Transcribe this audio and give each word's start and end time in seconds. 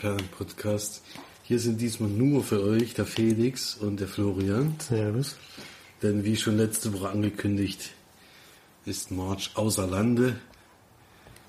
Leinwandperlen-Podcast. 0.00 1.02
Hier 1.42 1.58
sind 1.58 1.80
diesmal 1.80 2.08
nur 2.08 2.42
für 2.42 2.62
euch 2.62 2.94
der 2.94 3.06
Felix 3.06 3.74
und 3.74 4.00
der 4.00 4.08
Florian. 4.08 4.76
Servus. 4.78 5.36
Denn 6.02 6.24
wie 6.24 6.36
schon 6.36 6.56
letzte 6.56 6.92
Woche 6.92 7.10
angekündigt, 7.10 7.90
ist 8.86 9.10
March 9.10 9.50
außer 9.54 9.86
Lande. 9.86 10.36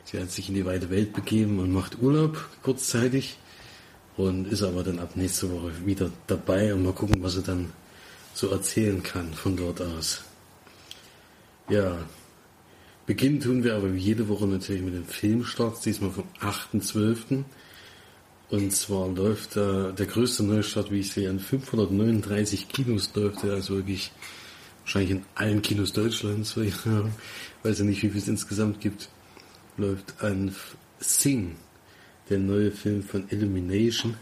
Sie 0.05 0.19
hat 0.19 0.31
sich 0.31 0.49
in 0.49 0.55
die 0.55 0.65
weite 0.65 0.89
Welt 0.89 1.13
begeben 1.13 1.59
und 1.59 1.71
macht 1.71 2.01
Urlaub 2.01 2.49
kurzzeitig 2.63 3.37
und 4.17 4.47
ist 4.51 4.63
aber 4.63 4.83
dann 4.83 4.99
ab 4.99 5.15
nächste 5.15 5.51
Woche 5.51 5.71
wieder 5.85 6.11
dabei 6.27 6.73
und 6.73 6.83
mal 6.83 6.93
gucken, 6.93 7.23
was 7.23 7.33
sie 7.33 7.43
dann 7.43 7.71
so 8.33 8.49
erzählen 8.49 9.01
kann 9.01 9.33
von 9.33 9.55
dort 9.55 9.81
aus. 9.81 10.23
Ja, 11.69 11.97
beginnen 13.05 13.39
tun 13.39 13.63
wir 13.63 13.75
aber 13.75 13.93
wie 13.93 13.99
jede 13.99 14.27
Woche 14.27 14.47
natürlich 14.47 14.81
mit 14.81 14.93
den 14.93 15.05
Filmstarts, 15.05 15.81
diesmal 15.81 16.11
vom 16.11 16.25
8.12. 16.41 17.45
Und 18.51 18.71
zwar 18.71 19.07
läuft 19.07 19.55
da 19.55 19.93
der 19.93 20.05
größte 20.05 20.43
Neustart, 20.43 20.91
wie 20.91 20.99
ich 20.99 21.13
sehe, 21.13 21.29
an 21.29 21.39
539 21.39 22.67
Kinos 22.67 23.09
läuft 23.15 23.45
er, 23.45 23.53
also 23.53 23.77
wirklich 23.77 24.11
wahrscheinlich 24.81 25.11
in 25.11 25.25
allen 25.35 25.61
Kinos 25.61 25.93
Deutschlands, 25.93 26.57
weil 26.57 26.65
ich 26.65 26.75
weiß 27.63 27.79
ja 27.79 27.85
nicht, 27.85 28.03
wie 28.03 28.09
viel 28.09 28.19
es 28.19 28.27
insgesamt 28.27 28.81
gibt, 28.81 29.07
läuft 29.77 30.21
an 30.21 30.53
Sing, 30.99 31.55
der 32.29 32.39
neue 32.39 32.71
Film 32.71 33.03
von 33.03 33.23
Illumination. 33.29 34.17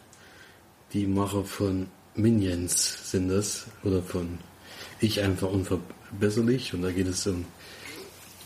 Die 0.93 1.07
Macher 1.07 1.43
von 1.43 1.87
Minions 2.13 3.11
sind 3.11 3.29
das, 3.29 3.65
oder 3.83 4.03
von 4.03 4.37
Ich 4.99 5.21
einfach 5.21 5.49
unverbesserlich. 5.49 6.75
Und 6.75 6.83
da 6.83 6.91
geht 6.91 7.07
es 7.07 7.25
um 7.25 7.45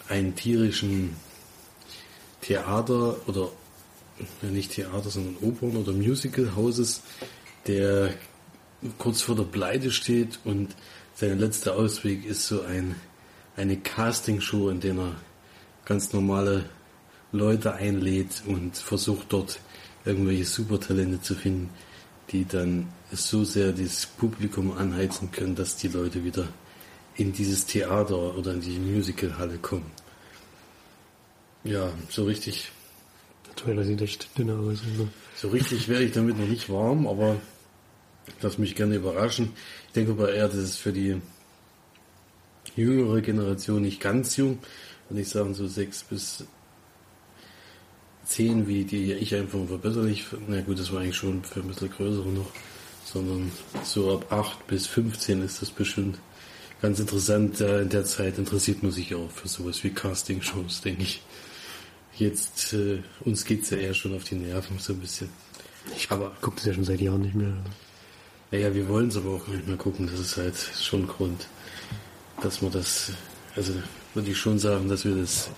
einen 0.07 0.33
tierischen 0.33 1.17
Theater 2.41 3.17
oder 3.27 3.51
nicht 4.41 4.73
Theater, 4.73 5.09
sondern 5.09 5.37
Opern 5.41 5.77
oder 5.77 5.91
Musicalhauses, 5.91 7.01
der 7.67 8.13
kurz 8.97 9.21
vor 9.21 9.35
der 9.35 9.43
Pleite 9.43 9.91
steht 9.91 10.39
und 10.43 10.75
sein 11.15 11.39
letzter 11.39 11.75
Ausweg 11.75 12.25
ist 12.25 12.47
so 12.47 12.61
ein, 12.61 12.95
eine 13.55 13.77
Castingshow, 13.77 14.69
in 14.69 14.79
der 14.79 14.95
er 14.95 15.15
ganz 15.85 16.13
normale 16.13 16.65
Leute 17.31 17.73
einlädt 17.73 18.43
und 18.45 18.77
versucht 18.77 19.27
dort 19.29 19.59
irgendwelche 20.05 20.45
Supertalente 20.45 21.21
zu 21.21 21.35
finden, 21.35 21.69
die 22.31 22.45
dann 22.45 22.87
so 23.11 23.43
sehr 23.43 23.71
das 23.71 24.05
Publikum 24.05 24.75
anheizen 24.75 25.31
können, 25.31 25.55
dass 25.55 25.75
die 25.77 25.87
Leute 25.87 26.23
wieder 26.23 26.47
in 27.15 27.31
dieses 27.31 27.65
Theater 27.65 28.35
oder 28.35 28.53
in 28.53 28.61
die 28.61 28.79
Musicalhalle 28.79 29.57
kommen. 29.57 29.91
Ja, 31.63 31.91
so 32.09 32.25
richtig. 32.25 32.72
Der 33.55 33.63
Trailer 33.63 33.83
sieht 33.83 34.01
echt 34.01 34.37
dünner 34.37 34.57
aus. 34.59 34.79
Also. 34.89 35.07
So 35.35 35.49
richtig 35.49 35.87
wäre 35.87 36.03
ich 36.03 36.11
damit 36.11 36.37
noch 36.37 36.47
nicht 36.47 36.69
warm, 36.69 37.07
aber 37.07 37.37
lass 38.41 38.57
mich 38.57 38.75
gerne 38.75 38.95
überraschen. 38.95 39.53
Ich 39.87 39.93
denke 39.93 40.11
aber 40.11 40.33
eher, 40.33 40.47
das 40.47 40.57
ist 40.57 40.77
für 40.77 40.91
die 40.93 41.21
jüngere 42.75 43.21
Generation 43.21 43.81
nicht 43.81 43.99
ganz 43.99 44.35
jung. 44.37 44.59
Würde 45.09 45.21
ich 45.21 45.29
sagen, 45.29 45.53
so 45.53 45.67
sechs 45.67 46.03
bis 46.03 46.45
zehn, 48.25 48.67
wie 48.67 48.85
die 48.85 49.13
ich 49.13 49.35
einfach 49.35 49.59
verbesserlich. 49.67 50.25
Na 50.47 50.61
gut, 50.61 50.79
das 50.79 50.91
war 50.91 51.01
eigentlich 51.01 51.17
schon 51.17 51.43
für 51.43 51.59
ein 51.59 51.67
bisschen 51.67 51.91
größere 51.91 52.29
noch. 52.29 52.51
Sondern 53.05 53.51
so 53.83 54.13
ab 54.13 54.31
acht 54.31 54.65
bis 54.67 54.87
15 54.87 55.43
ist 55.43 55.61
das 55.61 55.69
bestimmt 55.71 56.17
ganz 56.81 56.99
interessant. 56.99 57.59
In 57.59 57.89
der 57.89 58.05
Zeit 58.05 58.37
interessiert 58.37 58.81
man 58.81 58.91
sich 58.91 59.13
auch 59.13 59.29
für 59.29 59.47
sowas 59.47 59.83
wie 59.83 59.89
Casting-Shows, 59.89 60.81
denke 60.81 61.03
ich. 61.03 61.21
Jetzt, 62.17 62.73
äh, 62.73 62.99
uns 63.21 63.43
geht's 63.45 63.69
ja 63.71 63.77
eher 63.77 63.93
schon 63.93 64.15
auf 64.15 64.23
die 64.23 64.35
Nerven, 64.35 64.77
so 64.79 64.93
ein 64.93 64.99
bisschen. 64.99 65.29
Ich 65.95 66.09
aber 66.11 66.31
gucke 66.41 66.57
das 66.57 66.65
ja 66.65 66.73
schon 66.73 66.83
seit 66.83 67.01
Jahren 67.01 67.21
nicht 67.21 67.35
mehr. 67.35 67.53
Naja, 68.51 68.73
wir 68.73 68.87
wollen 68.87 69.07
es 69.07 69.17
aber 69.17 69.31
auch 69.31 69.47
nicht 69.47 69.67
mehr 69.67 69.77
gucken. 69.77 70.07
Das 70.07 70.19
ist 70.19 70.37
halt 70.37 70.55
schon 70.55 71.01
ein 71.01 71.07
Grund, 71.07 71.47
dass 72.41 72.61
man 72.61 72.71
das, 72.71 73.11
also 73.55 73.73
würde 74.13 74.29
ich 74.29 74.37
schon 74.37 74.59
sagen, 74.59 74.87
dass 74.89 75.05
wir 75.05 75.15
das 75.15 75.49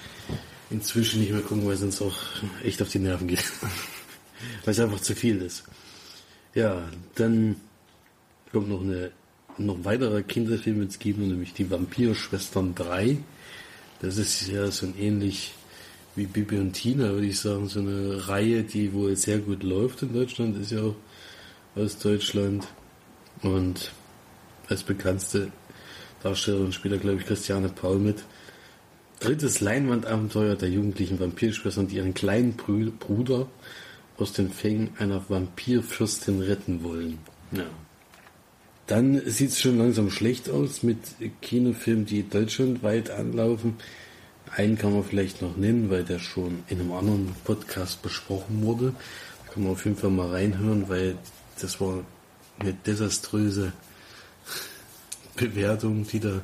inzwischen 0.70 1.20
nicht 1.20 1.32
mehr 1.32 1.42
gucken, 1.42 1.66
weil 1.66 1.74
es 1.74 1.84
uns 1.84 2.02
auch 2.02 2.18
echt 2.64 2.82
auf 2.82 2.90
die 2.90 3.00
Nerven 3.00 3.28
geht. 3.28 3.44
weil 4.64 4.72
es 4.72 4.80
einfach 4.80 5.02
zu 5.02 5.14
viel 5.14 5.42
ist. 5.42 5.64
Ja, 6.54 6.90
dann 7.16 7.58
kommt 8.52 8.70
noch 8.70 8.82
eine 8.82 9.12
noch 9.58 9.84
weiterer 9.84 10.22
Kinderfilm 10.22 10.82
ins 10.82 11.00
Kino, 11.00 11.26
nämlich 11.26 11.54
die 11.54 11.70
Vampirschwestern 11.70 12.76
3. 12.76 13.18
Das 14.02 14.18
ist 14.18 14.48
ja 14.48 14.70
so 14.72 14.86
ein 14.86 14.98
ähnlich 14.98 15.54
wie 16.16 16.26
Bibi 16.26 16.58
und 16.60 16.74
Tina, 16.74 17.10
würde 17.12 17.28
ich 17.28 17.40
sagen, 17.40 17.68
so 17.68 17.80
eine 17.80 18.28
Reihe, 18.28 18.64
die 18.64 18.94
wohl 18.94 19.16
sehr 19.16 19.40
gut 19.40 19.64
läuft 19.64 20.02
in 20.02 20.14
Deutschland, 20.14 20.58
ist 20.58 20.72
ja 20.72 20.82
auch 20.82 20.96
aus 21.76 21.98
Deutschland. 21.98 22.68
Und 23.42 23.92
als 24.70 24.84
bekannteste 24.84 25.52
Darstellerin 26.24 26.72
spielt 26.72 26.94
da, 26.94 26.98
glaube 26.98 27.20
ich, 27.20 27.26
Christiane 27.26 27.70
Paul 27.70 28.00
mit. 28.00 28.24
Drittes 29.20 29.62
Leinwandabenteuer 29.62 30.56
der 30.56 30.70
jugendlichen 30.70 31.20
Vampirschwestern, 31.20 31.88
die 31.88 31.98
ihren 31.98 32.14
kleinen 32.14 32.54
Bruder 32.54 33.48
aus 34.18 34.34
den 34.34 34.50
Fängen 34.50 34.90
einer 34.98 35.30
Vampirfürstin 35.30 36.42
retten 36.42 36.84
wollen. 36.84 37.20
Ja. 37.52 37.66
Dann 38.88 39.22
sieht 39.26 39.50
es 39.50 39.62
schon 39.62 39.78
langsam 39.78 40.12
schlecht 40.12 40.50
aus 40.50 40.84
mit 40.84 40.98
Kinofilmen, 41.42 42.06
die 42.06 42.28
deutschlandweit 42.28 43.10
anlaufen. 43.10 43.76
Einen 44.52 44.78
kann 44.78 44.94
man 44.94 45.04
vielleicht 45.04 45.42
noch 45.42 45.58
nennen, 45.58 45.90
weil 45.90 46.04
der 46.04 46.20
schon 46.20 46.64
in 46.68 46.80
einem 46.80 46.94
anderen 46.94 47.36
Podcast 47.44 48.02
besprochen 48.02 48.62
wurde. 48.64 48.94
Da 49.46 49.54
kann 49.54 49.64
man 49.64 49.74
auf 49.74 49.84
jeden 49.86 49.98
Fall 49.98 50.12
mal 50.12 50.30
reinhören, 50.30 50.88
weil 50.88 51.18
das 51.60 51.82
war 51.82 52.04
eine 52.60 52.74
desaströse 52.74 53.74
Bewertung, 55.36 56.08
die 56.08 56.20
da 56.20 56.42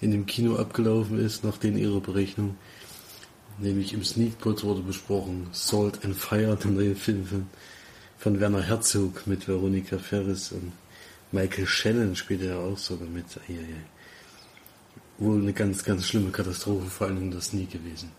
in 0.00 0.10
dem 0.10 0.26
Kino 0.26 0.56
abgelaufen 0.56 1.18
ist, 1.18 1.44
nach 1.44 1.58
den 1.58 1.76
ihrer 1.76 2.00
Berechnung. 2.00 2.56
Nämlich 3.58 3.92
im 3.92 4.04
Sneakpot 4.04 4.64
wurde 4.64 4.80
besprochen 4.80 5.48
Salt 5.52 6.04
and 6.04 6.16
Fire, 6.16 6.56
der 6.56 6.70
neue 6.70 6.96
Film 6.96 7.26
von, 7.26 7.46
von 8.18 8.40
Werner 8.40 8.62
Herzog 8.62 9.26
mit 9.26 9.46
Veronika 9.46 9.98
Ferris 9.98 10.52
und 10.52 10.72
Michael 11.32 11.66
Shannon 11.66 12.16
spielt 12.16 12.42
er 12.42 12.58
auch 12.58 12.78
sogar 12.78 13.08
mit. 13.08 13.26
Eieiei 13.46 13.84
wohl 15.20 15.40
eine 15.40 15.52
ganz, 15.52 15.84
ganz 15.84 16.06
schlimme 16.06 16.30
Katastrophe, 16.30 16.86
vor 16.90 17.06
allem 17.06 17.30
der 17.30 17.40
Sneak 17.40 17.70
gewesen. 17.70 18.10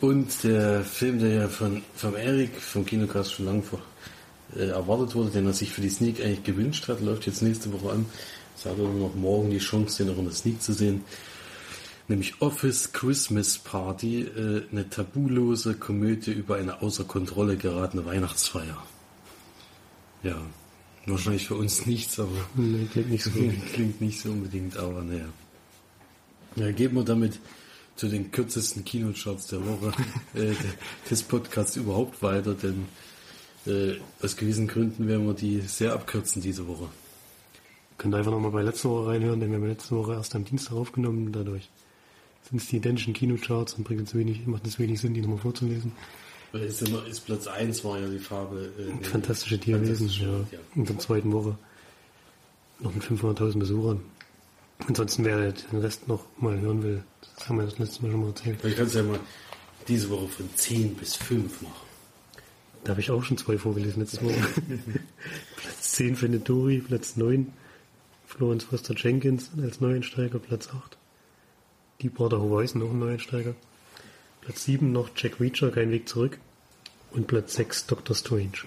Und 0.00 0.44
der 0.44 0.84
Film, 0.84 1.18
der 1.18 1.28
ja 1.30 1.48
von, 1.48 1.82
vom 1.96 2.14
Eric, 2.14 2.60
vom 2.60 2.86
Kinocast 2.86 3.32
schon 3.32 3.46
lange 3.46 3.62
vor, 3.62 3.80
äh, 4.54 4.68
erwartet 4.68 5.14
wurde, 5.14 5.30
den 5.30 5.46
er 5.46 5.52
sich 5.52 5.72
für 5.72 5.80
die 5.80 5.88
Sneak 5.88 6.20
eigentlich 6.20 6.44
gewünscht 6.44 6.86
hat, 6.86 7.00
läuft 7.00 7.26
jetzt 7.26 7.42
nächste 7.42 7.72
Woche 7.72 7.92
an. 7.92 8.06
Es 8.56 8.64
hat 8.64 8.78
nur 8.78 8.92
noch 8.92 9.14
morgen 9.14 9.50
die 9.50 9.58
Chance, 9.58 10.04
den 10.04 10.14
auch 10.14 10.18
in 10.18 10.24
der 10.24 10.34
Sneak 10.34 10.62
zu 10.62 10.72
sehen. 10.72 11.02
Nämlich 12.06 12.40
Office 12.40 12.92
Christmas 12.92 13.58
Party, 13.58 14.22
äh, 14.22 14.62
eine 14.70 14.88
tabulose 14.88 15.74
Komödie 15.74 16.32
über 16.32 16.56
eine 16.56 16.80
außer 16.80 17.04
Kontrolle 17.04 17.56
geratene 17.56 18.04
Weihnachtsfeier. 18.06 18.82
Ja, 20.22 20.40
Wahrscheinlich 21.08 21.46
für 21.46 21.56
uns 21.56 21.86
nichts, 21.86 22.18
aber 22.20 22.30
nee, 22.54 22.86
klingt 22.92 23.10
nicht 23.10 23.24
so 23.24 23.30
klingt 23.30 24.00
nicht 24.00 24.20
so 24.20 24.30
unbedingt, 24.30 24.76
aber 24.76 25.02
naja. 25.02 25.28
Ja, 26.56 26.70
gehen 26.72 26.94
wir 26.94 27.04
damit 27.04 27.38
zu 27.96 28.08
den 28.08 28.30
kürzesten 28.30 28.84
Kinocharts 28.84 29.48
der 29.48 29.64
Woche 29.66 29.92
äh, 30.34 30.54
des 31.10 31.22
Podcasts 31.22 31.76
überhaupt 31.76 32.22
weiter, 32.22 32.54
denn 32.54 32.86
äh, 33.66 33.96
aus 34.22 34.36
gewissen 34.36 34.68
Gründen 34.68 35.08
werden 35.08 35.26
wir 35.26 35.34
die 35.34 35.60
sehr 35.60 35.92
abkürzen 35.92 36.40
diese 36.40 36.66
Woche. 36.66 36.88
Könnt 37.96 38.14
ihr 38.14 38.18
einfach 38.18 38.30
nochmal 38.30 38.52
bei 38.52 38.62
letzter 38.62 38.90
Woche 38.90 39.08
reinhören, 39.08 39.40
denn 39.40 39.50
wir 39.50 39.58
haben 39.58 39.66
letzte 39.66 39.96
Woche 39.96 40.12
erst 40.12 40.34
am 40.36 40.44
Dienstag 40.44 40.74
aufgenommen, 40.74 41.32
dadurch 41.32 41.68
sind 42.48 42.62
es 42.62 42.68
die 42.68 42.76
identischen 42.76 43.12
Kinocharts 43.12 43.74
und 43.74 43.84
bringt 43.84 44.06
es 44.06 44.14
wenig, 44.14 44.46
macht 44.46 44.66
es 44.66 44.78
wenig 44.78 45.00
Sinn, 45.00 45.14
die 45.14 45.20
nochmal 45.20 45.38
vorzulesen. 45.38 45.92
Weil 46.52 46.62
ist, 46.62 46.82
immer, 46.82 47.06
ist 47.06 47.20
Platz 47.26 47.46
1 47.46 47.84
war 47.84 47.98
ja 47.98 48.08
die 48.08 48.18
Farbe. 48.18 48.70
Äh, 48.78 49.04
Fantastische 49.04 49.58
Tierwesen, 49.58 50.08
ja. 50.08 50.26
ja. 50.50 50.58
In 50.74 50.84
der 50.84 50.98
zweiten 50.98 51.32
Woche. 51.32 51.58
Noch 52.80 52.94
mit 52.94 53.04
500.000 53.04 53.58
Besuchern. 53.58 54.00
Ansonsten, 54.86 55.24
wer 55.24 55.52
den 55.52 55.80
Rest 55.80 56.08
noch 56.08 56.24
mal 56.38 56.58
hören 56.58 56.82
will, 56.82 57.02
das 57.36 57.48
haben 57.48 57.58
wir 57.58 57.64
das 57.64 57.78
letzte 57.78 58.02
Mal 58.02 58.12
schon 58.12 58.20
mal 58.20 58.28
erzählt. 58.28 58.64
Ich 58.64 58.76
kann 58.76 58.86
es 58.86 58.94
ja 58.94 59.02
mal 59.02 59.18
diese 59.88 60.08
Woche 60.10 60.28
von 60.28 60.48
10 60.54 60.94
bis 60.94 61.16
5 61.16 61.62
machen. 61.62 61.88
Da 62.84 62.90
habe 62.90 63.00
ich 63.00 63.10
auch 63.10 63.22
schon 63.22 63.36
zwei 63.36 63.58
vorgelesen 63.58 64.00
letzte 64.00 64.22
Woche. 64.22 64.34
Platz 65.56 65.92
10 65.92 66.16
für 66.16 66.28
Neturi, 66.28 66.78
Platz 66.78 67.16
9 67.16 67.52
Florence 68.26 68.64
Foster 68.64 68.94
Jenkins 68.94 69.50
als 69.60 69.80
Neuensteiger, 69.80 70.38
Platz 70.38 70.68
8. 70.68 70.96
Deepwater 72.02 72.40
Horizon, 72.40 72.82
noch 72.82 72.90
ein 72.90 72.98
Neuensteiger. 72.98 73.54
Platz 74.48 74.64
7 74.64 74.92
noch 74.92 75.10
Jack 75.14 75.40
Reacher, 75.40 75.70
kein 75.70 75.90
Weg 75.90 76.08
zurück. 76.08 76.38
Und 77.10 77.26
Platz 77.26 77.56
6 77.56 77.84
Doctor 77.84 78.16
Strange. 78.16 78.64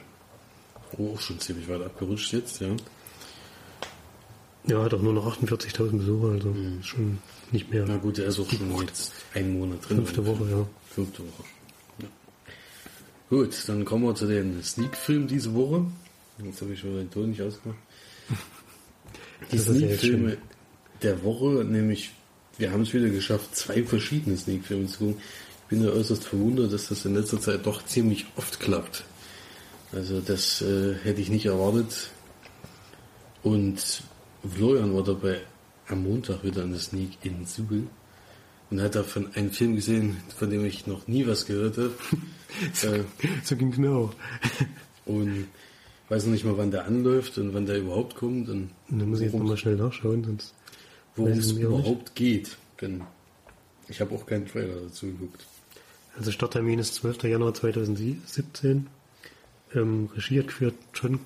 Oh, 0.99 1.17
schon 1.17 1.39
ziemlich 1.39 1.67
weit 1.67 1.81
abgerutscht 1.81 2.33
jetzt, 2.33 2.61
ja. 2.61 2.67
Ja, 4.67 4.83
hat 4.83 4.93
auch 4.93 5.01
nur 5.01 5.13
noch 5.13 5.25
48.000 5.39 5.97
Besucher, 5.97 6.33
also 6.33 6.49
mhm. 6.49 6.83
schon 6.83 7.17
nicht 7.51 7.71
mehr. 7.71 7.85
Na 7.87 7.97
gut, 7.97 8.19
er 8.19 8.27
ist 8.27 8.39
auch 8.39 8.47
schon 8.47 8.79
jetzt 8.79 9.11
einen 9.33 9.57
Monat 9.57 9.89
drin. 9.89 9.97
Fünfte 9.97 10.23
Woche, 10.23 10.51
ja. 10.51 10.67
Fünfte 10.91 11.23
Woche. 11.23 11.43
Ja. 11.97 12.07
Gut, 13.31 13.63
dann 13.65 13.83
kommen 13.83 14.03
wir 14.03 14.13
zu 14.13 14.27
den 14.27 14.61
Sneak-Filmen 14.61 15.27
diese 15.27 15.51
Woche. 15.55 15.83
Jetzt 16.45 16.61
habe 16.61 16.73
ich 16.73 16.79
schon 16.79 16.95
den 16.95 17.09
Ton 17.09 17.31
nicht 17.31 17.41
ausgemacht. 17.41 17.79
Die 19.51 19.55
ja 19.55 19.63
Sneak-Filme 19.63 20.29
schön. 20.29 20.37
der 21.01 21.23
Woche, 21.23 21.65
nämlich, 21.65 22.11
wir 22.59 22.71
haben 22.71 22.83
es 22.83 22.93
wieder 22.93 23.09
geschafft, 23.09 23.55
zwei 23.55 23.83
verschiedene 23.83 24.37
Sneak-Filme 24.37 24.85
zu 24.85 24.99
gucken. 24.99 25.21
Ich 25.71 25.77
bin 25.77 25.85
ja 25.87 25.93
äußerst 25.93 26.25
verwundert, 26.25 26.73
dass 26.73 26.89
das 26.89 27.05
in 27.05 27.15
letzter 27.15 27.39
Zeit 27.39 27.65
doch 27.65 27.85
ziemlich 27.85 28.25
oft 28.35 28.59
klappt. 28.59 29.05
Also 29.93 30.19
das 30.19 30.61
äh, 30.61 30.95
hätte 30.95 31.21
ich 31.21 31.29
nicht 31.29 31.45
erwartet. 31.45 32.09
Und 33.41 34.03
Florian 34.53 34.93
war 34.93 35.03
dabei 35.03 35.39
am 35.87 36.03
Montag 36.03 36.43
wieder 36.43 36.63
an 36.63 36.71
der 36.71 36.81
Sneak 36.81 37.11
in 37.23 37.45
Suhl 37.45 37.87
und 38.69 38.81
hat 38.81 38.95
davon 38.95 39.33
einen 39.33 39.51
Film 39.51 39.75
gesehen, 39.75 40.17
von 40.35 40.49
dem 40.49 40.65
ich 40.65 40.87
noch 40.87 41.07
nie 41.07 41.25
was 41.25 41.45
gehört 41.45 41.77
habe. 41.77 41.93
äh, 42.83 43.03
So 43.45 43.55
ging 43.55 43.73
mir 43.79 43.91
auch. 43.91 44.13
und 45.05 45.47
weiß 46.09 46.25
noch 46.25 46.33
nicht 46.33 46.43
mal, 46.43 46.57
wann 46.57 46.71
der 46.71 46.83
anläuft 46.83 47.37
und 47.37 47.53
wann 47.53 47.65
der 47.65 47.77
überhaupt 47.79 48.15
kommt 48.17 48.49
und 48.49 48.71
Und 48.89 48.99
dann 48.99 49.09
muss 49.09 49.21
ich 49.21 49.27
jetzt 49.27 49.37
nochmal 49.37 49.55
schnell 49.55 49.77
nachschauen, 49.77 50.21
sonst 50.25 50.53
worum 51.15 51.31
es 51.31 51.51
auch 51.51 51.53
nicht. 51.53 51.63
überhaupt 51.63 52.13
geht. 52.15 52.57
Denn 52.81 53.03
ich 53.87 54.01
habe 54.01 54.13
auch 54.13 54.25
keinen 54.25 54.45
Trailer 54.45 54.81
dazu 54.81 55.05
geguckt. 55.05 55.45
Also 56.17 56.31
Starttermin 56.31 56.79
ist 56.79 56.95
12. 56.95 57.23
Januar 57.23 57.53
2017. 57.53 58.87
Ähm, 59.73 60.09
Regie 60.13 60.39
hat 60.39 60.47
geführt 60.47 60.75
John 60.93 61.19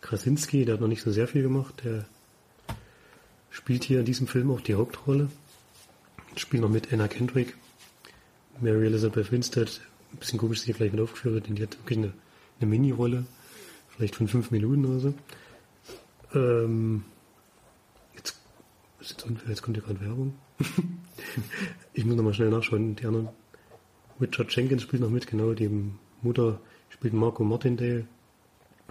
Krasinski, 0.00 0.64
der 0.64 0.74
hat 0.74 0.80
noch 0.80 0.88
nicht 0.88 1.02
so 1.02 1.10
sehr 1.10 1.28
viel 1.28 1.42
gemacht. 1.42 1.82
Der 1.84 2.06
spielt 3.50 3.84
hier 3.84 4.00
in 4.00 4.06
diesem 4.06 4.26
Film 4.26 4.50
auch 4.50 4.60
die 4.60 4.74
Hauptrolle. 4.74 5.28
Spielt 6.36 6.62
noch 6.62 6.70
mit 6.70 6.92
Anna 6.92 7.08
Kendrick, 7.08 7.56
Mary 8.60 8.86
Elizabeth 8.86 9.30
Winstead. 9.30 9.80
Ein 10.12 10.18
bisschen 10.18 10.38
komisch, 10.38 10.58
dass 10.58 10.64
sie 10.64 10.72
hier 10.72 10.74
gleich 10.76 10.92
mit 10.92 11.00
aufgeführt 11.00 11.34
wird, 11.34 11.48
denn 11.48 11.54
die 11.54 11.62
hat 11.62 11.78
wirklich 11.78 11.98
eine, 11.98 12.12
eine 12.60 12.70
Mini-Rolle. 12.70 13.24
Vielleicht 13.90 14.16
von 14.16 14.26
fünf 14.26 14.50
Minuten 14.50 14.84
oder 14.86 14.98
so. 14.98 15.14
Ähm, 16.34 17.04
jetzt, 18.16 18.36
jetzt 19.00 19.24
jetzt 19.48 19.62
kommt 19.62 19.76
hier 19.76 19.84
gerade 19.84 20.00
Werbung. 20.00 20.34
ich 21.92 22.04
muss 22.04 22.16
nochmal 22.16 22.34
schnell 22.34 22.50
nachschauen. 22.50 22.96
Die 22.96 23.06
anderen 23.06 23.28
Richard 24.20 24.54
Jenkins 24.54 24.82
spielt 24.82 25.02
noch 25.02 25.10
mit, 25.10 25.26
genau. 25.26 25.54
Die 25.54 25.70
Mutter 26.22 26.60
spielt 26.88 27.14
Marco 27.14 27.44
Martindale. 27.44 28.06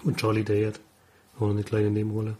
Und 0.03 0.17
Charlie 0.17 0.43
Day 0.43 0.65
hat 0.65 0.79
auch 1.35 1.41
noch 1.41 1.51
eine 1.51 1.63
kleine 1.63 1.91
Nebenrolle. 1.91 2.37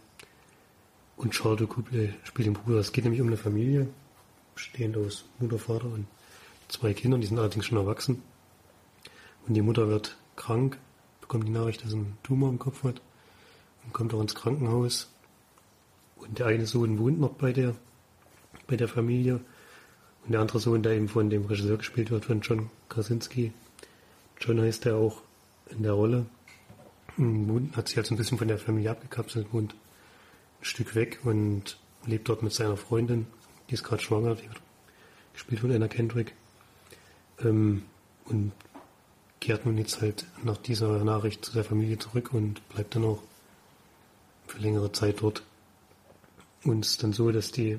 Und 1.16 1.32
Charles 1.32 1.68
Couple 1.68 2.14
spielt 2.24 2.46
den 2.46 2.54
Bruder. 2.54 2.78
Es 2.78 2.92
geht 2.92 3.04
nämlich 3.04 3.20
um 3.20 3.28
eine 3.28 3.36
Familie, 3.36 3.88
bestehend 4.54 4.96
aus 4.96 5.24
Mutter, 5.38 5.58
Vater 5.58 5.86
und 5.86 6.06
zwei 6.68 6.92
Kindern. 6.92 7.20
Die 7.20 7.26
sind 7.26 7.38
allerdings 7.38 7.66
schon 7.66 7.78
erwachsen. 7.78 8.22
Und 9.46 9.54
die 9.54 9.62
Mutter 9.62 9.88
wird 9.88 10.16
krank, 10.36 10.78
bekommt 11.20 11.46
die 11.46 11.52
Nachricht, 11.52 11.82
dass 11.82 11.90
sie 11.90 11.96
einen 11.96 12.18
Tumor 12.22 12.50
im 12.50 12.58
Kopf 12.58 12.82
hat 12.82 13.00
und 13.84 13.92
kommt 13.92 14.12
auch 14.14 14.20
ins 14.20 14.34
Krankenhaus. 14.34 15.10
Und 16.16 16.38
der 16.38 16.46
eine 16.46 16.66
Sohn 16.66 16.98
wohnt 16.98 17.20
noch 17.20 17.34
bei 17.34 17.52
der, 17.52 17.74
bei 18.66 18.76
der 18.76 18.88
Familie. 18.88 19.40
Und 20.24 20.32
der 20.32 20.40
andere 20.40 20.58
Sohn, 20.58 20.82
der 20.82 20.92
eben 20.92 21.08
von 21.08 21.28
dem 21.28 21.44
Regisseur 21.44 21.76
gespielt 21.76 22.10
wird, 22.10 22.24
von 22.24 22.40
John 22.40 22.70
Krasinski. 22.88 23.52
John 24.40 24.60
heißt 24.60 24.86
er 24.86 24.96
auch 24.96 25.20
in 25.70 25.82
der 25.82 25.92
Rolle. 25.92 26.26
Hm, 27.16 27.48
Wohnt, 27.48 27.76
hat 27.76 27.88
sich 27.88 27.96
halt 27.96 28.06
so 28.06 28.14
ein 28.14 28.18
bisschen 28.18 28.38
von 28.38 28.48
der 28.48 28.58
Familie 28.58 28.90
abgekapselt, 28.90 29.52
wohnt 29.52 29.74
ein 29.74 30.64
Stück 30.64 30.94
weg 30.94 31.20
und 31.24 31.78
lebt 32.06 32.28
dort 32.28 32.42
mit 32.42 32.52
seiner 32.52 32.76
Freundin. 32.76 33.26
Die 33.68 33.74
ist 33.74 33.84
gerade 33.84 34.02
schwanger, 34.02 34.34
die 34.34 34.48
wird 34.48 34.60
gespielt 35.34 35.60
von 35.60 35.70
Anna 35.70 35.88
Kendrick. 35.88 36.34
Ähm, 37.40 37.82
und 38.24 38.52
kehrt 39.40 39.66
nun 39.66 39.76
jetzt 39.76 40.00
halt 40.00 40.24
nach 40.42 40.56
dieser 40.56 41.04
Nachricht 41.04 41.44
zu 41.44 41.52
der 41.52 41.64
Familie 41.64 41.98
zurück 41.98 42.32
und 42.32 42.66
bleibt 42.70 42.94
dann 42.94 43.04
auch 43.04 43.22
für 44.46 44.58
längere 44.58 44.90
Zeit 44.92 45.20
dort. 45.20 45.42
Und 46.64 46.84
es 46.84 46.92
ist 46.92 47.02
dann 47.02 47.12
so, 47.12 47.30
dass 47.30 47.50
die 47.50 47.78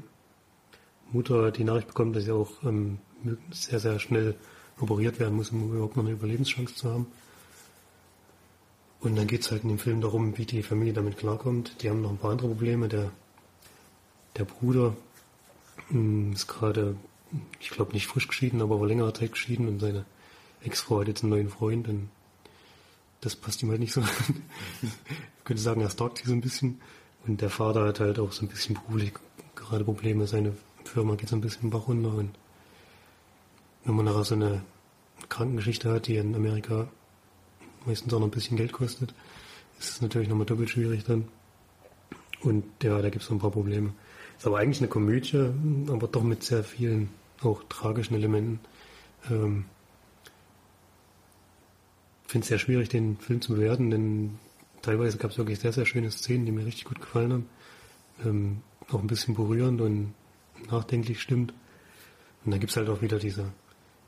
Mutter 1.15 1.51
die 1.51 1.63
Nachricht 1.63 1.87
bekommt, 1.87 2.15
dass 2.15 2.25
sie 2.25 2.31
auch 2.31 2.51
ähm, 2.63 2.99
sehr, 3.51 3.79
sehr 3.79 3.99
schnell 3.99 4.35
operiert 4.79 5.19
werden 5.19 5.35
muss, 5.35 5.51
um 5.51 5.71
überhaupt 5.71 5.95
noch 5.95 6.03
eine 6.03 6.13
Überlebenschance 6.13 6.75
zu 6.75 6.91
haben. 6.91 7.07
Und 8.99 9.15
dann 9.15 9.27
geht 9.27 9.41
es 9.41 9.51
halt 9.51 9.63
in 9.63 9.69
dem 9.69 9.79
Film 9.79 10.01
darum, 10.01 10.37
wie 10.37 10.45
die 10.45 10.63
Familie 10.63 10.93
damit 10.93 11.17
klarkommt. 11.17 11.81
Die 11.81 11.89
haben 11.89 12.01
noch 12.01 12.09
ein 12.09 12.17
paar 12.17 12.31
andere 12.31 12.47
Probleme. 12.47 12.87
Der, 12.87 13.11
der 14.35 14.45
Bruder 14.45 14.95
mh, 15.89 16.33
ist 16.33 16.47
gerade, 16.47 16.95
ich 17.59 17.69
glaube 17.69 17.93
nicht 17.93 18.07
frisch 18.07 18.27
geschieden, 18.27 18.61
aber 18.61 18.77
vor 18.77 18.87
längerer 18.87 19.13
Zeit 19.13 19.31
geschieden 19.31 19.67
und 19.67 19.79
seine 19.79 20.05
Ex-Frau 20.63 21.01
hat 21.01 21.07
jetzt 21.07 21.23
einen 21.23 21.31
neuen 21.31 21.49
Freund 21.49 21.87
und 21.87 22.09
das 23.21 23.35
passt 23.35 23.61
ihm 23.63 23.69
halt 23.69 23.79
nicht 23.79 23.93
so. 23.93 24.01
ich 24.81 25.43
könnte 25.43 25.61
sagen, 25.61 25.81
er 25.81 25.89
stalkt 25.89 26.19
sie 26.19 26.25
so 26.25 26.33
ein 26.33 26.41
bisschen. 26.41 26.81
Und 27.27 27.41
der 27.41 27.49
Vater 27.49 27.85
hat 27.85 27.99
halt 27.99 28.19
auch 28.19 28.31
so 28.31 28.45
ein 28.45 28.49
bisschen 28.49 28.75
beruflich 28.75 29.13
gerade 29.55 29.83
Probleme. 29.83 30.27
Seine 30.27 30.55
Firma 30.85 31.15
geht 31.15 31.29
so 31.29 31.35
ein 31.35 31.41
bisschen 31.41 31.69
Bach 31.69 31.87
runter 31.87 32.13
und 32.13 32.31
wenn 33.83 33.95
man 33.95 34.05
nachher 34.05 34.23
so 34.23 34.35
eine 34.35 34.61
Krankengeschichte 35.29 35.91
hat, 35.91 36.07
die 36.07 36.17
in 36.17 36.35
Amerika 36.35 36.87
meistens 37.85 38.13
auch 38.13 38.19
noch 38.19 38.27
ein 38.27 38.31
bisschen 38.31 38.57
Geld 38.57 38.71
kostet, 38.71 39.13
ist 39.79 39.89
es 39.89 40.01
natürlich 40.01 40.27
nochmal 40.27 40.45
doppelt 40.45 40.69
schwierig 40.69 41.03
dann. 41.03 41.27
Und 42.41 42.63
ja, 42.83 43.01
da 43.01 43.09
gibt 43.09 43.21
es 43.21 43.27
so 43.27 43.35
ein 43.35 43.39
paar 43.39 43.51
Probleme. 43.51 43.93
Ist 44.37 44.47
aber 44.47 44.59
eigentlich 44.59 44.79
eine 44.79 44.87
Komödie, 44.87 45.49
aber 45.87 46.07
doch 46.07 46.23
mit 46.23 46.43
sehr 46.43 46.63
vielen 46.63 47.09
auch 47.41 47.63
tragischen 47.69 48.15
Elementen. 48.15 48.59
Ähm, 49.29 49.65
finde 52.27 52.43
es 52.43 52.49
sehr 52.49 52.59
schwierig, 52.59 52.89
den 52.89 53.17
Film 53.17 53.41
zu 53.41 53.53
bewerten, 53.53 53.89
denn 53.91 54.39
teilweise 54.81 55.17
gab 55.17 55.31
es 55.31 55.37
wirklich 55.37 55.59
sehr, 55.59 55.73
sehr 55.73 55.85
schöne 55.85 56.11
Szenen, 56.11 56.45
die 56.45 56.51
mir 56.51 56.65
richtig 56.65 56.85
gut 56.85 56.99
gefallen 56.99 57.33
haben. 57.33 57.49
Ähm, 58.25 58.61
auch 58.91 58.99
ein 58.99 59.07
bisschen 59.07 59.35
berührend 59.35 59.81
und 59.81 60.13
nachdenklich 60.69 61.21
stimmt. 61.21 61.53
Und 62.43 62.51
dann 62.51 62.59
gibt 62.59 62.71
es 62.71 62.77
halt 62.77 62.89
auch 62.89 63.01
wieder 63.01 63.19
diese 63.19 63.51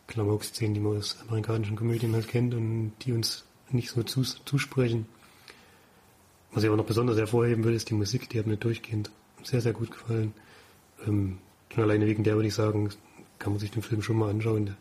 Klamauk-Szenen, 0.07 0.73
die 0.73 0.79
man 0.79 0.97
aus 0.97 1.17
amerikanischen 1.27 1.75
Komödien 1.75 2.13
halt 2.13 2.27
kennt 2.27 2.53
und 2.53 2.93
die 3.01 3.13
uns 3.13 3.45
nicht 3.71 3.89
so 3.89 4.03
zus 4.03 4.41
zusprechen. 4.45 5.05
Was 6.51 6.63
ich 6.63 6.69
aber 6.69 6.77
noch 6.77 6.85
besonders 6.85 7.17
hervorheben 7.17 7.63
will, 7.63 7.73
ist 7.73 7.89
die 7.89 7.93
Musik, 7.93 8.29
die 8.29 8.39
hat 8.39 8.47
mir 8.47 8.57
durchgehend 8.57 9.11
sehr, 9.43 9.61
sehr 9.61 9.73
gut 9.73 9.91
gefallen. 9.91 10.33
Ähm, 11.05 11.39
schon 11.73 11.83
alleine 11.83 12.05
wegen 12.05 12.23
der 12.23 12.35
würde 12.35 12.47
ich 12.47 12.55
sagen, 12.55 12.89
kann 13.39 13.53
man 13.53 13.59
sich 13.59 13.71
den 13.71 13.83
Film 13.83 14.01
schon 14.01 14.17
mal 14.17 14.29
anschauen. 14.29 14.67
Der 14.67 14.77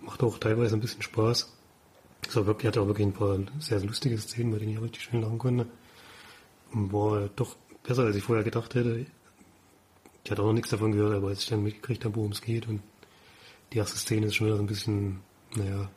macht 0.00 0.22
auch 0.22 0.38
teilweise 0.38 0.76
ein 0.76 0.80
bisschen 0.80 1.02
Spaß. 1.02 1.52
Wirklich, 2.32 2.66
hatte 2.66 2.80
auch 2.80 2.86
wirklich 2.86 3.06
ein 3.06 3.12
paar 3.12 3.38
sehr 3.58 3.80
lustige 3.80 4.18
Szenen, 4.18 4.52
bei 4.52 4.58
denen 4.58 4.72
ich 4.72 4.78
auch 4.78 4.82
richtig 4.82 5.02
schön 5.02 5.20
lachen 5.20 5.38
konnte. 5.38 5.66
War 6.72 7.28
doch 7.36 7.56
besser, 7.82 8.04
als 8.04 8.16
ich 8.16 8.24
vorher 8.24 8.44
gedacht 8.44 8.74
hätte. 8.74 9.06
Ich 10.28 10.30
hatte 10.30 10.42
auch 10.42 10.48
noch 10.48 10.52
nichts 10.52 10.68
davon 10.68 10.92
gehört, 10.92 11.14
aber 11.14 11.28
als 11.28 11.40
ich 11.40 11.48
dann 11.48 11.62
mitgekriegt 11.62 12.04
habe, 12.04 12.16
worum 12.16 12.32
es 12.32 12.42
geht 12.42 12.68
und 12.68 12.82
die 13.72 13.78
erste 13.78 13.96
Szene 13.96 14.26
ist 14.26 14.34
schon 14.34 14.48
wieder 14.48 14.58
so 14.58 14.62
ein 14.62 14.66
bisschen, 14.66 15.20
naja, 15.56 15.88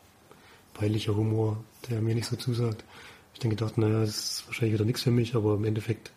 peinlicher 0.73 1.17
Humor, 1.17 1.61
der 1.89 2.01
mir 2.01 2.15
nicht 2.15 2.29
so 2.29 2.37
zusagt. 2.37 2.85
Ich 3.33 3.41
dann 3.41 3.49
gedacht, 3.49 3.77
naja, 3.77 3.99
das 3.99 4.09
ist 4.17 4.47
wahrscheinlich 4.47 4.75
wieder 4.75 4.85
nichts 4.85 5.01
für 5.01 5.11
mich, 5.11 5.35
aber 5.35 5.55
im 5.55 5.65
Endeffekt 5.65 6.13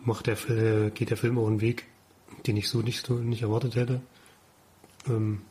macht 0.00 0.26
der, 0.26 0.36
äh, 0.50 0.90
geht 0.90 1.10
der 1.10 1.16
Film 1.16 1.38
auch 1.38 1.46
einen 1.46 1.60
Weg, 1.60 1.86
den 2.48 2.56
ich 2.56 2.68
so 2.68 2.80
nicht, 2.80 3.06
so 3.06 3.14
nicht 3.14 3.42
erwartet 3.42 3.76
hätte. 3.76 4.02
Ähm, 5.06 5.42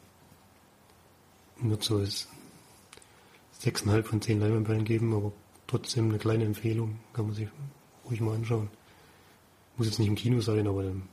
wird 1.62 1.82
so 1.82 2.00
als 2.00 2.28
6,5 3.62 4.04
von 4.04 4.22
10 4.22 4.42
Leinwandperlen 4.42 4.84
geben, 4.84 5.16
aber 5.16 5.32
trotzdem 5.66 6.10
eine 6.10 6.18
kleine 6.18 6.44
Empfehlung, 6.44 7.00
kann 7.14 7.28
man 7.28 7.36
sich 7.36 7.48
ruhig 8.04 8.20
mal 8.20 8.36
anschauen. 8.36 8.68
Muss 9.78 9.88
jetzt 9.88 10.00
nicht 10.00 10.10
im 10.10 10.16
Kino 10.16 10.42
sein, 10.42 10.68
aber 10.68 10.84
dann 10.84 11.04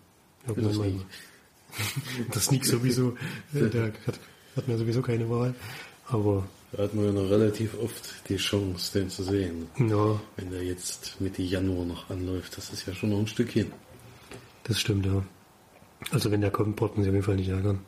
irgendwann 0.49 0.69
Das 0.71 0.79
mal. 0.79 0.93
Das 2.33 2.45
Sneak 2.47 2.65
sowieso, 2.65 3.15
äh, 3.55 3.69
der 3.69 3.93
hat, 4.07 4.19
hat 4.57 4.69
mir 4.69 4.79
sowieso 4.79 5.03
keine 5.03 5.29
Wahl. 5.31 5.55
Aber 6.09 6.47
Da 6.73 6.85
hat 6.85 6.95
man 6.95 7.05
ja 7.05 7.13
noch 7.13 7.31
relativ 7.31 7.75
oft 7.79 8.29
die 8.29 8.37
Chance, 8.37 8.99
den 8.99 9.11
zu 9.11 9.23
sehen. 9.23 9.67
ja, 9.79 10.21
Wenn 10.37 10.51
der 10.51 10.65
jetzt 10.65 11.21
Mitte 11.21 11.43
Januar 11.43 11.85
noch 11.85 12.09
anläuft, 12.11 12.57
das 12.57 12.71
ist 12.71 12.87
ja 12.87 12.95
schon 12.95 13.11
noch 13.11 13.19
ein 13.19 13.27
Stück 13.27 13.51
hin. 13.51 13.71
das 14.65 14.81
stimmt, 14.81 15.07
ja. 15.07 15.23
Also 16.11 16.31
wenn 16.31 16.41
der 16.41 16.51
kommt, 16.51 16.77
braucht 16.77 16.95
man 16.97 17.03
sich 17.05 17.11
auf 17.11 17.15
jeden 17.15 17.27
Fall 17.27 17.37
nicht 17.37 17.49
ärgern. 17.49 17.81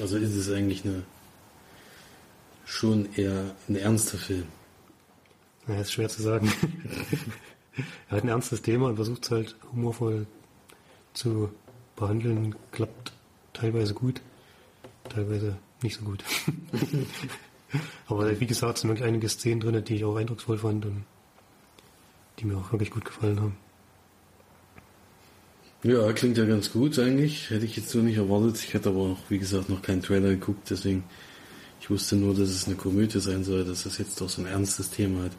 Also 0.00 0.16
ist 0.16 0.34
es 0.34 0.50
eigentlich 0.50 0.84
eine 0.84 1.02
schon 2.64 3.08
eher 3.16 3.54
ein 3.68 3.76
ernster 3.76 4.18
Film. 4.18 4.44
Ja, 5.66 5.80
ist 5.80 5.92
schwer 5.92 6.08
zu 6.08 6.22
sagen. 6.22 6.52
er 8.10 8.16
hat 8.16 8.22
ein 8.22 8.28
ernstes 8.28 8.62
Thema 8.62 8.88
und 8.88 8.96
versucht 8.96 9.24
es 9.24 9.30
halt 9.30 9.56
humorvoll 9.72 10.26
zu 11.14 11.50
behandeln. 11.98 12.54
Klappt 12.72 13.12
teilweise 13.52 13.94
gut, 13.94 14.20
teilweise 15.08 15.56
nicht 15.82 15.98
so 15.98 16.04
gut. 16.04 16.24
Aber 18.06 18.40
wie 18.40 18.46
gesagt, 18.46 18.76
es 18.76 18.80
sind 18.80 18.90
wirklich 18.90 19.06
einige 19.06 19.28
Szenen 19.28 19.60
drin, 19.60 19.84
die 19.84 19.96
ich 19.96 20.04
auch 20.04 20.16
eindrucksvoll 20.16 20.58
fand 20.58 20.86
und 20.86 21.04
die 22.38 22.46
mir 22.46 22.56
auch 22.56 22.72
wirklich 22.72 22.90
gut 22.90 23.04
gefallen 23.04 23.40
haben. 23.40 23.56
Ja, 25.82 26.12
klingt 26.12 26.38
ja 26.38 26.44
ganz 26.44 26.72
gut 26.72 26.98
eigentlich. 26.98 27.50
Hätte 27.50 27.64
ich 27.64 27.76
jetzt 27.76 27.90
so 27.90 27.98
nicht 27.98 28.16
erwartet. 28.16 28.58
Ich 28.64 28.74
hatte 28.74 28.88
aber 28.88 29.00
auch, 29.00 29.18
wie 29.28 29.38
gesagt, 29.38 29.68
noch 29.68 29.82
keinen 29.82 30.02
Trailer 30.02 30.30
geguckt, 30.30 30.70
deswegen 30.70 31.04
Ich 31.80 31.88
wusste 31.90 32.16
nur, 32.16 32.34
dass 32.34 32.48
es 32.48 32.66
eine 32.66 32.74
Komödie 32.74 33.20
sein 33.20 33.44
soll, 33.44 33.64
dass 33.64 33.86
es 33.86 33.98
jetzt 33.98 34.20
doch 34.20 34.28
so 34.28 34.42
ein 34.42 34.48
ernstes 34.48 34.90
Thema 34.90 35.24
hat. 35.24 35.32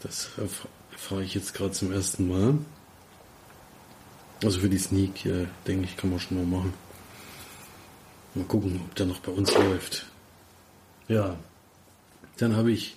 Das 0.00 0.30
erfahre 0.36 1.22
ich 1.22 1.34
jetzt 1.34 1.54
gerade 1.54 1.72
zum 1.72 1.92
ersten 1.92 2.28
Mal. 2.28 2.58
Also 4.42 4.60
für 4.60 4.68
die 4.68 4.78
Sneak, 4.78 5.26
äh, 5.26 5.46
denke 5.66 5.84
ich, 5.84 5.96
kann 5.96 6.10
man 6.10 6.18
schon 6.18 6.38
mal 6.38 6.58
machen. 6.58 6.72
Mal 8.34 8.44
gucken, 8.44 8.80
ob 8.84 8.94
der 8.94 9.06
noch 9.06 9.20
bei 9.20 9.32
uns 9.32 9.52
läuft. 9.54 10.06
Ja, 11.08 11.36
dann 12.38 12.56
habe 12.56 12.72
ich 12.72 12.96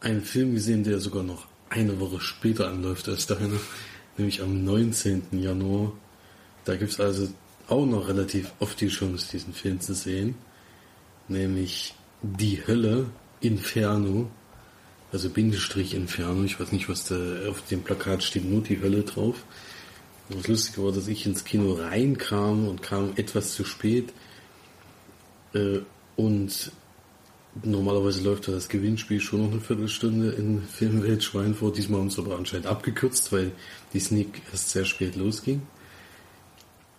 einen 0.00 0.22
Film 0.22 0.54
gesehen, 0.54 0.84
der 0.84 0.98
sogar 0.98 1.22
noch 1.22 1.46
eine 1.70 1.98
Woche 2.00 2.20
später 2.20 2.68
anläuft 2.68 3.08
als 3.08 3.26
deine, 3.26 3.58
nämlich 4.16 4.42
am 4.42 4.64
19. 4.64 5.22
Januar. 5.32 5.92
Da 6.64 6.76
gibt 6.76 6.92
es 6.92 7.00
also 7.00 7.28
auch 7.68 7.86
noch 7.86 8.08
relativ 8.08 8.52
oft 8.58 8.80
die 8.80 8.88
Chance, 8.88 9.28
diesen 9.32 9.54
Film 9.54 9.80
zu 9.80 9.94
sehen. 9.94 10.34
Nämlich 11.28 11.94
Die 12.22 12.66
Hölle, 12.66 13.06
Inferno. 13.40 14.30
Also 15.12 15.30
Bindestrich 15.30 15.94
Inferno. 15.94 16.44
Ich 16.44 16.58
weiß 16.58 16.72
nicht, 16.72 16.88
was 16.88 17.04
da 17.04 17.16
auf 17.48 17.62
dem 17.66 17.82
Plakat 17.82 18.22
steht, 18.22 18.44
nur 18.44 18.62
die 18.62 18.80
Hölle 18.80 19.02
drauf. 19.02 19.44
Und 20.28 20.40
das 20.40 20.48
Lustige 20.48 20.84
war, 20.84 20.92
dass 20.92 21.08
ich 21.08 21.24
ins 21.26 21.44
Kino 21.44 21.72
reinkam 21.72 22.68
und 22.68 22.82
kam 22.82 23.12
etwas 23.16 23.54
zu 23.54 23.64
spät. 23.64 24.12
Äh, 25.54 25.80
und 26.16 26.72
normalerweise 27.62 28.22
läuft 28.22 28.48
da 28.48 28.52
das 28.52 28.68
Gewinnspiel 28.68 29.20
schon 29.20 29.42
noch 29.42 29.50
eine 29.50 29.60
Viertelstunde 29.60 30.30
in 30.32 30.62
Filmwelt 30.62 31.24
Schweinfurt. 31.24 31.78
Diesmal 31.78 32.00
haben 32.00 32.10
sie 32.10 32.20
aber 32.20 32.36
anscheinend 32.36 32.66
abgekürzt, 32.66 33.32
weil 33.32 33.52
die 33.92 34.00
Sneak 34.00 34.42
erst 34.52 34.70
sehr 34.70 34.84
spät 34.84 35.16
losging. 35.16 35.62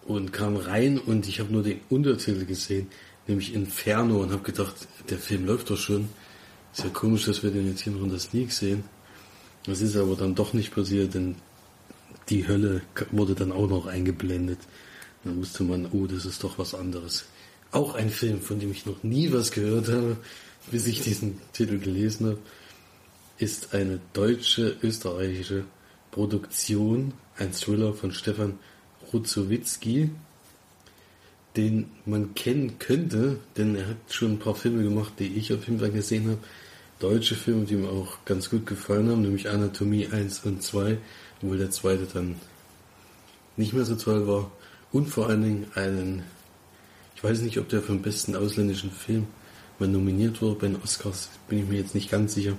Und 0.06 0.34
kam 0.34 0.56
rein 0.56 0.98
und 0.98 1.28
ich 1.28 1.40
habe 1.40 1.54
nur 1.54 1.62
den 1.62 1.82
Untertitel 1.90 2.46
gesehen, 2.46 2.88
nämlich 3.28 3.54
Inferno, 3.54 4.22
und 4.22 4.32
habe 4.32 4.42
gedacht, 4.42 4.88
der 5.10 5.20
Film 5.20 5.46
läuft 5.46 5.70
doch 5.70 5.78
schon. 5.78 6.10
Ist 6.74 6.84
ja 6.84 6.90
komisch, 6.90 7.26
dass 7.26 7.44
wir 7.44 7.52
den 7.52 7.68
jetzt 7.68 7.82
hier 7.82 7.94
noch 7.94 8.04
in 8.04 8.10
der 8.10 8.20
Sneak 8.20 8.52
sehen. 8.52 8.84
Das 9.66 9.82
ist 9.82 9.96
aber 9.96 10.16
dann 10.16 10.34
doch 10.34 10.54
nicht 10.54 10.74
passiert, 10.74 11.14
denn 11.14 11.36
die 12.30 12.48
Hölle 12.48 12.82
wurde 13.12 13.36
dann 13.36 13.52
auch 13.52 13.68
noch 13.68 13.86
eingeblendet. 13.86 14.60
Dann 15.24 15.38
wusste 15.38 15.64
man, 15.64 15.88
oh, 15.92 16.06
das 16.08 16.26
ist 16.26 16.44
doch 16.44 16.58
was 16.58 16.74
anderes. 16.74 17.26
Auch 17.72 17.96
ein 17.96 18.10
Film, 18.10 18.42
von 18.42 18.60
dem 18.60 18.72
ich 18.72 18.86
noch 18.86 19.04
nie 19.04 19.32
was 19.32 19.52
gehört 19.52 19.90
habe, 19.90 20.18
bis 20.72 20.88
ich 20.88 21.02
diesen 21.02 21.40
Titel 21.54 21.80
gelesen 21.80 22.28
habe, 22.28 22.40
ist 23.38 23.74
eine 23.74 24.00
deutsche, 24.14 24.76
österreichische 24.82 25.66
Produktion, 26.12 27.14
ein 27.38 27.54
Thriller 27.54 27.94
von 27.94 28.12
Stefan 28.12 28.60
Ruzowitzki, 29.14 30.10
den 31.56 31.90
man 32.06 32.36
kennen 32.36 32.80
könnte, 32.80 33.40
denn 33.58 33.76
er 33.76 33.88
hat 33.88 33.98
schon 34.10 34.34
ein 34.34 34.40
paar 34.40 34.56
Filme 34.56 34.84
gemacht, 34.84 35.14
die 35.20 35.28
ich 35.28 35.54
auf 35.54 35.68
jeden 35.68 35.80
Fall 35.80 35.92
gesehen 35.92 36.26
habe. 36.26 36.40
Deutsche 37.00 37.36
Filme, 37.36 37.66
die 37.66 37.76
mir 37.76 37.90
auch 37.90 38.18
ganz 38.26 38.50
gut 38.50 38.66
gefallen 38.66 39.10
haben, 39.10 39.22
nämlich 39.22 39.50
Anatomie 39.50 40.08
1 40.08 40.42
und 40.46 40.62
2, 40.62 40.98
obwohl 41.42 41.58
der 41.58 41.72
zweite 41.72 42.06
dann 42.14 42.36
nicht 43.58 43.74
mehr 43.74 43.86
so 43.86 43.96
toll 43.96 44.28
war. 44.28 44.52
Und 44.92 45.08
vor 45.08 45.28
allen 45.28 45.44
Dingen 45.44 45.68
einen 45.76 46.24
ich 47.20 47.24
weiß 47.26 47.42
nicht, 47.42 47.58
ob 47.58 47.68
der 47.68 47.82
für 47.82 47.92
den 47.92 48.02
besten 48.02 48.34
ausländischen 48.34 48.92
Film 48.92 49.28
mal 49.78 49.90
nominiert 49.90 50.42
wurde 50.42 50.56
bei 50.56 50.68
den 50.68 50.82
Oscars, 50.82 51.30
bin 51.50 51.60
ich 51.60 51.68
mir 51.68 51.78
jetzt 51.78 51.94
nicht 51.94 52.10
ganz 52.10 52.34
sicher. 52.34 52.56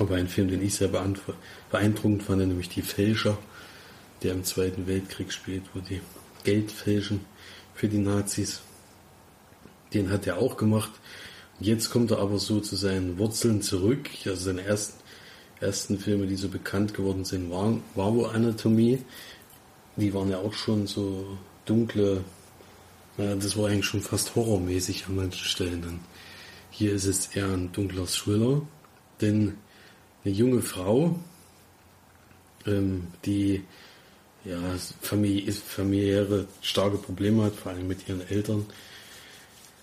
Aber 0.00 0.16
ein 0.16 0.26
Film, 0.26 0.48
den 0.48 0.60
ich 0.60 0.74
sehr 0.74 0.88
beeindruckend 0.88 2.24
fand, 2.24 2.40
nämlich 2.40 2.70
Die 2.70 2.82
Fälscher, 2.82 3.38
der 4.24 4.32
im 4.32 4.42
Zweiten 4.42 4.88
Weltkrieg 4.88 5.32
spielt, 5.32 5.62
wo 5.74 5.78
die 5.78 6.00
Geld 6.42 6.72
fälschen 6.72 7.24
für 7.72 7.86
die 7.86 7.98
Nazis. 7.98 8.62
Den 9.94 10.10
hat 10.10 10.26
er 10.26 10.38
auch 10.38 10.56
gemacht. 10.56 10.90
Jetzt 11.62 11.90
kommt 11.90 12.10
er 12.10 12.18
aber 12.18 12.38
so 12.38 12.60
zu 12.60 12.76
seinen 12.76 13.18
Wurzeln 13.18 13.62
zurück. 13.62 14.10
Also 14.26 14.44
seine 14.44 14.62
ersten, 14.62 15.00
ersten 15.60 15.98
Filme, 15.98 16.26
die 16.26 16.36
so 16.36 16.48
bekannt 16.48 16.94
geworden 16.94 17.24
sind, 17.24 17.50
waren, 17.50 17.82
war 17.94 18.14
wohl 18.14 18.26
Anatomie. 18.26 18.98
Die 19.96 20.12
waren 20.12 20.30
ja 20.30 20.38
auch 20.38 20.54
schon 20.54 20.86
so 20.86 21.38
dunkle 21.64 22.24
ja, 23.18 23.34
das 23.34 23.56
war 23.56 23.68
eigentlich 23.68 23.86
schon 23.86 24.00
fast 24.00 24.34
horrormäßig 24.34 25.06
an 25.06 25.16
manchen 25.16 25.44
Stellen. 25.44 25.82
Dann. 25.82 26.00
Hier 26.70 26.92
ist 26.92 27.04
es 27.04 27.26
eher 27.34 27.48
ein 27.48 27.70
dunkler 27.72 28.06
Thriller, 28.06 28.62
denn 29.20 29.54
eine 30.24 30.34
junge 30.34 30.62
Frau, 30.62 31.18
ähm, 32.66 33.08
die 33.24 33.64
ja, 34.44 34.58
familiäre 35.02 36.46
starke 36.62 36.96
Probleme 36.96 37.44
hat, 37.44 37.54
vor 37.54 37.72
allem 37.72 37.86
mit 37.86 38.08
ihren 38.08 38.26
Eltern, 38.28 38.66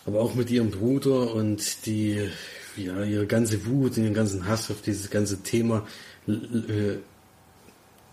aber 0.10 0.22
auch 0.22 0.34
mit 0.34 0.50
ihrem 0.50 0.72
Bruder 0.72 1.36
und 1.36 1.86
die 1.86 2.30
ja 2.76 3.04
ihre 3.04 3.28
ganze 3.28 3.64
Wut, 3.68 3.96
ihren 3.98 4.16
ganzen 4.16 4.48
Hass 4.48 4.72
auf 4.72 4.82
dieses 4.82 5.12
ganze 5.12 5.44
Thema 5.44 5.86
äh, 6.28 6.98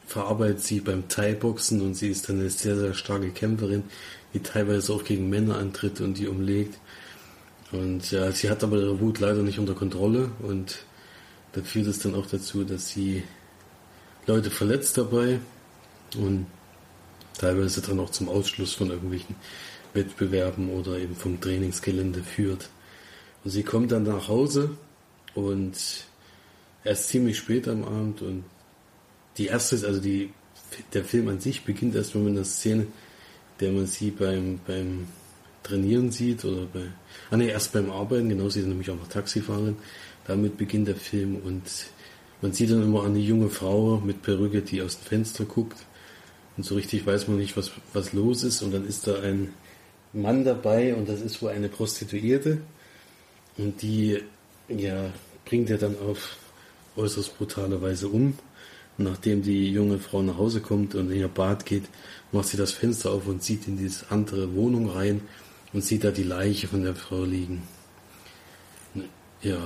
verarbeitet 0.07 0.61
sie 0.61 0.81
beim 0.81 1.09
Thai-Boxen 1.09 1.81
und 1.81 1.95
sie 1.95 2.09
ist 2.09 2.29
dann 2.29 2.41
eine 2.41 2.51
sehr, 2.51 2.77
sehr 2.77 2.93
starke 2.93 3.31
Kämpferin, 3.31 3.85
die 4.35 4.41
teilweise 4.41 4.93
auch 4.93 5.05
gegen 5.05 5.31
Männer 5.31 5.57
antritt 5.57 6.01
und 6.03 6.19
die 6.19 6.29
umlegt. 6.29 6.79
Und 7.73 8.11
ja, 8.11 8.31
sie 8.31 8.51
hat 8.51 8.63
aber 8.63 8.77
ihre 8.77 9.01
Wut 9.01 9.19
leider 9.19 9.43
nicht 9.43 9.59
unter 9.59 9.75
Kontrolle 9.75 10.31
und 10.43 10.85
da 11.53 11.63
führt 11.63 11.87
es 11.87 11.99
dann 12.01 12.15
auch 12.15 12.27
dazu, 12.27 12.65
dass 12.65 12.91
sie 12.91 13.23
Leute 14.27 14.51
verletzt 14.51 14.99
dabei 14.99 15.41
und 16.17 16.47
teilweise 17.39 17.81
dann 17.81 18.01
auch 18.01 18.11
zum 18.11 18.29
Ausschluss 18.29 18.75
von 18.75 18.91
irgendwelchen 18.91 19.35
Wettbewerben 19.97 20.71
oder 20.71 20.99
eben 20.99 21.17
vom 21.17 21.41
Trainingsgelände 21.41 22.23
führt. 22.23 22.69
Und 23.45 23.51
sie 23.51 23.65
kommt 23.65 23.91
dann 23.91 24.05
nach 24.05 24.29
Hause 24.29 24.71
und 25.35 25.75
erst 26.85 27.09
ziemlich 27.09 27.39
spät 27.39 27.67
am 27.67 27.85
Abend 27.85 28.23
und 28.23 28.45
die 29.39 29.47
erste, 29.47 29.87
also 29.87 30.01
die, 30.01 30.31
der 30.93 31.05
Film 31.05 31.29
an 31.29 31.41
sich 31.41 31.65
beginnt 31.65 31.95
erstmal 31.95 32.25
mit 32.25 32.35
einer 32.35 32.45
Szene, 32.45 32.87
der 33.61 33.73
man 33.73 33.87
sie 33.87 34.11
beim, 34.11 34.61
beim 34.67 35.07
Trainieren 35.63 36.11
sieht 36.11 36.45
oder 36.45 36.67
bei, 36.73 36.87
ah 37.31 37.37
ne, 37.37 37.49
erst 37.49 37.73
beim 37.73 37.91
Arbeiten, 37.91 38.29
genau, 38.29 38.49
sie 38.49 38.61
ist 38.61 38.67
nämlich 38.67 38.91
auch 38.91 38.97
noch 38.97 39.09
Taxifahrerin. 39.09 39.77
Damit 40.27 40.57
beginnt 40.57 40.89
der 40.89 40.97
Film 40.97 41.37
und 41.37 41.63
man 42.43 42.53
sieht 42.53 42.71
dann 42.71 42.83
immer 42.83 43.05
eine 43.05 43.19
junge 43.19 43.49
Frau 43.49 44.01
mit 44.05 44.23
Perücke, 44.23 44.63
die 44.63 44.83
aus 44.83 44.99
dem 44.99 45.07
Fenster 45.07 45.45
guckt 45.45 45.79
und 46.57 46.65
so 46.65 46.75
richtig 46.75 47.07
weiß 47.07 47.29
man 47.29 47.39
nicht, 47.39 47.57
was, 47.57 47.73
was 47.93 48.13
los 48.13 48.45
ist 48.45 48.63
und 48.63 48.73
dann 48.73 48.87
ist 48.87 49.07
da 49.07 49.21
ein 49.21 49.53
Mann 50.17 50.45
dabei 50.45 50.95
und 50.95 51.09
das 51.09 51.21
ist 51.21 51.41
wohl 51.43 51.51
eine 51.51 51.69
Prostituierte 51.69 52.59
und 53.57 53.81
die, 53.83 54.23
ja, 54.69 55.11
bringt 55.45 55.71
er 55.71 55.79
dann 55.79 55.97
auf 55.99 56.37
äußerst 56.97 57.37
brutale 57.37 57.81
Weise 57.81 58.09
um 58.09 58.35
nachdem 58.99 59.43
die 59.43 59.71
junge 59.73 59.99
Frau 59.99 60.23
nach 60.23 60.39
Hause 60.39 60.61
kommt 60.61 60.95
und 60.95 61.11
in 61.11 61.19
ihr 61.19 61.29
Bad 61.29 61.67
geht, 61.67 61.85
macht 62.33 62.49
sie 62.49 62.57
das 62.57 62.73
Fenster 62.73 63.11
auf 63.13 63.27
und 63.27 63.43
sieht 63.43 63.67
in 63.69 63.77
diese 63.77 64.11
andere 64.11 64.55
Wohnung 64.55 64.91
rein 64.91 65.21
und 65.73 65.85
sieht 65.85 66.05
da 66.05 66.11
die 66.11 66.23
Leiche 66.23 66.69
von 66.69 66.83
der 66.83 66.95
Frau 66.95 67.25
liegen. 67.25 67.63
Ja, 69.43 69.59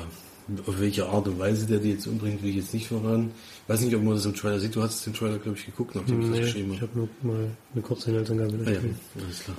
auf 0.67 0.81
welche 0.81 1.07
Art 1.07 1.29
und 1.29 1.39
Weise 1.39 1.67
der 1.67 1.79
die 1.79 1.93
jetzt 1.93 2.07
umbringt, 2.09 2.43
will 2.43 2.51
ich 2.51 2.57
jetzt 2.57 2.75
nicht 2.75 2.89
verraten. 2.89 3.31
Ich 3.65 3.69
weiß 3.69 3.81
nicht, 3.83 3.95
ob 3.95 4.03
man 4.03 4.15
das 4.15 4.27
im 4.27 4.35
Trailer 4.35 4.59
sieht. 4.59 4.75
Du 4.75 4.83
hast 4.83 5.07
den 5.07 5.15
Trailer, 5.15 5.39
glaube 5.39 5.57
ich, 5.57 5.67
geguckt, 5.67 5.95
nachdem 5.95 6.19
nee, 6.19 6.25
ich 6.25 6.31
das 6.31 6.41
geschrieben 6.47 6.67
habe. 6.69 6.75
Ich 6.75 6.83
habe 6.83 6.99
nur 6.99 7.09
mal 7.23 7.51
eine 7.73 7.83
kurze 7.83 8.11
Inhaltsangabe. 8.11 8.59
Ah, 8.67 8.71
ja, 8.71 8.81
alles 9.25 9.45
klar. 9.45 9.57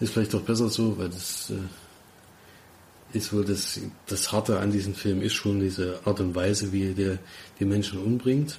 Ist 0.00 0.14
vielleicht 0.14 0.34
doch 0.34 0.42
besser 0.42 0.68
so, 0.68 0.96
weil 0.98 1.10
das 1.10 1.50
äh, 1.50 3.16
ist 3.16 3.32
wohl 3.32 3.44
das, 3.44 3.80
das 4.06 4.32
Harte 4.32 4.58
an 4.58 4.72
diesem 4.72 4.94
Film 4.94 5.20
ist 5.20 5.34
schon 5.34 5.60
diese 5.60 6.00
Art 6.04 6.20
und 6.20 6.34
Weise, 6.34 6.72
wie 6.72 6.94
der 6.94 7.18
die 7.58 7.64
Menschen 7.64 7.98
umbringt. 7.98 8.58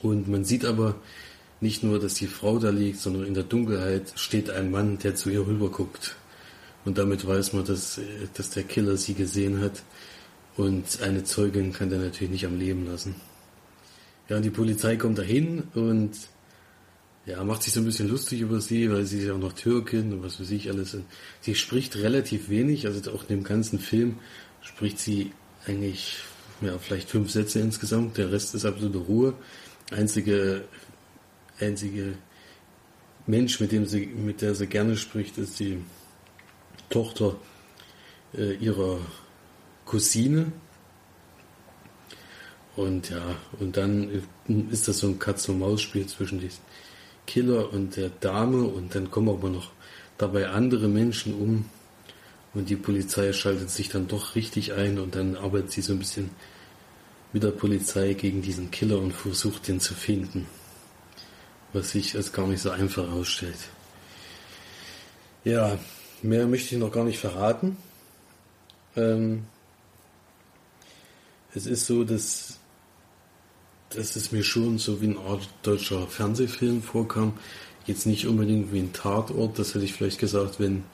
Und 0.00 0.28
man 0.28 0.44
sieht 0.44 0.64
aber 0.64 0.96
nicht 1.60 1.82
nur, 1.82 2.00
dass 2.00 2.14
die 2.14 2.26
Frau 2.26 2.58
da 2.58 2.70
liegt, 2.70 2.98
sondern 2.98 3.24
in 3.24 3.34
der 3.34 3.44
Dunkelheit 3.44 4.12
steht 4.16 4.50
ein 4.50 4.70
Mann, 4.70 4.98
der 4.98 5.14
zu 5.14 5.30
ihr 5.30 5.46
rüber 5.46 5.70
guckt. 5.70 6.16
Und 6.84 6.98
damit 6.98 7.26
weiß 7.26 7.52
man, 7.52 7.64
dass, 7.64 8.00
dass 8.34 8.50
der 8.50 8.64
Killer 8.64 8.96
sie 8.96 9.14
gesehen 9.14 9.60
hat. 9.60 9.82
Und 10.56 11.00
eine 11.02 11.24
Zeugin 11.24 11.72
kann 11.72 11.90
der 11.90 12.00
natürlich 12.00 12.32
nicht 12.32 12.46
am 12.46 12.58
Leben 12.58 12.86
lassen. 12.86 13.14
Ja, 14.28 14.36
und 14.36 14.42
die 14.42 14.50
Polizei 14.50 14.96
kommt 14.96 15.18
dahin 15.18 15.64
und 15.74 16.12
ja, 17.24 17.42
macht 17.44 17.62
sich 17.62 17.72
so 17.72 17.80
ein 17.80 17.84
bisschen 17.84 18.08
lustig 18.08 18.40
über 18.40 18.60
sie, 18.60 18.90
weil 18.90 19.04
sie 19.04 19.18
ist 19.18 19.26
ja 19.26 19.34
auch 19.34 19.38
noch 19.38 19.52
Türkin 19.52 20.12
und 20.12 20.22
was 20.24 20.40
weiß 20.40 20.50
ich 20.50 20.68
alles. 20.70 20.96
Sie 21.40 21.54
spricht 21.54 21.96
relativ 21.96 22.48
wenig, 22.48 22.86
also 22.86 23.12
auch 23.12 23.22
in 23.22 23.28
dem 23.28 23.44
ganzen 23.44 23.78
Film 23.78 24.18
spricht 24.60 24.98
sie 24.98 25.32
eigentlich, 25.66 26.16
ja, 26.60 26.78
vielleicht 26.78 27.08
fünf 27.08 27.30
Sätze 27.30 27.60
insgesamt. 27.60 28.18
Der 28.18 28.32
Rest 28.32 28.54
ist 28.54 28.64
absolute 28.64 28.98
Ruhe 28.98 29.34
einzige, 29.92 30.64
einzige 31.60 32.14
Mensch, 33.26 33.60
mit 33.60 33.70
dem 33.70 33.86
sie, 33.86 34.06
mit 34.06 34.42
der 34.42 34.54
sie 34.54 34.66
gerne 34.66 34.96
spricht, 34.96 35.38
ist 35.38 35.60
die 35.60 35.78
Tochter 36.90 37.36
äh, 38.34 38.54
ihrer 38.54 38.98
Cousine. 39.84 40.52
Und 42.74 43.10
ja, 43.10 43.36
und 43.60 43.76
dann 43.76 44.22
ist 44.70 44.88
das 44.88 44.98
so 44.98 45.06
ein 45.06 45.18
Katz-und-Maus-Spiel 45.18 46.06
zwischen 46.06 46.40
diesem 46.40 46.62
Killer 47.26 47.72
und 47.72 47.96
der 47.96 48.10
Dame 48.10 48.64
und 48.64 48.94
dann 48.94 49.10
kommen 49.10 49.28
aber 49.28 49.48
noch 49.48 49.70
dabei 50.18 50.48
andere 50.48 50.88
Menschen 50.88 51.34
um 51.34 51.64
Und 52.54 52.68
die 52.68 52.76
Polizei 52.76 53.32
schaltet 53.32 53.70
sich 53.70 53.88
dann 53.88 54.08
doch 54.08 54.34
richtig 54.34 54.72
ein 54.72 54.98
und 54.98 55.14
dann 55.14 55.36
arbeitet 55.36 55.72
sie 55.72 55.82
so 55.82 55.94
ein 55.94 55.98
bisschen 55.98 56.30
mit 57.32 57.42
der 57.42 57.50
Polizei 57.50 58.12
gegen 58.12 58.42
diesen 58.42 58.70
Killer 58.70 58.98
und 58.98 59.12
versucht 59.12 59.68
den 59.68 59.80
zu 59.80 59.94
finden. 59.94 60.46
Was 61.72 61.92
sich 61.92 62.14
als 62.14 62.32
gar 62.32 62.46
nicht 62.46 62.60
so 62.60 62.70
einfach 62.70 63.06
herausstellt. 63.06 63.56
Ja, 65.44 65.78
mehr 66.20 66.46
möchte 66.46 66.74
ich 66.74 66.80
noch 66.80 66.92
gar 66.92 67.04
nicht 67.04 67.18
verraten. 67.18 67.78
Ähm, 68.94 69.44
es 71.54 71.66
ist 71.66 71.86
so, 71.86 72.04
dass, 72.04 72.58
dass 73.96 74.16
es 74.16 74.32
mir 74.32 74.42
schon 74.42 74.78
so 74.78 75.00
wie 75.00 75.08
ein 75.08 75.18
Art 75.18 75.48
deutscher 75.62 76.06
Fernsehfilm 76.06 76.82
vorkam. 76.82 77.34
Jetzt 77.86 78.06
nicht 78.06 78.26
unbedingt 78.26 78.72
wie 78.72 78.78
ein 78.78 78.92
Tatort, 78.92 79.58
das 79.58 79.74
hätte 79.74 79.84
ich 79.84 79.92
vielleicht 79.92 80.18
gesagt, 80.18 80.60
wenn 80.60 80.84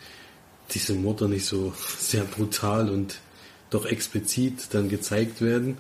diese 0.73 0.95
Morde 0.95 1.29
nicht 1.29 1.47
so 1.47 1.73
sehr 1.99 2.25
brutal 2.25 2.91
und 2.91 3.19
doch 3.71 3.87
explizit 3.87 4.69
dann 4.71 4.89
gezeigt 4.89 5.41
werden, 5.41 5.79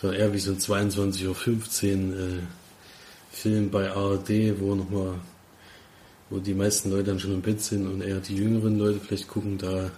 sondern 0.00 0.20
eher 0.20 0.32
wie 0.32 0.38
so 0.38 0.52
ein 0.52 0.58
22.15 0.58 1.26
Uhr 1.26 2.18
äh, 2.18 2.38
Film 3.32 3.70
bei 3.70 3.90
ARD, 3.90 4.60
wo 4.60 4.74
nochmal, 4.74 5.14
wo 6.30 6.38
die 6.38 6.54
meisten 6.54 6.90
Leute 6.90 7.04
dann 7.04 7.20
schon 7.20 7.34
im 7.34 7.42
Bett 7.42 7.60
sind 7.60 7.86
und 7.86 8.00
eher 8.00 8.20
die 8.20 8.36
jüngeren 8.36 8.78
Leute 8.78 9.00
vielleicht 9.00 9.28
gucken, 9.28 9.58
da 9.58 9.90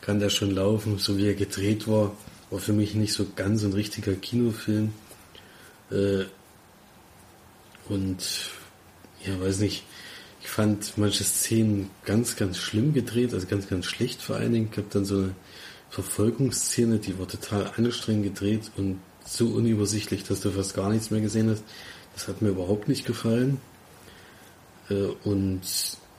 kann 0.00 0.20
der 0.20 0.30
schon 0.30 0.52
laufen, 0.52 0.98
so 0.98 1.16
wie 1.16 1.26
er 1.26 1.34
gedreht 1.34 1.88
war. 1.88 2.12
War 2.50 2.60
für 2.60 2.72
mich 2.72 2.94
nicht 2.94 3.12
so 3.12 3.26
ganz 3.34 3.64
ein 3.64 3.72
richtiger 3.72 4.14
Kinofilm. 4.14 4.92
Äh, 5.90 6.24
und 7.88 8.50
ja, 9.24 9.40
weiß 9.40 9.60
nicht, 9.60 9.84
ich 10.42 10.48
fand 10.48 10.96
manche 10.96 11.24
Szenen 11.24 11.90
ganz, 12.04 12.36
ganz 12.36 12.58
schlimm 12.58 12.92
gedreht, 12.92 13.34
also 13.34 13.46
ganz, 13.46 13.68
ganz 13.68 13.86
schlecht 13.86 14.22
vor 14.22 14.36
allen 14.36 14.52
Dingen. 14.52 14.68
Ich 14.70 14.78
habe 14.78 14.88
dann 14.90 15.04
so 15.04 15.18
eine 15.18 15.34
Verfolgungsszene, 15.90 16.98
die 16.98 17.18
war 17.18 17.26
total 17.26 17.72
anstrengend 17.76 18.24
gedreht 18.24 18.70
und 18.76 19.00
so 19.24 19.48
unübersichtlich, 19.48 20.24
dass 20.24 20.40
du 20.40 20.50
fast 20.50 20.74
gar 20.74 20.90
nichts 20.90 21.10
mehr 21.10 21.20
gesehen 21.20 21.50
hast. 21.50 21.64
Das 22.14 22.28
hat 22.28 22.42
mir 22.42 22.50
überhaupt 22.50 22.88
nicht 22.88 23.04
gefallen. 23.06 23.60
Äh, 24.88 25.08
und 25.24 25.62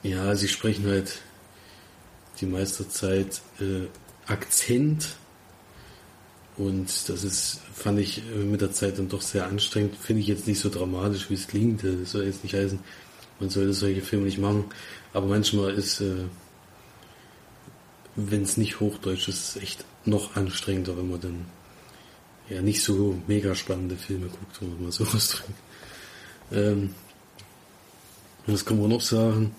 ja, 0.04 0.36
sie 0.36 0.48
sprechen 0.48 0.86
halt 0.86 1.20
die 2.42 2.46
meiste 2.46 2.88
Zeit 2.88 3.42
äh, 3.60 3.88
Akzent. 4.26 5.16
Und 6.58 6.88
das 7.08 7.24
ist, 7.24 7.62
fand 7.74 8.00
ich 8.00 8.24
mit 8.26 8.62
der 8.62 8.72
Zeit 8.72 8.98
dann 8.98 9.10
doch 9.10 9.22
sehr 9.22 9.46
anstrengend. 9.46 9.96
Finde 9.96 10.22
ich 10.22 10.28
jetzt 10.28 10.48
nicht 10.48 10.60
so 10.60 10.70
dramatisch, 10.70 11.30
wie 11.30 11.36
es 11.36 11.48
klingt. 11.48 11.84
Das 11.84 12.12
soll 12.12 12.26
jetzt 12.26 12.44
nicht 12.44 12.56
heißen, 12.56 12.80
man 13.40 13.50
sollte 13.50 13.74
solche 13.74 14.02
Filme 14.02 14.26
nicht 14.26 14.40
machen. 14.40 14.66
Aber 15.14 15.28
manchmal 15.28 15.74
ist, 15.74 16.02
äh, 16.02 16.26
wenn 18.16 18.42
es 18.42 18.58
nicht 18.58 18.80
Hochdeutsch 18.80 19.28
ist, 19.28 19.58
echt 19.58 19.86
noch 20.06 20.36
anstrengender, 20.36 20.98
wenn 20.98 21.10
man 21.10 21.22
dann 21.22 21.46
ja 22.50 22.62
nicht 22.62 22.82
so 22.82 23.22
mega 23.28 23.54
spannende 23.54 23.96
Filme 23.96 24.28
guckt, 24.28 24.62
wenn 24.62 24.70
man 24.70 24.84
mal 24.84 24.92
so 24.92 25.04
ausdrücken. 25.14 25.54
Ähm, 26.52 26.96
was 28.48 28.66
kann 28.66 28.80
man 28.80 28.90
noch 28.90 29.02
sagen? 29.02 29.54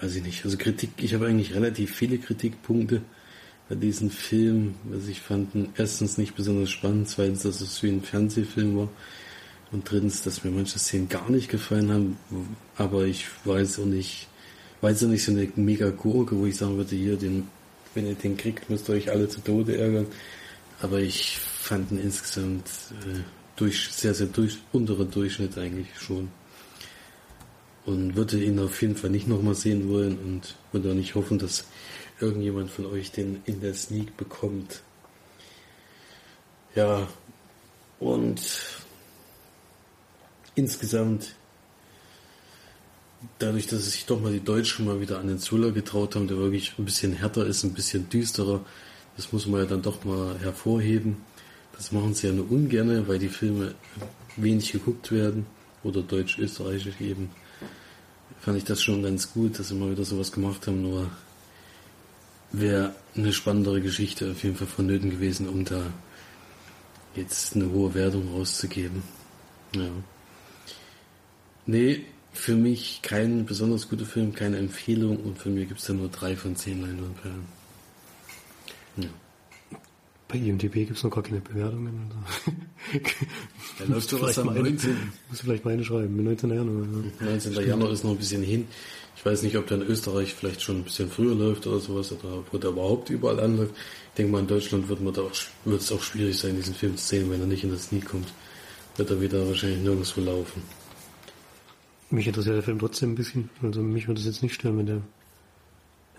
Weiß 0.00 0.14
ich 0.16 0.22
nicht. 0.22 0.44
Also 0.44 0.56
Kritik, 0.56 0.90
ich 0.98 1.14
habe 1.14 1.26
eigentlich 1.26 1.54
relativ 1.54 1.94
viele 1.94 2.18
Kritikpunkte 2.18 3.02
bei 3.68 3.74
diesem 3.74 4.10
Film, 4.10 4.74
was 4.84 5.06
ich 5.06 5.20
fand, 5.20 5.54
erstens 5.76 6.18
nicht 6.18 6.34
besonders 6.34 6.70
spannend, 6.70 7.08
zweitens, 7.08 7.42
dass 7.42 7.60
es 7.60 7.82
wie 7.82 7.90
ein 7.90 8.02
Fernsehfilm 8.02 8.76
war 8.76 8.88
und 9.70 9.88
drittens, 9.88 10.22
dass 10.22 10.42
mir 10.42 10.50
manche 10.50 10.78
Szenen 10.78 11.08
gar 11.08 11.30
nicht 11.30 11.48
gefallen 11.48 11.92
haben, 11.92 12.16
aber 12.76 13.04
ich 13.04 13.26
weiß 13.44 13.78
auch 13.78 13.84
nicht, 13.84 14.26
weiß 14.80 15.04
auch 15.04 15.08
nicht 15.08 15.22
so 15.22 15.32
eine 15.32 15.48
mega 15.54 15.90
Gurke, 15.90 16.36
wo 16.36 16.46
ich 16.46 16.56
sagen 16.56 16.76
würde, 16.76 16.96
hier, 16.96 17.16
den, 17.16 17.46
wenn 17.94 18.06
ihr 18.06 18.14
den 18.14 18.36
kriegt, 18.36 18.68
müsst 18.70 18.88
ihr 18.88 18.94
euch 18.94 19.10
alle 19.10 19.28
zu 19.28 19.40
Tode 19.40 19.76
ärgern. 19.76 20.06
Aber 20.82 20.98
ich 20.98 21.38
fand 21.38 21.92
ihn 21.92 22.00
insgesamt 22.00 22.66
äh, 23.06 23.20
durch, 23.54 23.90
sehr, 23.92 24.14
sehr 24.14 24.28
durch, 24.28 24.58
unterer 24.72 25.04
Durchschnitt 25.04 25.58
eigentlich 25.58 25.88
schon. 25.98 26.28
Und 27.90 28.14
würde 28.14 28.40
ihn 28.40 28.60
auf 28.60 28.80
jeden 28.82 28.94
Fall 28.94 29.10
nicht 29.10 29.26
nochmal 29.26 29.56
sehen 29.56 29.88
wollen 29.88 30.16
und 30.16 30.54
würde 30.70 30.92
auch 30.92 30.94
nicht 30.94 31.16
hoffen, 31.16 31.40
dass 31.40 31.64
irgendjemand 32.20 32.70
von 32.70 32.86
euch 32.86 33.10
den 33.10 33.42
in 33.46 33.60
der 33.60 33.74
Sneak 33.74 34.16
bekommt. 34.16 34.82
Ja, 36.76 37.08
und 37.98 38.40
insgesamt, 40.54 41.34
dadurch, 43.40 43.66
dass 43.66 43.90
sich 43.90 44.06
doch 44.06 44.20
mal 44.20 44.32
die 44.32 44.44
Deutschen 44.44 44.86
mal 44.86 45.00
wieder 45.00 45.18
an 45.18 45.26
den 45.26 45.40
Zula 45.40 45.70
getraut 45.70 46.14
haben, 46.14 46.28
der 46.28 46.36
wirklich 46.36 46.78
ein 46.78 46.84
bisschen 46.84 47.12
härter 47.12 47.44
ist, 47.44 47.64
ein 47.64 47.74
bisschen 47.74 48.08
düsterer, 48.08 48.64
das 49.16 49.32
muss 49.32 49.48
man 49.48 49.62
ja 49.62 49.66
dann 49.66 49.82
doch 49.82 50.04
mal 50.04 50.38
hervorheben. 50.38 51.16
Das 51.72 51.90
machen 51.90 52.14
sie 52.14 52.28
ja 52.28 52.32
nur 52.32 52.52
ungerne, 52.52 53.08
weil 53.08 53.18
die 53.18 53.28
Filme 53.28 53.74
wenig 54.36 54.70
geguckt 54.70 55.10
werden 55.10 55.46
oder 55.82 56.02
deutsch-österreichisch 56.02 57.00
eben. 57.00 57.30
Fand 58.40 58.56
ich 58.56 58.64
das 58.64 58.82
schon 58.82 59.02
ganz 59.02 59.32
gut, 59.32 59.58
dass 59.58 59.68
sie 59.68 59.74
mal 59.74 59.90
wieder 59.90 60.04
sowas 60.04 60.32
gemacht 60.32 60.66
haben, 60.66 60.82
nur 60.82 61.10
wäre 62.52 62.94
eine 63.14 63.32
spannendere 63.32 63.80
Geschichte 63.80 64.30
auf 64.30 64.42
jeden 64.42 64.56
Fall 64.56 64.66
vonnöten 64.66 65.10
gewesen, 65.10 65.48
um 65.48 65.64
da 65.64 65.82
jetzt 67.14 67.54
eine 67.54 67.70
hohe 67.70 67.94
Wertung 67.94 68.32
rauszugeben. 68.34 69.02
Ja. 69.74 69.90
Nee, 71.66 72.06
für 72.32 72.56
mich 72.56 73.00
kein 73.02 73.44
besonders 73.44 73.88
guter 73.88 74.06
Film, 74.06 74.34
keine 74.34 74.58
Empfehlung 74.58 75.18
und 75.18 75.38
für 75.38 75.50
mich 75.50 75.68
gibt 75.68 75.80
es 75.80 75.86
da 75.86 75.92
nur 75.92 76.08
drei 76.08 76.36
von 76.36 76.56
zehn 76.56 76.80
Leinwandperlen. 76.80 77.59
Bei 80.30 80.38
IMDb 80.38 80.74
gibt 80.74 80.96
es 80.96 81.02
noch 81.02 81.10
gar 81.10 81.22
keine 81.22 81.40
Bewertungen. 81.40 82.10
Da 83.78 83.84
läuft 83.86 84.12
doch 84.12 84.20
was 84.20 84.38
am 84.38 84.54
19. 84.54 84.94
Muss 85.28 85.40
vielleicht 85.40 85.64
meine 85.64 85.82
schreiben, 85.82 86.22
19. 86.22 86.50
Januar. 86.50 86.86
Ja. 87.20 87.26
19. 87.26 87.52
Januar 87.66 87.90
ist 87.92 88.04
noch 88.04 88.10
ein 88.10 88.18
bisschen 88.18 88.42
hin. 88.42 88.66
Ich 89.16 89.24
weiß 89.24 89.42
nicht, 89.42 89.56
ob 89.56 89.66
der 89.68 89.78
in 89.80 89.86
Österreich 89.86 90.34
vielleicht 90.34 90.60
schon 90.60 90.78
ein 90.78 90.84
bisschen 90.84 91.10
früher 91.10 91.34
läuft 91.34 91.66
oder 91.66 91.78
sowas, 91.78 92.12
oder 92.12 92.44
wo 92.50 92.58
der 92.58 92.70
überhaupt 92.70 93.08
überall 93.10 93.40
anläuft. 93.40 93.74
Ich 93.74 94.16
denke 94.16 94.32
mal, 94.32 94.40
in 94.40 94.46
Deutschland 94.46 94.88
wird, 94.88 95.00
man 95.00 95.14
da 95.14 95.22
auch, 95.22 95.32
wird 95.64 95.80
es 95.80 95.92
auch 95.92 96.02
schwierig 96.02 96.38
sein, 96.38 96.56
diesen 96.56 96.74
Film 96.74 96.96
zu 96.96 97.06
sehen, 97.06 97.30
wenn 97.30 97.40
er 97.40 97.46
nicht 97.46 97.64
in 97.64 97.70
das 97.70 97.84
Sneak 97.84 98.06
kommt. 98.06 98.28
Wird 98.96 99.10
er 99.10 99.20
wieder 99.20 99.46
wahrscheinlich 99.46 99.80
nirgendwo 99.80 100.20
laufen. 100.20 100.62
Mich 102.10 102.26
interessiert 102.26 102.56
der 102.56 102.62
Film 102.62 102.78
trotzdem 102.78 103.12
ein 103.12 103.14
bisschen. 103.14 103.50
Also 103.62 103.82
mich 103.82 104.08
würde 104.08 104.20
es 104.20 104.26
jetzt 104.26 104.42
nicht 104.42 104.54
stören, 104.54 104.78
wenn 104.78 104.86
der 104.86 105.00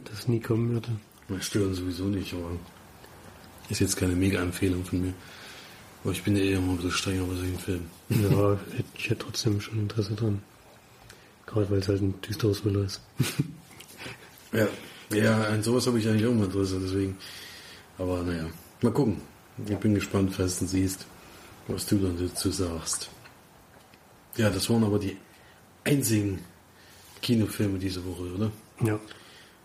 das 0.06 0.28
nie 0.28 0.40
kommen 0.40 0.72
würde. 0.72 0.90
Mich 1.28 1.44
stören 1.44 1.74
sowieso 1.74 2.06
nicht, 2.06 2.34
aber 2.34 2.52
ist 3.72 3.80
jetzt 3.80 3.96
keine 3.98 4.16
Mega-Empfehlung 4.16 4.84
von 4.84 5.02
mir. 5.02 5.14
Aber 6.04 6.14
ich 6.14 6.24
bin 6.24 6.36
ja 6.36 6.44
eher 6.44 6.62
mal 6.62 6.72
ein 6.72 6.76
bisschen 6.78 6.92
strenger 6.92 7.24
bei 7.24 7.36
solchen 7.36 7.60
Filmen. 7.60 7.92
Ja, 8.10 8.60
ich 8.98 9.10
hätte 9.10 9.26
trotzdem 9.26 9.62
schon 9.62 9.80
Interesse 9.80 10.14
dran. 10.14 10.42
Gerade 11.46 11.70
weil 11.70 11.80
es 11.80 11.88
halt 11.88 12.02
ein 12.02 12.20
düsteres 12.22 12.62
Thriller 12.62 12.86
ist. 12.86 13.02
ja, 14.54 14.68
ja, 15.14 15.44
an 15.44 15.64
sowas 15.64 15.86
habe 15.88 16.00
ich 16.00 16.08
eigentlich 16.08 16.26
auch 16.26 16.34
mal 16.34 16.46
Interesse, 16.46 16.80
deswegen. 16.82 17.18
Aber 17.98 18.24
naja, 18.24 18.48
mal 18.82 18.92
gucken. 18.92 19.22
Ich 19.68 19.78
bin 19.78 19.94
gespannt, 19.94 20.34
falls 20.34 20.60
du 20.60 20.66
siehst, 20.66 21.06
was 21.68 21.86
du 21.86 21.98
dann 21.98 22.18
dazu 22.18 22.50
sagst. 22.50 23.10
Ja, 24.38 24.50
das 24.50 24.70
waren 24.70 24.84
aber 24.84 24.98
die 24.98 25.18
einzigen 25.84 26.40
Kinofilme 27.22 27.78
diese 27.78 28.04
Woche, 28.06 28.34
oder? 28.34 28.52
Ja. 28.84 29.00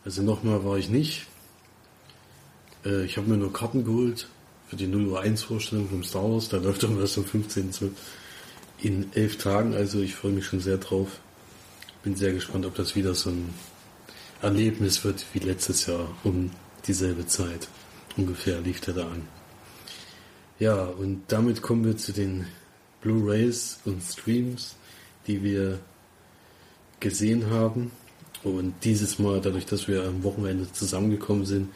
Also 0.04 0.22
nochmal 0.22 0.64
war 0.64 0.76
ich 0.76 0.90
nicht. 0.90 1.26
Äh, 2.86 3.04
ich 3.04 3.16
habe 3.16 3.28
mir 3.28 3.36
nur 3.36 3.52
Karten 3.52 3.84
geholt 3.84 4.28
für 4.68 4.76
die 4.76 4.86
0 4.86 5.06
Uhr 5.08 5.20
1 5.20 5.42
Vorstellung 5.42 5.88
vom 5.88 6.04
Star 6.04 6.30
Wars. 6.30 6.48
Da 6.48 6.58
läuft 6.58 6.82
dann 6.82 7.00
was 7.00 7.18
am 7.18 7.24
15. 7.24 7.70
in 8.80 9.12
elf 9.14 9.36
Tagen. 9.38 9.74
Also 9.74 10.00
ich 10.00 10.14
freue 10.14 10.32
mich 10.32 10.46
schon 10.46 10.60
sehr 10.60 10.78
drauf. 10.78 11.20
Bin 12.02 12.14
sehr 12.14 12.32
gespannt, 12.32 12.66
ob 12.66 12.74
das 12.74 12.94
wieder 12.94 13.14
so 13.14 13.30
ein 13.30 13.52
Erlebnis 14.42 15.04
wird 15.04 15.24
wie 15.32 15.40
letztes 15.40 15.86
Jahr 15.86 16.08
um 16.24 16.50
dieselbe 16.86 17.26
Zeit. 17.26 17.68
Ungefähr 18.16 18.60
lief 18.60 18.80
der 18.80 18.94
da 18.94 19.02
an. 19.02 19.28
Ja, 20.58 20.84
und 20.84 21.22
damit 21.28 21.62
kommen 21.62 21.84
wir 21.84 21.96
zu 21.96 22.12
den 22.12 22.46
Blu-rays 23.02 23.80
und 23.84 24.02
Streams, 24.02 24.76
die 25.26 25.42
wir 25.42 25.80
gesehen 27.00 27.50
haben. 27.50 27.90
Und 28.42 28.74
dieses 28.84 29.18
Mal, 29.18 29.40
dadurch, 29.40 29.66
dass 29.66 29.88
wir 29.88 30.04
am 30.04 30.22
Wochenende 30.22 30.70
zusammengekommen 30.72 31.44
sind, 31.44 31.68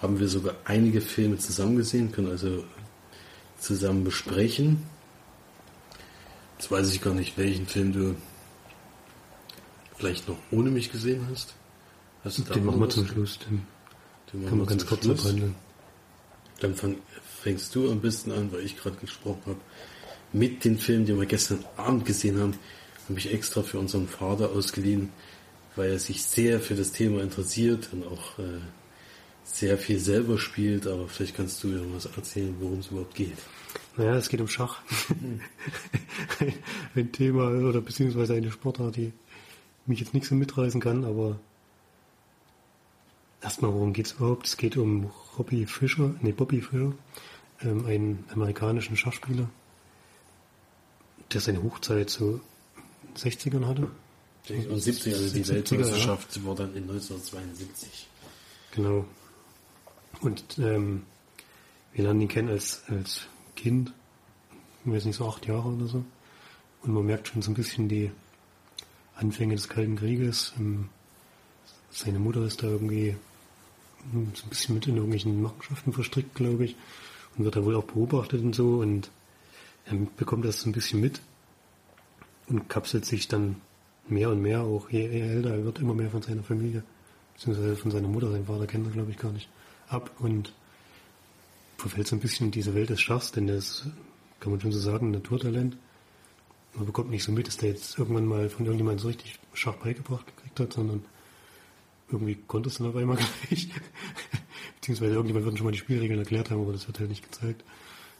haben 0.00 0.20
wir 0.20 0.28
sogar 0.28 0.54
einige 0.64 1.00
Filme 1.00 1.38
zusammen 1.38 1.76
gesehen, 1.76 2.12
können 2.12 2.28
also 2.28 2.64
zusammen 3.58 4.04
besprechen. 4.04 4.82
Jetzt 6.58 6.70
weiß 6.70 6.92
ich 6.92 7.00
gar 7.00 7.14
nicht, 7.14 7.36
welchen 7.36 7.66
Film 7.66 7.92
du 7.92 8.16
vielleicht 9.96 10.28
noch 10.28 10.38
ohne 10.50 10.70
mich 10.70 10.90
gesehen 10.90 11.26
hast. 11.30 11.54
hast 12.24 12.54
den 12.54 12.64
machen 12.64 12.80
wir 12.80 12.88
zum 12.88 13.06
Schluss. 13.06 13.38
Den, 13.38 13.66
den 14.32 14.46
können 14.46 14.60
wir 14.60 14.66
ganz 14.66 14.86
kurz 14.86 15.04
Schluss. 15.04 15.20
abhandeln. 15.20 15.54
Dann 16.60 16.74
fang, 16.74 16.96
fängst 17.42 17.74
du 17.74 17.90
am 17.90 18.00
besten 18.00 18.32
an, 18.32 18.52
weil 18.52 18.60
ich 18.60 18.76
gerade 18.76 18.96
gesprochen 18.96 19.42
habe, 19.46 19.60
mit 20.32 20.64
den 20.64 20.78
Filmen, 20.78 21.06
die 21.06 21.16
wir 21.16 21.26
gestern 21.26 21.64
Abend 21.76 22.04
gesehen 22.04 22.38
haben, 22.38 22.54
habe 23.08 23.18
ich 23.18 23.32
extra 23.32 23.62
für 23.62 23.78
unseren 23.78 24.06
Vater 24.06 24.50
ausgeliehen, 24.50 25.10
weil 25.76 25.92
er 25.92 25.98
sich 25.98 26.22
sehr 26.22 26.60
für 26.60 26.74
das 26.74 26.92
Thema 26.92 27.22
interessiert 27.22 27.88
und 27.92 28.06
auch 28.06 28.38
äh, 28.38 28.60
sehr 29.52 29.78
viel 29.78 29.98
selber 29.98 30.38
spielt, 30.38 30.86
aber 30.86 31.08
vielleicht 31.08 31.36
kannst 31.36 31.62
du 31.62 31.68
mir 31.68 31.94
was 31.94 32.06
erzählen, 32.06 32.54
worum 32.60 32.80
es 32.80 32.88
überhaupt 32.88 33.14
geht. 33.14 33.38
Naja, 33.96 34.14
es 34.16 34.28
geht 34.28 34.40
um 34.40 34.48
Schach. 34.48 34.80
ein 36.94 37.12
Thema 37.12 37.48
oder 37.48 37.80
beziehungsweise 37.80 38.34
eine 38.34 38.52
Sportart, 38.52 38.96
die 38.96 39.12
mich 39.86 40.00
jetzt 40.00 40.14
nicht 40.14 40.26
so 40.26 40.34
mitreißen 40.34 40.80
kann, 40.80 41.04
aber 41.04 41.40
erstmal, 43.42 43.72
worum 43.72 43.92
geht 43.92 44.06
es 44.06 44.12
überhaupt? 44.12 44.46
Es 44.46 44.56
geht 44.56 44.76
um 44.76 45.10
Robbie 45.38 45.66
Fischer, 45.66 46.14
nee, 46.20 46.32
Bobby 46.32 46.60
Fischer, 46.60 46.92
ähm, 47.62 47.86
einen 47.86 48.24
amerikanischen 48.30 48.96
Schachspieler, 48.96 49.48
der 51.32 51.40
seine 51.40 51.62
Hochzeit 51.62 52.10
so 52.10 52.40
60ern 53.16 53.66
hatte. 53.66 53.90
Und 54.48 54.80
70, 54.80 55.14
also 55.14 55.34
die 55.34 55.44
70er, 55.44 55.54
Weltmeisterschaft 55.54 56.46
war 56.46 56.54
dann 56.54 56.74
in 56.74 56.84
1972. 56.84 58.08
Genau. 58.74 59.04
Und 60.20 60.58
ähm, 60.58 61.02
wir 61.92 62.04
lernen 62.04 62.22
ihn 62.22 62.28
kennen 62.28 62.48
als, 62.48 62.82
als 62.88 63.26
Kind, 63.56 63.92
ich 64.84 64.92
weiß 64.92 65.04
nicht, 65.04 65.16
so 65.16 65.28
acht 65.28 65.46
Jahre 65.46 65.68
oder 65.68 65.86
so. 65.86 66.04
Und 66.82 66.92
man 66.92 67.06
merkt 67.06 67.28
schon 67.28 67.42
so 67.42 67.50
ein 67.50 67.54
bisschen 67.54 67.88
die 67.88 68.10
Anfänge 69.16 69.54
des 69.54 69.68
Kalten 69.68 69.96
Krieges. 69.96 70.52
Ähm, 70.58 70.88
seine 71.90 72.18
Mutter 72.18 72.44
ist 72.44 72.62
da 72.62 72.68
irgendwie 72.68 73.16
hm, 74.12 74.32
so 74.34 74.44
ein 74.44 74.48
bisschen 74.48 74.74
mit 74.74 74.86
in 74.86 74.96
irgendwelchen 74.96 75.42
Machenschaften 75.42 75.92
verstrickt, 75.92 76.34
glaube 76.34 76.64
ich. 76.64 76.76
Und 77.36 77.44
wird 77.44 77.56
da 77.56 77.64
wohl 77.64 77.76
auch 77.76 77.84
beobachtet 77.84 78.42
und 78.42 78.54
so. 78.54 78.78
Und 78.78 79.10
er 79.86 79.96
bekommt 80.16 80.44
das 80.44 80.60
so 80.60 80.68
ein 80.68 80.72
bisschen 80.72 81.00
mit 81.00 81.20
und 82.48 82.68
kapselt 82.68 83.04
sich 83.04 83.28
dann 83.28 83.56
mehr 84.08 84.30
und 84.30 84.40
mehr, 84.40 84.62
auch 84.62 84.90
je, 84.90 85.06
je 85.06 85.20
älter 85.20 85.50
er 85.50 85.64
wird, 85.64 85.78
immer 85.78 85.94
mehr 85.94 86.10
von 86.10 86.22
seiner 86.22 86.42
Familie, 86.42 86.82
beziehungsweise 87.34 87.76
von 87.76 87.90
seiner 87.90 88.08
Mutter, 88.08 88.30
sein 88.30 88.46
Vater 88.46 88.66
kennt 88.66 88.86
er, 88.86 88.92
glaube 88.92 89.10
ich, 89.10 89.18
gar 89.18 89.32
nicht, 89.32 89.48
ab 89.88 90.10
und 90.18 90.52
verfällt 91.76 92.06
so 92.06 92.16
ein 92.16 92.20
bisschen 92.20 92.46
in 92.46 92.52
diese 92.52 92.74
Welt 92.74 92.90
des 92.90 93.00
Schachs, 93.00 93.32
denn 93.32 93.48
ist, 93.48 93.86
kann 94.40 94.50
man 94.52 94.60
schon 94.60 94.72
so 94.72 94.80
sagen, 94.80 95.10
Naturtalent. 95.10 95.76
Man 96.74 96.86
bekommt 96.86 97.10
nicht 97.10 97.24
so 97.24 97.32
mit, 97.32 97.46
dass 97.46 97.56
der 97.56 97.70
jetzt 97.70 97.98
irgendwann 97.98 98.26
mal 98.26 98.48
von 98.50 98.66
irgendjemandem 98.66 99.00
so 99.00 99.08
richtig 99.08 99.38
Schach 99.54 99.76
beigebracht 99.76 100.26
gekriegt 100.26 100.60
hat, 100.60 100.72
sondern 100.72 101.04
irgendwie 102.10 102.36
konnte 102.46 102.68
es 102.68 102.78
dann 102.78 102.88
auf 102.88 102.96
einmal 102.96 103.16
gleich. 103.48 103.68
Beziehungsweise 104.76 105.14
irgendjemand 105.14 105.44
wird 105.44 105.58
schon 105.58 105.64
mal 105.64 105.72
die 105.72 105.78
Spielregeln 105.78 106.18
erklärt 106.18 106.50
haben, 106.50 106.62
aber 106.62 106.72
das 106.72 106.86
wird 106.86 106.98
halt 107.00 107.08
nicht 107.08 107.24
gezeigt. 107.24 107.64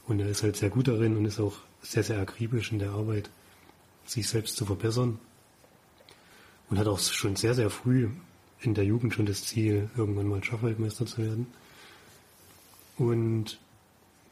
Und 0.07 0.21
er 0.21 0.29
ist 0.29 0.43
halt 0.43 0.57
sehr 0.57 0.71
gut 0.71 0.89
darin 0.89 1.17
und 1.17 1.25
ist 1.25 1.41
auch 1.41 1.57
sehr, 1.83 2.03
sehr 2.03 2.19
akribisch 2.19 2.73
in 2.73 2.79
der 2.79 2.93
Arbeit, 2.93 3.31
sich 4.07 4.29
selbst 4.29 4.57
zu 4.57 4.65
verbessern 4.65 5.19
und 6.71 6.79
hat 6.79 6.87
auch 6.87 6.99
schon 6.99 7.37
sehr, 7.37 7.55
sehr 7.55 7.71
früh 7.71 8.09
in 8.61 8.75
der 8.75 8.85
Jugend 8.85 9.15
schon 9.15 9.27
das 9.27 9.45
Ziel, 9.45 9.91
irgendwann 9.97 10.29
mal 10.29 10.43
Schachweltmeister 10.43 11.07
zu 11.07 11.19
werden. 11.19 11.47
Und 12.97 13.59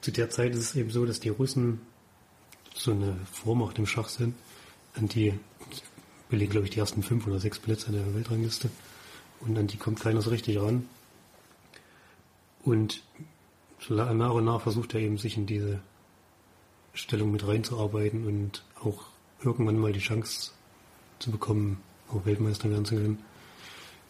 zu 0.00 0.10
der 0.10 0.30
Zeit 0.30 0.52
ist 0.52 0.60
es 0.60 0.74
eben 0.74 0.90
so, 0.90 1.06
dass 1.06 1.20
die 1.20 1.28
Russen 1.28 1.80
so 2.74 2.90
eine 2.90 3.16
Vormacht 3.32 3.78
im 3.78 3.86
Schach 3.86 4.08
sind, 4.08 4.34
an 4.94 5.08
die 5.08 5.34
belegen, 6.28 6.50
glaube 6.50 6.66
ich, 6.66 6.72
die 6.72 6.80
ersten 6.80 7.02
fünf 7.02 7.26
oder 7.26 7.38
sechs 7.38 7.58
Plätze 7.58 7.92
der 7.92 8.14
Weltrangliste. 8.14 8.70
Und 9.40 9.56
an 9.56 9.66
die 9.66 9.76
kommt 9.76 10.00
keiner 10.00 10.22
so 10.22 10.30
richtig 10.30 10.58
ran. 10.58 10.88
Und 12.64 13.02
nach 13.88 14.32
und 14.32 14.44
nach 14.44 14.60
versucht 14.60 14.94
er 14.94 15.00
eben, 15.00 15.18
sich 15.18 15.36
in 15.36 15.46
diese 15.46 15.80
Stellung 16.94 17.30
mit 17.30 17.46
reinzuarbeiten 17.46 18.26
und 18.26 18.64
auch 18.82 19.06
irgendwann 19.44 19.78
mal 19.78 19.92
die 19.92 20.00
Chance 20.00 20.50
zu 21.18 21.30
bekommen, 21.30 21.80
auch 22.08 22.24
Weltmeister 22.24 22.70
werden 22.70 22.84
zu 22.84 22.96
können. 22.96 23.18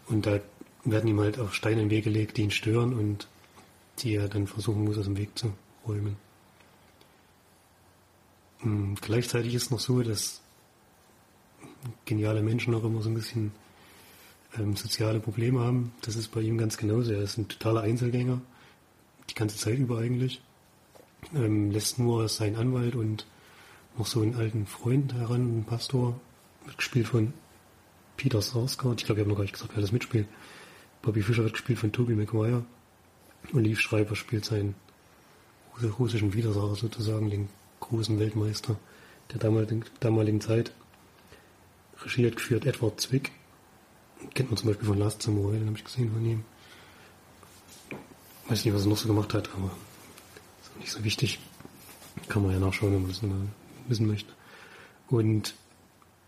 Und 0.09 0.27
da 0.27 0.41
werden 0.85 1.09
ihm 1.09 1.21
halt 1.21 1.39
auch 1.39 1.53
Steine 1.53 1.83
im 1.83 1.91
Weg 1.91 2.05
gelegt, 2.05 2.37
die 2.37 2.43
ihn 2.43 2.51
stören 2.51 2.95
und 2.95 3.29
die 3.99 4.15
er 4.15 4.29
dann 4.29 4.47
versuchen 4.47 4.85
muss, 4.85 4.99
aus 4.99 5.07
dem 5.07 5.17
Weg 5.17 5.37
zu 5.37 5.53
räumen. 5.87 6.17
Und 8.63 8.71
hm, 8.71 8.95
gleichzeitig 9.01 9.55
ist 9.55 9.71
noch 9.71 9.81
so, 9.81 10.03
dass 10.03 10.41
geniale 12.05 12.43
Menschen 12.43 12.75
auch 12.75 12.85
immer 12.85 13.03
so 13.03 13.11
ein 13.11 13.15
bisschen 13.15 13.53
ähm, 14.59 14.77
soziale 14.77 15.21
Probleme 15.21 15.61
haben. 15.61 15.93
Das 16.03 16.17
ist 16.17 16.29
bei 16.29 16.41
ihm 16.41 16.59
ganz 16.59 16.77
genauso. 16.77 17.13
Er 17.13 17.23
ist 17.23 17.39
ein 17.39 17.49
totaler 17.49 17.83
Einzelgänger, 17.83 18.41
die 19.31 19.35
ganze 19.35 19.57
Zeit 19.57 19.79
über 19.79 19.99
eigentlich. 19.99 20.41
Ähm, 21.35 21.71
lässt 21.71 21.99
nur 21.99 22.29
seinen 22.29 22.57
Anwalt 22.57 22.95
und 22.95 23.27
noch 23.99 24.07
so 24.07 24.21
einen 24.21 24.37
alten 24.37 24.67
Freund 24.67 25.15
heran, 25.15 25.43
einen 25.43 25.65
Pastor, 25.65 26.21
gespielt 26.77 27.09
von 27.09 27.33
Peter 28.17 28.41
Sarsgaard. 28.41 29.01
Ich 29.01 29.07
glaube, 29.07 29.21
ich 29.21 29.25
habe 29.25 29.31
noch 29.31 29.37
gar 29.37 29.43
nicht 29.43 29.55
gesagt, 29.55 29.73
wer 29.75 29.81
das 29.81 29.93
mitspielt. 29.93 30.27
Bobby 31.03 31.23
Fischer 31.23 31.45
wird 31.45 31.53
gespielt 31.53 31.79
von 31.79 31.93
Toby 31.93 32.15
Maguire. 32.15 32.65
Und 33.53 33.65
Liv 33.65 33.81
Schreiber 33.81 34.17
spielt 34.17 34.45
seinen 34.45 34.75
russischen 35.99 36.33
Widersacher 36.33 36.75
sozusagen, 36.75 37.31
den 37.31 37.49
großen 37.81 38.19
Weltmeister 38.19 38.77
der 39.33 39.39
damaligen, 39.39 39.85
damaligen 40.01 40.41
Zeit. 40.41 40.73
Regie 42.05 42.27
hat 42.27 42.37
geführt 42.37 42.67
Edward 42.67 43.01
Zwick. 43.01 43.33
Kennt 44.35 44.51
man 44.51 44.57
zum 44.57 44.69
Beispiel 44.69 44.87
von 44.87 44.99
Last 44.99 45.23
Samurai, 45.23 45.59
den 45.59 45.67
habe 45.67 45.77
ich 45.77 45.85
gesehen 45.85 46.13
von 46.13 46.25
ihm. 46.25 46.45
Weiß 48.49 48.65
nicht, 48.65 48.75
was 48.75 48.85
er 48.85 48.89
noch 48.89 48.97
so 48.97 49.09
gemacht 49.09 49.35
hat, 49.35 49.51
aber 49.55 49.71
ist 50.63 50.71
auch 50.73 50.81
nicht 50.81 50.93
so 50.93 51.05
wichtig. 51.05 51.39
Kann 52.29 52.43
man 52.43 52.53
ja 52.53 52.59
nachschauen, 52.59 52.93
wenn 52.95 53.03
man 53.03 53.11
das 53.11 53.23
wissen 53.89 54.07
möchte. 54.07 54.33
Und 55.09 55.55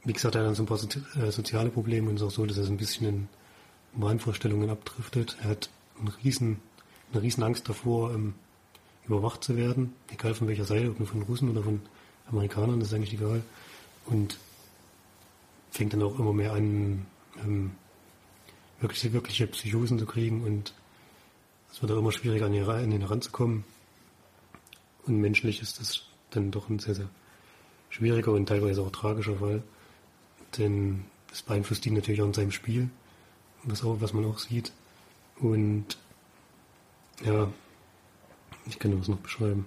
wie 0.09 0.15
gesagt, 0.15 0.35
er 0.35 0.41
hat 0.41 0.49
dann 0.49 0.55
so 0.55 0.63
ein 0.63 0.67
paar 0.67 0.79
äh, 1.23 1.31
soziale 1.31 1.69
Probleme 1.69 2.09
und 2.09 2.17
es 2.17 2.23
ist 2.23 2.29
auch 2.29 2.31
so, 2.31 2.47
dass 2.47 2.57
er 2.57 2.65
so 2.65 2.73
ein 2.73 2.79
bisschen 2.79 3.07
in 3.07 3.29
Wahnvorstellungen 3.93 4.71
abdriftet. 4.71 5.37
Er 5.43 5.51
hat 5.51 5.69
einen 5.99 6.09
riesen, 6.25 6.61
eine 7.13 7.21
riesen 7.21 7.43
Angst 7.43 7.69
davor, 7.69 8.15
ähm, 8.15 8.33
überwacht 9.07 9.45
zu 9.45 9.55
werden, 9.59 9.93
egal 10.11 10.33
von 10.33 10.49
welcher 10.49 10.65
Seite, 10.65 10.89
ob 10.89 10.99
nur 10.99 11.09
von 11.09 11.21
Russen 11.23 11.51
oder 11.51 11.63
von 11.63 11.83
Amerikanern, 12.31 12.81
das 12.81 12.89
ist 12.89 12.95
eigentlich 12.95 13.13
egal. 13.13 13.43
Und 14.07 14.39
fängt 15.71 15.93
dann 15.93 16.03
auch 16.03 16.19
immer 16.19 16.33
mehr 16.33 16.55
an, 16.55 17.05
ähm, 17.45 17.73
wirkliche, 18.81 19.13
wirkliche 19.13 19.47
Psychosen 19.47 19.99
zu 19.99 20.07
kriegen 20.07 20.43
und 20.43 20.73
es 21.71 21.83
wird 21.83 21.93
auch 21.93 21.99
immer 21.99 22.13
schwieriger 22.13 22.47
an 22.47 22.55
ihn, 22.55 22.65
an 22.65 22.91
ihn 22.91 23.03
heranzukommen. 23.03 23.65
Und 25.05 25.21
menschlich 25.21 25.61
ist 25.61 25.81
das 25.81 26.05
dann 26.31 26.51
doch 26.51 26.71
ein 26.71 26.79
sehr, 26.79 26.95
sehr 26.95 27.11
schwieriger 27.91 28.33
und 28.33 28.47
teilweise 28.47 28.81
auch 28.81 28.91
tragischer 28.91 29.37
Fall. 29.37 29.63
Denn 30.57 31.05
es 31.33 31.43
beeinflusst 31.43 31.85
ihn 31.87 31.95
natürlich 31.95 32.23
auch 32.23 32.27
in 32.27 32.35
seinem 32.35 32.53
Spiel, 32.53 32.89
was, 33.65 33.85
auch, 33.85 34.01
was 34.01 34.13
man 34.13 34.25
auch 34.25 34.39
sieht. 34.39 34.73
Und 35.41 35.99
ja, 37.25 37.51
ich 38.67 38.79
kann 38.79 38.97
das 38.97 39.09
noch 39.09 39.19
beschreiben. 39.19 39.67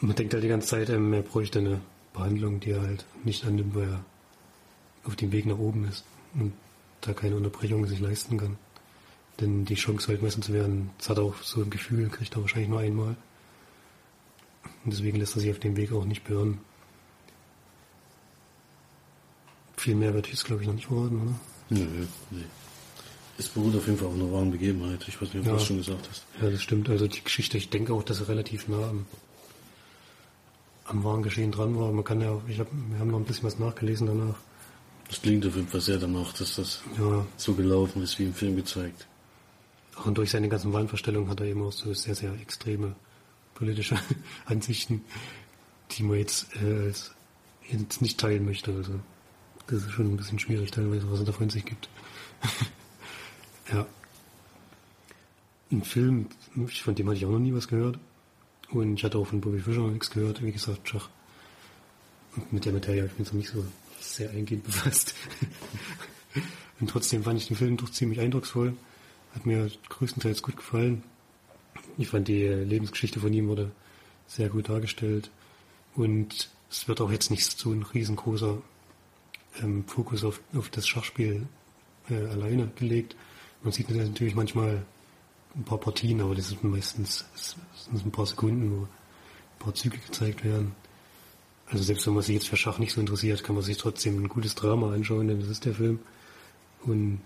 Man 0.00 0.16
denkt 0.16 0.32
halt 0.32 0.42
die 0.42 0.48
ganze 0.48 0.68
Zeit, 0.68 0.88
ähm, 0.88 1.12
er 1.12 1.22
bräuchte 1.22 1.58
eine 1.58 1.80
Behandlung, 2.12 2.60
die 2.60 2.70
er 2.70 2.80
halt 2.80 3.04
nicht 3.24 3.44
annimmt, 3.44 3.74
weil 3.74 3.88
er 3.88 4.04
auf 5.04 5.16
dem 5.16 5.32
Weg 5.32 5.46
nach 5.46 5.58
oben 5.58 5.84
ist 5.84 6.04
und 6.34 6.52
da 7.00 7.12
keine 7.12 7.36
Unterbrechung 7.36 7.86
sich 7.86 8.00
leisten 8.00 8.38
kann. 8.38 8.56
Denn 9.40 9.64
die 9.64 9.74
Chance, 9.74 10.08
Weltmeister 10.08 10.42
zu 10.42 10.52
werden, 10.52 10.90
das 10.98 11.08
hat 11.08 11.18
er 11.18 11.24
auch 11.24 11.36
so 11.42 11.62
ein 11.62 11.70
Gefühl, 11.70 12.08
kriegt 12.08 12.34
er 12.36 12.42
wahrscheinlich 12.42 12.68
nur 12.68 12.80
einmal. 12.80 13.16
Und 14.84 14.92
deswegen 14.92 15.18
lässt 15.18 15.36
er 15.36 15.40
sich 15.40 15.50
auf 15.50 15.58
dem 15.58 15.76
Weg 15.76 15.92
auch 15.92 16.04
nicht 16.04 16.24
beirren. 16.24 16.58
Viel 19.80 19.94
mehr 19.94 20.12
wird 20.12 20.26
jetzt, 20.26 20.44
glaube 20.44 20.60
ich, 20.60 20.68
noch 20.68 20.74
nicht 20.74 20.88
verraten, 20.88 21.22
oder? 21.22 21.40
Nö, 21.70 21.86
nee. 22.30 22.44
Es 23.38 23.48
beruht 23.48 23.74
auf 23.74 23.86
jeden 23.86 23.96
Fall 23.96 24.08
auf 24.08 24.14
einer 24.14 24.30
wahren 24.30 24.50
Begebenheit. 24.50 25.02
Ich 25.08 25.14
weiß 25.14 25.32
nicht, 25.32 25.40
ob 25.40 25.46
ja. 25.46 25.52
du 25.52 25.56
das 25.56 25.66
schon 25.66 25.78
gesagt 25.78 26.06
hast. 26.10 26.26
Ja, 26.42 26.50
das 26.50 26.62
stimmt. 26.62 26.90
Also 26.90 27.06
die 27.06 27.24
Geschichte, 27.24 27.56
ich 27.56 27.70
denke 27.70 27.94
auch, 27.94 28.02
dass 28.02 28.20
er 28.20 28.28
relativ 28.28 28.68
nah 28.68 28.90
am, 28.90 29.06
am 30.84 31.02
wahren 31.02 31.22
Geschehen 31.22 31.50
dran 31.50 31.78
war. 31.78 31.90
Man 31.92 32.04
kann 32.04 32.20
ja, 32.20 32.38
ich 32.46 32.60
hab, 32.60 32.66
wir 32.70 32.98
haben 32.98 33.10
noch 33.10 33.20
ein 33.20 33.24
bisschen 33.24 33.44
was 33.44 33.58
nachgelesen 33.58 34.06
danach. 34.06 34.34
Das 35.08 35.22
klingt 35.22 35.46
auf 35.46 35.56
jeden 35.56 35.68
Fall 35.68 35.80
sehr 35.80 35.96
danach, 35.96 36.34
dass 36.34 36.56
das 36.56 36.82
ja. 36.98 37.24
so 37.38 37.54
gelaufen 37.54 38.02
ist, 38.02 38.18
wie 38.18 38.24
im 38.24 38.34
Film 38.34 38.56
gezeigt. 38.56 39.06
Auch 39.96 40.04
und 40.04 40.18
durch 40.18 40.30
seine 40.30 40.50
ganzen 40.50 40.74
Wahnvorstellungen 40.74 41.30
hat 41.30 41.40
er 41.40 41.46
eben 41.46 41.62
auch 41.62 41.72
so 41.72 41.94
sehr, 41.94 42.14
sehr 42.14 42.34
extreme 42.34 42.94
politische 43.54 43.98
Ansichten, 44.44 45.02
die 45.92 46.02
man 46.02 46.18
jetzt, 46.18 46.54
äh, 46.56 46.92
jetzt 47.74 48.02
nicht 48.02 48.20
teilen 48.20 48.44
möchte. 48.44 48.74
Also 48.74 49.00
das 49.70 49.84
ist 49.84 49.92
schon 49.92 50.06
ein 50.06 50.16
bisschen 50.16 50.38
schwierig 50.38 50.70
teilweise, 50.70 51.10
was 51.10 51.20
er 51.20 51.26
da 51.26 51.32
von 51.32 51.48
sich 51.48 51.64
gibt. 51.64 51.88
ja. 53.72 53.86
Ein 55.70 55.84
Film, 55.84 56.26
von 56.82 56.94
dem 56.94 57.06
hatte 57.06 57.18
ich 57.18 57.26
auch 57.26 57.30
noch 57.30 57.38
nie 57.38 57.54
was 57.54 57.68
gehört. 57.68 57.98
Und 58.70 58.94
ich 58.94 59.04
hatte 59.04 59.18
auch 59.18 59.26
von 59.26 59.40
Bobby 59.40 59.60
Fischer 59.60 59.80
noch 59.80 59.90
nichts 59.90 60.10
gehört. 60.10 60.42
Wie 60.42 60.52
gesagt, 60.52 60.88
Schach. 60.88 61.08
Und 62.36 62.52
mit 62.52 62.64
der 62.64 62.72
Materie 62.72 63.02
habe 63.02 63.12
ich 63.12 63.18
mich 63.18 63.28
jetzt 63.28 63.34
nicht 63.34 63.50
so 63.50 63.64
sehr 64.00 64.30
eingehend 64.30 64.64
befasst. 64.64 65.14
Und 66.80 66.90
trotzdem 66.90 67.22
fand 67.22 67.38
ich 67.38 67.48
den 67.48 67.56
Film 67.56 67.76
doch 67.76 67.90
ziemlich 67.90 68.20
eindrucksvoll. 68.20 68.74
Hat 69.34 69.46
mir 69.46 69.70
größtenteils 69.88 70.42
gut 70.42 70.56
gefallen. 70.56 71.02
Ich 71.98 72.08
fand 72.08 72.26
die 72.28 72.44
Lebensgeschichte 72.46 73.20
von 73.20 73.32
ihm 73.32 73.48
wurde 73.48 73.70
sehr 74.26 74.48
gut 74.48 74.68
dargestellt. 74.68 75.30
Und 75.94 76.50
es 76.70 76.88
wird 76.88 77.00
auch 77.00 77.10
jetzt 77.10 77.30
nicht 77.30 77.58
so 77.58 77.72
ein 77.72 77.82
riesengroßer 77.82 78.62
ähm, 79.62 79.84
Fokus 79.86 80.24
auf, 80.24 80.40
auf 80.54 80.68
das 80.70 80.86
Schachspiel 80.86 81.46
äh, 82.08 82.14
alleine 82.14 82.70
gelegt. 82.76 83.16
Man 83.62 83.72
sieht 83.72 83.90
natürlich 83.90 84.34
manchmal 84.34 84.82
ein 85.54 85.64
paar 85.64 85.78
Partien, 85.78 86.20
aber 86.20 86.34
das 86.34 86.50
ist 86.50 86.62
meistens 86.62 87.24
sind 87.90 88.06
ein 88.06 88.12
paar 88.12 88.26
Sekunden, 88.26 88.70
wo 88.70 88.82
ein 88.82 89.58
paar 89.58 89.74
Züge 89.74 89.98
gezeigt 89.98 90.44
werden. 90.44 90.74
Also 91.66 91.84
selbst 91.84 92.06
wenn 92.06 92.14
man 92.14 92.22
sich 92.22 92.34
jetzt 92.34 92.48
für 92.48 92.56
Schach 92.56 92.78
nicht 92.78 92.92
so 92.92 93.00
interessiert, 93.00 93.44
kann 93.44 93.54
man 93.54 93.64
sich 93.64 93.76
trotzdem 93.76 94.22
ein 94.22 94.28
gutes 94.28 94.54
Drama 94.54 94.92
anschauen, 94.92 95.28
denn 95.28 95.40
das 95.40 95.48
ist 95.48 95.64
der 95.64 95.74
Film. 95.74 96.00
Und 96.82 97.20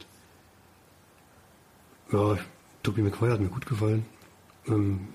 ja, 2.12 2.38
Tobey 2.82 3.02
Maguire 3.02 3.32
hat 3.32 3.40
mir 3.40 3.48
gut 3.48 3.66
gefallen. 3.66 4.04
Ähm, 4.66 5.08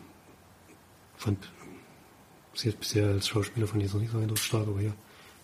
fand 1.17 1.49
sie 2.53 2.71
bisher 2.71 3.07
als 3.09 3.27
Schauspieler 3.27 3.67
von 3.67 3.79
dieser 3.79 3.99
nicht 3.99 4.11
so 4.11 4.35
stark, 4.35 4.67
aber 4.67 4.81
ja, 4.81 4.93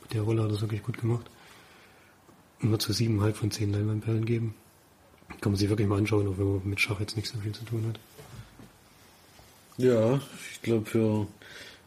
mit 0.02 0.14
der 0.14 0.22
Rolle 0.22 0.44
hat 0.44 0.50
er 0.50 0.56
es 0.56 0.62
wirklich 0.62 0.84
gut 0.84 0.98
gemacht. 1.00 1.30
Wird 2.62 2.82
so 2.82 2.94
siebeneinhalb 2.94 3.36
von 3.36 3.52
zehn 3.52 3.72
Leinwandperlen 3.72 4.26
geben. 4.26 4.56
Kann 5.42 5.52
man 5.52 5.56
sich 5.56 5.70
wirklich 5.70 5.88
mal 5.88 5.98
anschauen, 5.98 6.28
auch 6.28 6.38
wenn 6.38 6.54
man 6.54 6.70
mit 6.70 6.80
Schach 6.80 7.00
jetzt 7.00 7.16
nicht 7.16 7.28
so 7.28 7.38
viel 7.40 7.52
zu 7.52 7.66
tun 7.66 7.86
hat. 7.88 8.00
Ja, 9.78 10.22
ich 10.52 10.62
glaube 10.62 10.86
für 10.86 11.28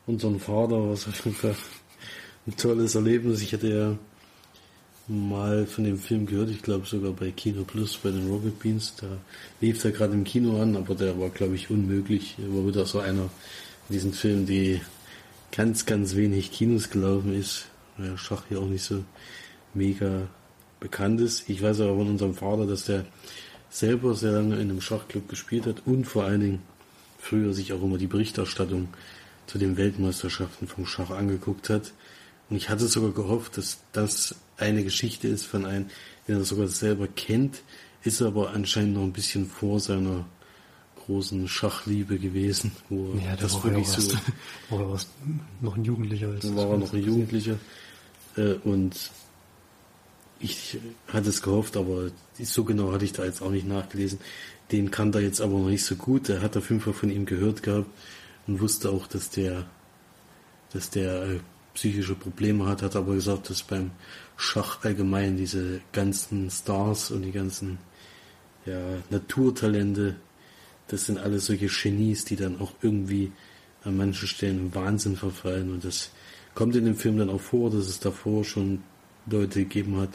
unseren 0.07 0.39
Vater 0.41 0.77
war 0.77 0.93
es 0.93 1.09
auf 1.09 1.25
jeden 1.25 1.37
Fall 1.37 1.57
ein 2.47 2.57
tolles 2.57 2.95
Erlebnis. 2.95 3.41
Ich 3.41 3.53
hatte 3.53 3.69
ja 3.69 3.99
mal 5.09 5.67
von 5.67 5.85
dem 5.85 5.99
Film 5.99 6.27
gehört, 6.27 6.51
ich 6.51 6.63
glaube 6.63 6.87
sogar 6.87 7.13
bei 7.13 7.31
Kino 7.31 7.65
Plus, 7.65 7.97
bei 7.97 8.11
den 8.11 8.29
Rocket 8.29 8.59
Beans. 8.59 8.95
Da 9.01 9.07
lief 9.61 9.83
er 9.85 9.93
gerade 9.93 10.13
im 10.13 10.25
Kino 10.25 10.61
an, 10.61 10.77
aber 10.77 10.95
der 10.95 11.19
war, 11.19 11.31
glaube 11.31 11.55
ich, 11.55 11.71
unmöglich. 11.71 12.37
Er 12.39 12.55
war 12.55 12.67
wieder 12.67 12.85
so 12.85 13.01
einer 13.01 13.31
von 13.87 13.95
diesen 13.95 14.13
Filmen, 14.13 14.45
die 14.45 14.83
ganz, 15.51 15.87
ganz 15.87 16.15
wenig 16.15 16.53
Kinos 16.53 16.91
gelaufen 16.91 17.35
ist. 17.35 17.67
Ja, 17.97 18.17
Schach 18.19 18.45
hier 18.49 18.61
auch 18.61 18.67
nicht 18.67 18.85
so 18.85 19.03
mega 19.73 20.29
bekannt 20.81 21.21
ist. 21.21 21.49
Ich 21.49 21.63
weiß 21.63 21.81
aber 21.81 21.97
von 21.97 22.09
unserem 22.09 22.35
Vater, 22.35 22.67
dass 22.67 22.85
der 22.85 23.05
selber 23.71 24.15
sehr 24.15 24.33
lange 24.33 24.55
in 24.57 24.71
einem 24.71 24.81
Schachclub 24.81 25.29
gespielt 25.29 25.67
hat 25.67 25.83
und 25.87 26.05
vor 26.05 26.25
allen 26.25 26.41
Dingen 26.41 26.63
früher 27.19 27.53
sich 27.53 27.73
auch 27.73 27.83
immer 27.83 27.99
die 27.99 28.07
Berichterstattung 28.07 28.89
zu 29.47 29.59
den 29.59 29.77
Weltmeisterschaften 29.77 30.69
vom 30.69 30.87
Schach 30.87 31.11
angeguckt 31.11 31.69
hat. 31.69 31.93
Und 32.51 32.57
ich 32.57 32.69
hatte 32.71 32.87
sogar 32.87 33.13
gehofft, 33.13 33.59
dass 33.59 33.79
das 33.93 34.37
eine 34.57 34.85
Geschichte 34.85 35.29
ist 35.29 35.45
von 35.45 35.67
einem, 35.67 35.87
den 36.27 36.37
er 36.37 36.45
sogar 36.45 36.69
selber 36.69 37.07
kennt, 37.09 37.63
ist 38.05 38.23
aber 38.23 38.51
anscheinend 38.51 38.95
noch 38.95 39.03
ein 39.03 39.13
bisschen 39.13 39.47
vor 39.47 39.81
seiner 39.81 40.25
großen 41.07 41.49
Schachliebe 41.49 42.19
gewesen, 42.19 42.73
wo 42.89 43.19
ja, 43.25 43.35
das 43.37 43.55
war 43.55 43.65
wirklich 43.65 43.89
so. 43.89 44.17
Oder 44.71 44.89
war 44.91 45.01
noch 45.61 45.77
ein 45.77 45.85
Jugendlicher 45.85 46.29
als 46.29 46.55
war 46.55 46.71
er 46.71 46.79
noch 46.79 46.93
ein 46.93 47.03
Jugendlicher. 47.03 47.59
Äh, 48.37 48.55
und 48.65 49.11
ich 50.41 50.79
hatte 51.09 51.29
es 51.29 51.43
gehofft, 51.43 51.77
aber 51.77 52.11
so 52.41 52.65
genau 52.65 52.93
hatte 52.93 53.05
ich 53.05 53.13
da 53.13 53.25
jetzt 53.25 53.43
auch 53.43 53.51
nicht 53.51 53.67
nachgelesen. 53.67 54.21
Den 54.71 54.91
kannte 54.91 55.19
er 55.19 55.25
jetzt 55.25 55.41
aber 55.41 55.59
noch 55.59 55.69
nicht 55.69 55.85
so 55.85 55.97
gut. 55.97 56.29
Er 56.29 56.43
hat 56.43 56.57
auf 56.57 56.71
jeden 56.71 56.81
Fall 56.81 56.93
von 56.93 57.11
ihm 57.11 57.27
gehört 57.27 57.63
gehabt 57.63 57.89
und 58.47 58.61
wusste 58.61 58.91
auch, 58.91 59.07
dass 59.07 59.31
der, 59.31 59.67
dass 60.73 60.91
der 60.91 61.23
äh, 61.23 61.41
psychische 61.75 62.15
Probleme 62.15 62.67
hat, 62.67 62.83
hat 62.83 62.97
aber 62.97 63.15
gesagt, 63.15 63.51
dass 63.51 63.63
beim 63.63 63.91
Schach 64.37 64.85
allgemein 64.85 65.37
diese 65.37 65.81
ganzen 65.93 66.51
Stars 66.51 67.11
und 67.11 67.23
die 67.23 67.33
ganzen 67.33 67.79
ja, 68.67 68.81
Naturtalente, 69.11 70.17
das 70.89 71.07
sind 71.07 71.19
alles 71.19 71.47
solche 71.47 71.69
Genies, 71.69 72.25
die 72.25 72.37
dann 72.37 72.61
auch 72.61 72.73
irgendwie 72.83 73.33
an 73.85 73.97
manchen 73.97 74.29
Stellen 74.29 74.59
im 74.59 74.75
Wahnsinn 74.75 75.17
verfallen 75.17 75.73
und 75.73 75.85
das 75.85 76.11
kommt 76.55 76.75
in 76.75 76.85
dem 76.85 76.97
Film 76.97 77.19
dann 77.19 77.31
auch 77.31 77.41
vor, 77.41 77.71
dass 77.71 77.87
es 77.87 78.01
davor 78.01 78.45
schon 78.45 78.83
Leute 79.31 79.61
gegeben 79.61 79.99
hat, 79.99 80.11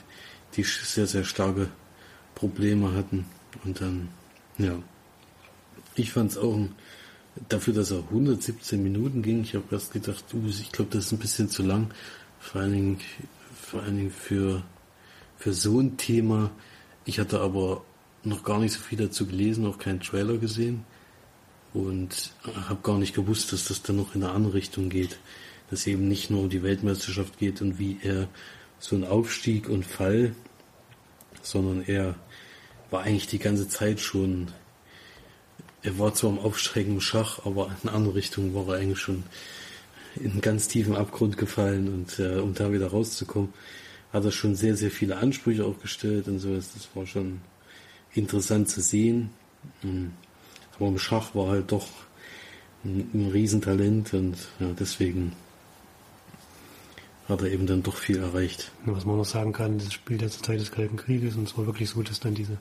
die 0.55 0.63
sehr, 0.63 1.07
sehr 1.07 1.23
starke 1.23 1.69
Probleme 2.35 2.93
hatten. 2.93 3.25
Und 3.63 3.81
dann, 3.81 4.09
ja, 4.57 4.77
ich 5.95 6.11
fand 6.11 6.31
es 6.31 6.37
auch 6.37 6.57
dafür, 7.49 7.73
dass 7.73 7.91
er 7.91 7.99
117 7.99 8.81
Minuten 8.81 9.21
ging. 9.21 9.41
Ich 9.41 9.55
habe 9.55 9.65
erst 9.71 9.93
gedacht, 9.93 10.25
du, 10.31 10.43
ich 10.47 10.71
glaube, 10.71 10.91
das 10.91 11.07
ist 11.07 11.11
ein 11.11 11.19
bisschen 11.19 11.49
zu 11.49 11.63
lang. 11.63 11.91
Vor 12.39 12.61
allen 12.61 12.73
Dingen, 12.73 12.99
vor 13.53 13.81
allen 13.81 13.97
Dingen 13.97 14.11
für, 14.11 14.63
für 15.37 15.53
so 15.53 15.79
ein 15.79 15.97
Thema. 15.97 16.51
Ich 17.05 17.19
hatte 17.19 17.39
aber 17.39 17.83
noch 18.23 18.43
gar 18.43 18.59
nicht 18.59 18.73
so 18.73 18.79
viel 18.79 18.97
dazu 18.97 19.25
gelesen, 19.25 19.65
auch 19.65 19.77
keinen 19.77 19.99
Trailer 19.99 20.37
gesehen 20.37 20.85
und 21.73 22.33
habe 22.67 22.79
gar 22.83 22.97
nicht 22.97 23.15
gewusst, 23.15 23.51
dass 23.51 23.65
das 23.65 23.81
dann 23.81 23.97
noch 23.97 24.15
in 24.15 24.23
eine 24.23 24.33
andere 24.33 24.53
Richtung 24.53 24.89
geht. 24.89 25.17
Dass 25.69 25.87
eben 25.87 26.07
nicht 26.07 26.29
nur 26.29 26.43
um 26.43 26.49
die 26.49 26.61
Weltmeisterschaft 26.61 27.39
geht 27.39 27.61
und 27.61 27.79
wie 27.79 27.97
er 28.03 28.27
so 28.83 28.97
ein 28.97 29.05
Aufstieg 29.05 29.69
und 29.69 29.85
Fall, 29.85 30.35
sondern 31.41 31.85
er 31.87 32.15
war 32.91 33.03
eigentlich 33.03 33.27
die 33.27 33.39
ganze 33.39 33.69
Zeit 33.69 34.01
schon, 34.01 34.49
er 35.83 35.97
war 35.99 36.13
zwar 36.13 36.31
im 36.31 36.39
aufsteigenden 36.39 36.99
Schach, 36.99 37.45
aber 37.45 37.67
in 37.67 37.87
eine 37.87 37.95
andere 37.95 38.15
Richtung 38.15 38.53
war 38.53 38.67
er 38.67 38.81
eigentlich 38.81 38.99
schon 38.99 39.23
in 40.17 40.31
einen 40.31 40.41
ganz 40.41 40.67
tiefen 40.67 40.97
Abgrund 40.97 41.37
gefallen 41.37 41.87
und 41.87 42.19
äh, 42.19 42.39
um 42.39 42.53
da 42.55 42.73
wieder 42.73 42.87
rauszukommen, 42.87 43.53
hat 44.11 44.25
er 44.25 44.33
schon 44.33 44.53
sehr, 44.53 44.75
sehr 44.75 44.91
viele 44.91 45.15
Ansprüche 45.15 45.63
auch 45.63 45.79
gestellt 45.79 46.27
und 46.27 46.39
so. 46.39 46.53
Das 46.53 46.89
war 46.93 47.07
schon 47.07 47.39
interessant 48.13 48.67
zu 48.67 48.81
sehen. 48.81 49.29
Hm. 49.79 50.11
Aber 50.75 50.89
im 50.89 50.99
Schach 50.99 51.33
war 51.33 51.47
halt 51.47 51.71
doch 51.71 51.87
ein, 52.83 53.09
ein 53.13 53.31
Riesentalent 53.31 54.13
und 54.13 54.35
ja, 54.59 54.67
deswegen 54.77 55.31
hat 57.27 57.41
er 57.41 57.51
eben 57.51 57.65
dann 57.67 57.83
doch 57.83 57.95
viel 57.95 58.19
erreicht. 58.19 58.71
Was 58.85 59.05
man 59.05 59.17
noch 59.17 59.25
sagen 59.25 59.53
kann, 59.53 59.77
das 59.77 59.93
spielt 59.93 60.21
ja 60.21 60.29
zur 60.29 60.43
Zeit 60.43 60.59
des 60.59 60.71
Kalten 60.71 60.97
Krieges 60.97 61.35
und 61.35 61.47
es 61.47 61.57
war 61.57 61.65
wirklich 61.65 61.89
so, 61.89 62.01
dass 62.01 62.19
dann 62.19 62.35
diese 62.35 62.57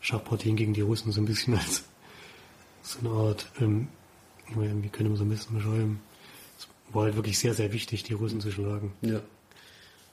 Schachpartien 0.00 0.56
gegen 0.56 0.74
die 0.74 0.82
Russen 0.82 1.12
so 1.12 1.20
ein 1.20 1.26
bisschen 1.26 1.54
als 1.54 1.84
so 2.82 2.98
eine 3.00 3.10
Art, 3.10 3.50
ähm, 3.60 3.88
wie 4.54 4.88
können 4.88 5.10
wir 5.10 5.16
so 5.16 5.24
ein 5.24 5.30
bisschen 5.30 5.56
beschreiben, 5.56 6.00
es 6.58 6.68
war 6.94 7.04
halt 7.04 7.16
wirklich 7.16 7.38
sehr, 7.38 7.54
sehr 7.54 7.72
wichtig, 7.72 8.04
die 8.04 8.12
Russen 8.12 8.40
zu 8.40 8.52
schlagen. 8.52 8.92
Ja. 9.02 9.20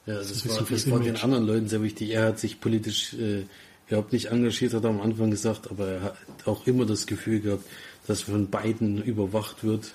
Ja, 0.05 0.15
das, 0.15 0.33
das 0.33 0.49
war, 0.49 0.65
das 0.69 0.91
war 0.91 0.99
den 0.99 1.15
anderen 1.15 1.45
Leuten 1.45 1.69
sehr 1.69 1.81
wichtig. 1.81 2.09
Er 2.11 2.25
hat 2.25 2.39
sich 2.39 2.59
politisch 2.59 3.13
äh, 3.13 3.45
überhaupt 3.87 4.11
nicht 4.11 4.25
engagiert, 4.25 4.73
hat 4.73 4.83
er 4.83 4.89
am 4.89 4.99
Anfang 4.99 5.31
gesagt, 5.31 5.71
aber 5.71 5.87
er 5.87 6.01
hat 6.01 6.17
auch 6.45 6.67
immer 6.67 6.85
das 6.85 7.05
Gefühl 7.05 7.39
gehabt, 7.39 7.63
dass 8.05 8.23
von 8.23 8.49
beiden 8.49 9.01
überwacht 9.01 9.63
wird 9.63 9.93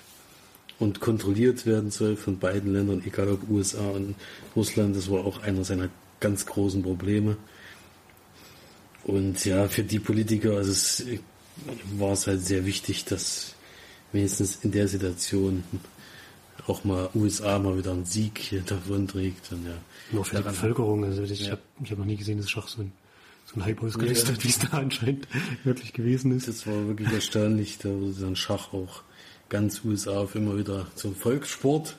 und 0.79 1.01
kontrolliert 1.01 1.65
werden 1.65 1.91
soll 1.91 2.15
von 2.15 2.39
beiden 2.39 2.73
Ländern, 2.73 3.03
egal 3.05 3.29
ob 3.29 3.49
USA 3.49 3.89
und 3.89 4.15
Russland. 4.55 4.95
Das 4.95 5.11
war 5.11 5.25
auch 5.25 5.41
einer 5.43 5.63
seiner 5.65 5.89
ganz 6.19 6.45
großen 6.45 6.81
Probleme. 6.81 7.37
Und 9.03 9.43
ja, 9.45 9.67
für 9.67 9.83
die 9.83 9.99
Politiker 9.99 10.57
also 10.57 10.71
es 10.71 11.03
war 11.97 12.13
es 12.13 12.27
halt 12.27 12.45
sehr 12.45 12.65
wichtig, 12.65 13.05
dass 13.05 13.55
wenigstens 14.11 14.59
in 14.63 14.71
der 14.71 14.87
Situation 14.87 15.63
auch 16.67 16.83
mal 16.83 17.09
USA 17.15 17.59
mal 17.59 17.77
wieder 17.77 17.91
einen 17.91 18.05
Sieg 18.05 18.63
davon 18.67 19.07
trägt. 19.07 19.51
Und 19.51 19.65
ja, 19.65 19.73
Nur 20.11 20.23
für 20.23 20.37
die 20.37 20.43
Bevölkerung. 20.43 21.03
Also 21.03 21.23
ich 21.23 21.41
ja. 21.41 21.51
habe 21.51 21.61
hab 21.89 21.97
noch 21.97 22.05
nie 22.05 22.17
gesehen, 22.17 22.37
dass 22.37 22.49
Schach 22.49 22.67
so 22.67 22.81
ein, 22.81 22.91
so 23.45 23.59
ein 23.59 23.65
Hype 23.65 23.81
ausgelöst 23.83 24.27
ja. 24.27 24.33
hat, 24.33 24.43
wie 24.43 24.49
es 24.49 24.59
da 24.59 24.69
anscheinend 24.77 25.27
wirklich 25.63 25.91
gewesen 25.93 26.35
ist. 26.35 26.47
Das 26.47 26.67
war 26.67 26.87
wirklich 26.87 27.11
erstaunlich, 27.11 27.79
da 27.79 27.89
wurde 27.89 28.13
dann 28.21 28.35
Schach 28.35 28.73
auch 28.73 29.03
ganz 29.49 29.83
USA 29.83 30.19
auf 30.19 30.35
immer 30.35 30.57
wieder 30.57 30.87
zum 30.95 31.15
Volkssport 31.15 31.97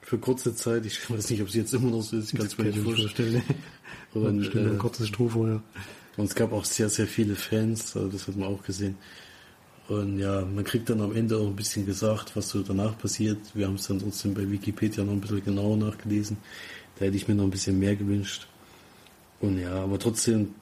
für 0.00 0.18
kurze 0.18 0.54
Zeit. 0.54 0.86
Ich 0.86 1.10
weiß 1.10 1.30
nicht, 1.30 1.42
ob 1.42 1.48
es 1.48 1.54
jetzt 1.54 1.74
immer 1.74 1.90
noch 1.90 2.02
so 2.02 2.16
ist. 2.16 2.32
Ich 2.32 2.38
kann 2.38 2.46
es 2.46 2.56
mir 2.56 2.64
nicht 2.64 2.78
vorstellen. 2.78 3.42
Und, 4.14 4.54
äh, 4.54 4.58
ein 4.60 4.78
kurzes 4.78 5.08
Stroh 5.08 5.28
vorher. 5.28 5.62
Und 6.16 6.24
es 6.24 6.34
gab 6.34 6.52
auch 6.52 6.64
sehr, 6.64 6.88
sehr 6.88 7.06
viele 7.06 7.34
Fans. 7.34 7.94
Also 7.96 8.08
das 8.08 8.26
hat 8.26 8.36
man 8.36 8.48
auch 8.48 8.62
gesehen. 8.62 8.96
Und 9.88 10.18
ja, 10.18 10.44
man 10.44 10.64
kriegt 10.64 10.88
dann 10.90 11.00
am 11.00 11.14
Ende 11.14 11.36
auch 11.36 11.46
ein 11.46 11.54
bisschen 11.54 11.86
gesagt, 11.86 12.34
was 12.34 12.48
so 12.48 12.62
danach 12.62 12.98
passiert. 12.98 13.38
Wir 13.54 13.66
haben 13.66 13.74
es 13.74 13.86
dann 13.86 13.98
trotzdem 13.98 14.34
bei 14.34 14.50
Wikipedia 14.50 15.04
noch 15.04 15.12
ein 15.12 15.20
bisschen 15.20 15.44
genauer 15.44 15.76
nachgelesen. 15.76 16.38
Da 16.98 17.04
hätte 17.04 17.16
ich 17.16 17.28
mir 17.28 17.34
noch 17.34 17.44
ein 17.44 17.50
bisschen 17.50 17.78
mehr 17.78 17.94
gewünscht. 17.94 18.48
Und 19.40 19.60
ja, 19.60 19.82
aber 19.82 19.98
trotzdem 19.98 20.54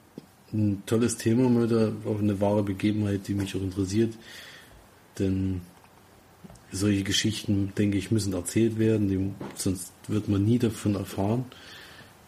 ein 0.53 0.83
tolles 0.85 1.17
Thema 1.17 1.49
mal 1.49 1.67
da, 1.67 1.91
auch 2.05 2.19
eine 2.19 2.39
wahre 2.39 2.63
Begebenheit, 2.63 3.27
die 3.27 3.33
mich 3.33 3.55
auch 3.55 3.61
interessiert. 3.61 4.13
Denn 5.17 5.61
solche 6.71 7.03
Geschichten, 7.03 7.73
denke 7.77 7.97
ich, 7.97 8.11
müssen 8.11 8.33
erzählt 8.33 8.77
werden, 8.79 9.07
die, 9.07 9.31
sonst 9.55 9.91
wird 10.07 10.27
man 10.27 10.43
nie 10.43 10.59
davon 10.59 10.95
erfahren. 10.95 11.45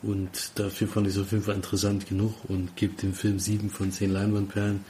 Und 0.03 0.51
dafür 0.55 0.87
fand 0.87 1.07
ich 1.07 1.15
es 1.15 1.21
auf 1.21 1.31
jeden 1.31 1.43
Fall 1.43 1.55
interessant 1.55 2.07
genug 2.07 2.33
und 2.47 2.75
gebe 2.75 2.93
dem 2.95 3.13
Film 3.13 3.39
sieben 3.39 3.69
von 3.69 3.91
zehn 3.91 4.11
Leinwandperlen, 4.11 4.85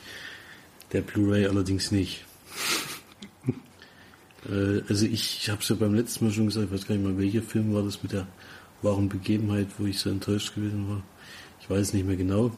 der 0.91 1.01
Blu-ray 1.01 1.47
allerdings 1.47 1.91
nicht. 1.91 2.25
äh, 4.49 4.81
also 4.87 5.05
ich, 5.05 5.39
ich 5.41 5.49
habe 5.49 5.61
es 5.61 5.69
ja 5.69 5.75
beim 5.75 5.95
letzten 5.95 6.25
Mal 6.25 6.33
schon 6.33 6.47
gesagt, 6.47 6.67
ich 6.67 6.73
weiß 6.73 6.87
gar 6.87 6.95
nicht 6.95 7.05
mal, 7.05 7.17
welcher 7.17 7.41
Film 7.41 7.73
war 7.73 7.83
das 7.83 8.03
mit 8.03 8.11
der 8.11 8.27
wahren 8.81 9.09
Begebenheit, 9.09 9.67
wo 9.77 9.85
ich 9.85 9.99
so 9.99 10.09
enttäuscht 10.09 10.53
gewesen 10.55 10.89
war. 10.89 11.03
Ich 11.61 11.69
weiß 11.69 11.93
nicht 11.93 12.05
mehr 12.05 12.17
genau. 12.17 12.51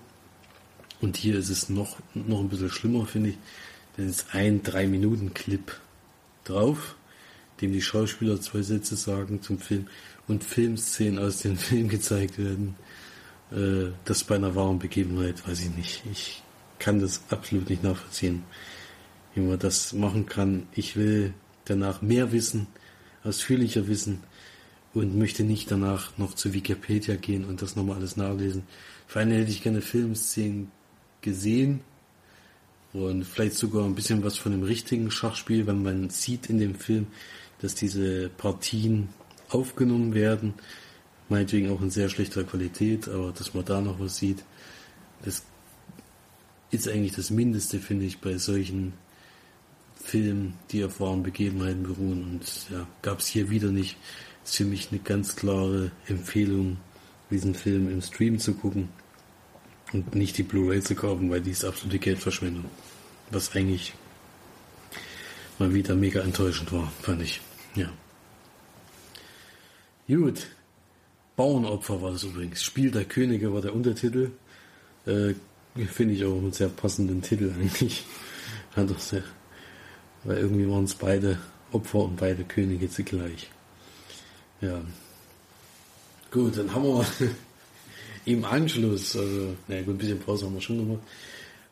Und 1.02 1.17
hier 1.17 1.38
ist 1.38 1.49
es 1.49 1.69
noch, 1.69 1.97
noch 2.13 2.39
ein 2.39 2.49
bisschen 2.49 2.69
schlimmer, 2.69 3.06
finde 3.06 3.30
ich. 3.30 3.38
Denn 3.97 4.08
es 4.08 4.17
ist 4.17 4.36
ein 4.36 4.63
Drei-Minuten-Clip 4.63 5.71
drauf, 6.43 6.95
dem 7.62 7.73
die 7.73 7.82
Schauspieler 7.82 8.39
zwei 8.41 8.62
Sätze 8.62 8.95
sagen 8.95 9.41
zum 9.41 9.60
Film 9.60 9.88
und 10.28 10.43
Filmszenen 10.43 11.19
aus 11.19 11.39
dem 11.39 11.58
Film 11.58 11.89
gezeigt 11.89 12.38
werden. 12.38 12.75
äh, 13.52 13.91
das 14.06 14.23
bei 14.23 14.36
einer 14.36 14.56
wahren 14.56 14.80
Begebenheit, 14.80 15.47
weiß 15.47 15.62
ich 15.62 15.75
nicht. 15.75 16.04
Ich 16.12 16.43
kann 16.80 16.99
das 16.99 17.21
absolut 17.30 17.69
nicht 17.69 17.84
nachvollziehen, 17.84 18.43
wie 19.36 19.41
man 19.41 19.60
das 19.60 19.93
machen 19.93 20.25
kann. 20.25 20.67
Ich 20.73 20.95
will 20.95 21.34
danach 21.65 22.02
mehr 22.02 22.32
wissen, 22.32 22.67
ausführlicher 23.23 23.88
wissen 23.88 24.23
und 24.93 25.17
möchte 25.17 25.43
nicht 25.43 25.69
danach 25.69 26.17
noch 26.17 26.34
zu 26.34 26.54
Wikipedia 26.54 27.15
gehen 27.15 27.45
und 27.45 27.62
das 27.62 27.75
nochmal 27.75 27.97
alles 27.97 28.17
nachlesen. 28.17 28.63
Vor 29.08 29.21
allem 29.21 29.32
hätte 29.32 29.52
ich 29.52 29.62
gerne 29.62 29.82
Filmszenen 29.82 30.71
gesehen 31.21 31.82
und 32.93 33.23
vielleicht 33.23 33.56
sogar 33.56 33.86
ein 33.86 33.95
bisschen 33.95 34.23
was 34.23 34.38
von 34.38 34.52
dem 34.52 34.63
richtigen 34.63 35.12
Schachspiel, 35.12 35.67
wenn 35.67 35.84
man 35.84 36.10
sieht 36.10 36.47
in 36.49 36.58
dem 36.58 36.75
Film, 36.75 37.08
dass 37.62 37.75
diese 37.75 38.30
Partien 38.30 39.10
aufgenommen 39.49 40.13
werden, 40.13 40.54
meinetwegen 41.28 41.69
auch 41.69 41.82
in 41.82 41.91
sehr 41.91 42.10
schlechter 42.10 42.43
Qualität, 42.43 43.08
aber 43.08 43.32
dass 43.32 43.54
man 43.54 43.65
da 43.65 43.82
noch 43.82 43.99
was 43.99 44.17
sieht, 44.17 44.43
das 45.23 45.43
ist 46.71 46.88
eigentlich 46.88 47.15
das 47.15 47.30
Mindeste, 47.30 47.80
finde 47.80 48.06
ich, 48.06 48.19
bei 48.19 48.38
solchen 48.38 48.93
Filmen, 49.95 50.54
die 50.71 50.84
auf 50.84 50.99
wahren 50.99 51.23
Begebenheiten 51.23 51.84
beruhen. 51.84 52.23
Und 52.23 52.69
ja, 52.71 52.88
gab 53.02 53.19
es 53.19 53.28
hier 53.28 53.49
wieder 53.49 53.71
nicht. 53.71 53.97
Ist 54.45 54.56
für 54.56 54.65
mich 54.65 54.89
eine 54.91 54.99
ganz 54.99 55.36
klare 55.36 55.91
Empfehlung, 56.08 56.78
diesen 57.30 57.54
Film 57.54 57.89
im 57.89 58.02
Stream 58.02 58.39
zu 58.39 58.54
gucken 58.54 58.89
und 59.93 60.15
nicht 60.15 60.38
die 60.38 60.43
Blu-ray 60.43 60.82
zu 60.82 60.95
kaufen, 60.95 61.30
weil 61.30 61.41
die 61.41 61.52
ist 61.52 61.65
absolute 61.65 61.99
Geldverschwendung. 61.99 62.65
Was 63.32 63.56
eigentlich 63.56 63.93
mal 65.58 65.73
wieder 65.73 65.95
mega 65.95 66.21
enttäuschend 66.21 66.71
war, 66.71 66.91
fand 67.02 67.21
ich. 67.21 67.41
Ja. 67.75 67.89
Gut. 70.08 70.47
Bauernopfer 71.36 72.02
war 72.02 72.12
das 72.12 72.23
übrigens. 72.23 72.63
Spiel 72.63 72.91
der 72.91 73.06
Könige 73.06 73.54
war 73.54 73.62
der 73.62 73.73
Untertitel. 73.73 74.32
Äh, 75.06 75.34
Finde 75.88 76.15
ich 76.15 76.25
auch 76.25 76.38
einen 76.38 76.52
sehr 76.52 76.69
passenden 76.69 77.21
Titel 77.21 77.54
eigentlich. 77.58 78.04
Hat 78.75 78.91
auch 78.91 78.99
sehr, 78.99 79.23
weil 80.23 80.38
irgendwie 80.38 80.67
waren 80.69 80.84
es 80.84 80.95
beide 80.95 81.39
Opfer 81.71 81.99
und 81.99 82.17
beide 82.17 82.43
Könige 82.43 82.89
zugleich. 82.89 83.49
Ja. 84.62 84.82
Gut, 86.32 86.58
dann 86.58 86.73
haben 86.73 86.84
wir 86.84 87.06
im 88.25 88.45
Anschluss, 88.45 89.15
also, 89.15 89.55
naja 89.67 89.82
gut, 89.84 89.95
ein 89.95 89.97
bisschen 89.97 90.19
Pause 90.19 90.45
haben 90.45 90.53
wir 90.53 90.62
schon 90.62 90.77
gemacht, 90.77 91.03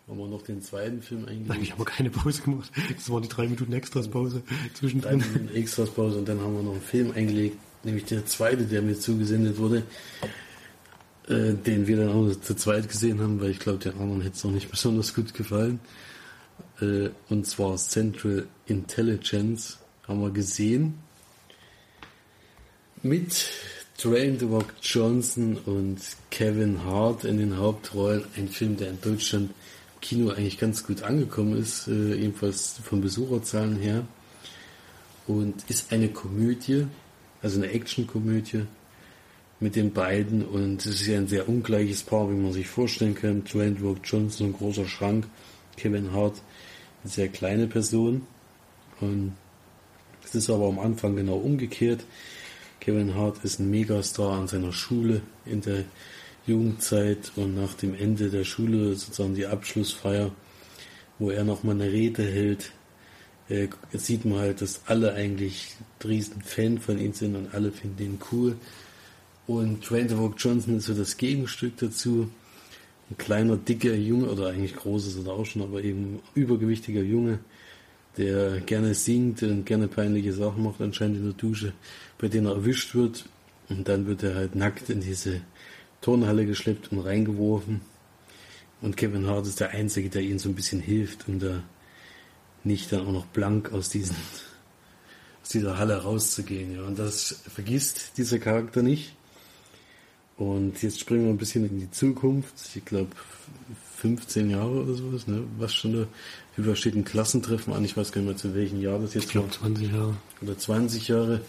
haben 0.08 0.18
wir 0.18 0.28
noch 0.28 0.42
den 0.42 0.62
zweiten 0.62 1.02
Film 1.02 1.26
eingelegt. 1.26 1.50
Nein, 1.50 1.62
ich 1.62 1.72
habe 1.72 1.86
keine 1.86 2.10
Pause 2.10 2.42
gemacht. 2.42 2.72
Das 2.96 3.10
waren 3.10 3.24
die 3.24 3.30
drei 3.30 3.48
Minuten 3.48 3.74
Extras 3.74 4.08
Pause 4.08 4.42
zwischendrin. 4.74 5.20
Drei 5.20 5.28
Minuten 5.28 5.56
Extras 5.56 5.90
Pause 5.90 6.20
und 6.20 6.28
dann 6.28 6.40
haben 6.40 6.56
wir 6.56 6.64
noch 6.64 6.74
einen 6.74 6.82
Film 6.82 7.12
eingelegt, 7.12 7.58
nämlich 7.84 8.06
der 8.06 8.26
zweite, 8.26 8.66
der 8.66 8.82
mir 8.82 8.98
zugesendet 8.98 9.58
wurde, 9.58 9.84
äh, 11.28 11.54
den 11.54 11.88
wir 11.88 11.98
dann 11.98 12.10
auch 12.10 12.36
zu 12.40 12.56
zweit 12.56 12.88
gesehen 12.88 13.20
haben, 13.20 13.42
weil 13.42 13.52
ich 13.52 13.60
glaube, 13.60 13.80
den 13.80 13.94
anderen 13.94 14.22
hätte 14.22 14.38
es 14.38 14.44
noch 14.44 14.52
nicht 14.52 14.70
besonders 14.70 15.14
gut 15.14 15.34
gefallen. 15.34 15.80
Äh, 16.82 17.10
und 17.30 17.46
zwar 17.46 17.76
Central 17.78 18.48
Intelligence 18.66 19.80
haben 20.08 20.22
wir 20.22 20.32
gesehen. 20.32 21.00
Mit 23.04 23.50
Dwayne 24.00 24.38
The 24.38 24.46
Rock 24.46 24.76
Johnson 24.84 25.58
und 25.66 25.98
Kevin 26.30 26.84
Hart 26.84 27.24
in 27.24 27.40
den 27.40 27.58
Hauptrollen. 27.58 28.26
Ein 28.38 28.48
Film, 28.48 28.78
der 28.78 28.92
in 28.92 29.02
Deutschland 29.02 29.50
im 29.50 30.02
Kino 30.02 30.30
eigentlich 30.30 30.60
ganz 30.60 30.86
gut 30.86 31.02
angekommen 31.02 31.58
ist, 31.58 31.88
äh, 31.88 32.14
ebenfalls 32.14 32.80
von 32.84 33.02
Besucherzahlen 33.02 33.76
her. 33.78 34.06
Und 35.26 35.68
ist 35.68 35.92
eine 35.92 36.10
Komödie, 36.10 36.86
also 37.42 37.60
eine 37.60 37.72
Actionkomödie 37.72 38.66
mit 39.60 39.76
den 39.76 39.92
beiden. 39.92 40.46
Und 40.46 40.86
es 40.86 41.02
ist 41.02 41.08
ja 41.08 41.18
ein 41.18 41.28
sehr 41.28 41.50
ungleiches 41.50 42.04
Paar, 42.04 42.30
wie 42.30 42.36
man 42.36 42.54
sich 42.54 42.68
vorstellen 42.68 43.16
kann. 43.16 43.46
Dwayne 43.46 43.78
The 43.80 43.84
Rock 43.84 44.02
Johnson, 44.04 44.50
ein 44.50 44.54
großer 44.54 44.86
Schrank, 44.86 45.26
Kevin 45.76 46.12
Hart, 46.12 46.40
eine 47.04 47.12
sehr 47.12 47.30
kleine 47.30 47.66
Person. 47.66 48.28
Und 49.02 49.34
es 50.24 50.36
ist 50.36 50.52
aber 50.52 50.68
am 50.68 50.78
Anfang 50.78 51.16
genau 51.16 51.38
umgekehrt. 51.38 52.06
Kevin 52.80 53.16
Hart 53.16 53.44
ist 53.44 53.60
ein 53.60 53.70
Megastar 53.70 54.38
an 54.38 54.48
seiner 54.48 54.72
Schule 54.72 55.22
in 55.46 55.62
der 55.62 55.84
Jugendzeit 56.46 57.32
und 57.36 57.56
nach 57.56 57.74
dem 57.74 57.94
Ende 57.94 58.30
der 58.30 58.46
Schule, 58.46 58.96
sozusagen 58.96 59.36
die 59.36 59.48
Abschlussfeier, 59.48 60.32
wo 61.20 61.30
er 61.30 61.44
nochmal 61.44 61.76
eine 61.76 61.92
Rede 61.92 62.24
hält, 62.24 62.72
äh, 63.50 63.68
sieht 63.94 64.26
man 64.26 64.40
halt, 64.40 64.62
dass 64.62 64.82
alle 64.86 65.14
eigentlich 65.14 65.76
riesen 66.04 66.42
Fan 66.42 66.80
von 66.80 67.00
ihm 67.00 67.14
sind 67.14 67.36
und 67.36 67.54
alle 67.54 67.72
finden 67.72 68.04
ihn 68.04 68.20
cool. 68.32 68.56
Und 69.46 69.90
Dwayne 69.90 70.14
Rock 70.16 70.36
Johnson 70.38 70.78
ist 70.78 70.86
so 70.86 70.94
das 70.94 71.18
Gegenstück 71.18 71.78
dazu. 71.78 72.30
Ein 73.10 73.18
kleiner, 73.18 73.56
dicker 73.56 73.94
Junge, 73.94 74.30
oder 74.30 74.48
eigentlich 74.48 74.76
groß 74.76 75.08
ist 75.08 75.26
er 75.26 75.34
auch 75.34 75.46
schon, 75.46 75.62
aber 75.62 75.82
eben 75.82 76.20
übergewichtiger 76.36 77.02
Junge, 77.02 77.40
der 78.18 78.62
gerne 78.62 78.94
singt 78.94 79.44
und 79.44 79.66
gerne 79.66 79.88
peinliche 79.88 80.34
Sachen 80.34 80.64
macht, 80.64 80.82
anscheinend 80.82 81.18
in 81.18 81.26
der 81.26 81.34
Dusche, 81.34 81.74
bei 82.18 82.28
denen 82.28 82.48
er 82.48 82.54
erwischt 82.54 82.96
wird. 82.96 83.26
Und 83.70 83.88
dann 83.88 84.08
wird 84.08 84.24
er 84.24 84.36
halt 84.36 84.56
nackt 84.56 84.90
in 84.90 85.02
diese 85.02 85.42
Turnhalle 86.02 86.46
geschleppt 86.46 86.92
und 86.92 87.00
reingeworfen. 87.00 87.82
Und 88.82 88.98
Kevin 88.98 89.28
Hart 89.28 89.48
ist 89.48 89.60
der 89.60 89.72
Einzige, 89.72 90.10
der 90.10 90.22
ihnen 90.22 90.40
so 90.40 90.50
ein 90.50 90.56
bisschen 90.56 90.80
hilft, 90.80 91.28
um 91.28 91.40
da 91.40 91.64
nicht 92.64 92.92
dann 92.92 93.06
auch 93.06 93.12
noch 93.12 93.26
blank 93.26 93.72
aus 93.72 93.90
diesen 93.90 94.16
aus 95.48 95.52
dieser 95.52 95.78
Halle 95.78 96.04
rauszugehen. 96.04 96.76
Ja. 96.76 96.84
Und 96.84 97.00
das 97.00 97.42
vergisst 97.48 98.18
dieser 98.18 98.38
Charakter 98.38 98.82
nicht. 98.82 99.16
Und 100.36 100.84
jetzt 100.84 101.00
springen 101.00 101.24
wir 101.24 101.30
ein 101.30 101.38
bisschen 101.38 101.68
in 101.68 101.80
die 101.80 101.90
Zukunft. 101.90 102.54
Ich 102.76 102.84
glaube, 102.84 103.12
15 103.96 104.50
Jahre 104.50 104.84
oder 104.84 104.94
sowas, 104.94 105.26
ne? 105.26 105.44
Was 105.58 105.74
schon 105.74 106.08
da 106.58 106.64
übersteht 106.64 106.96
ein 106.96 107.06
Klassentreffen 107.06 107.74
an. 107.74 107.86
Ich 107.86 107.96
weiß 107.96 108.12
gar 108.12 108.22
nicht 108.22 108.28
mehr 108.28 108.38
zu 108.38 108.56
welchem 108.56 108.82
Jahr 108.82 109.00
das 109.00 109.14
jetzt 109.14 109.26
Ich 109.26 109.32
glaube 109.32 109.52
20 109.52 109.92
Jahre. 109.92 110.18
Oder 110.42 110.58
20 110.58 111.08
Jahre. 111.08 111.42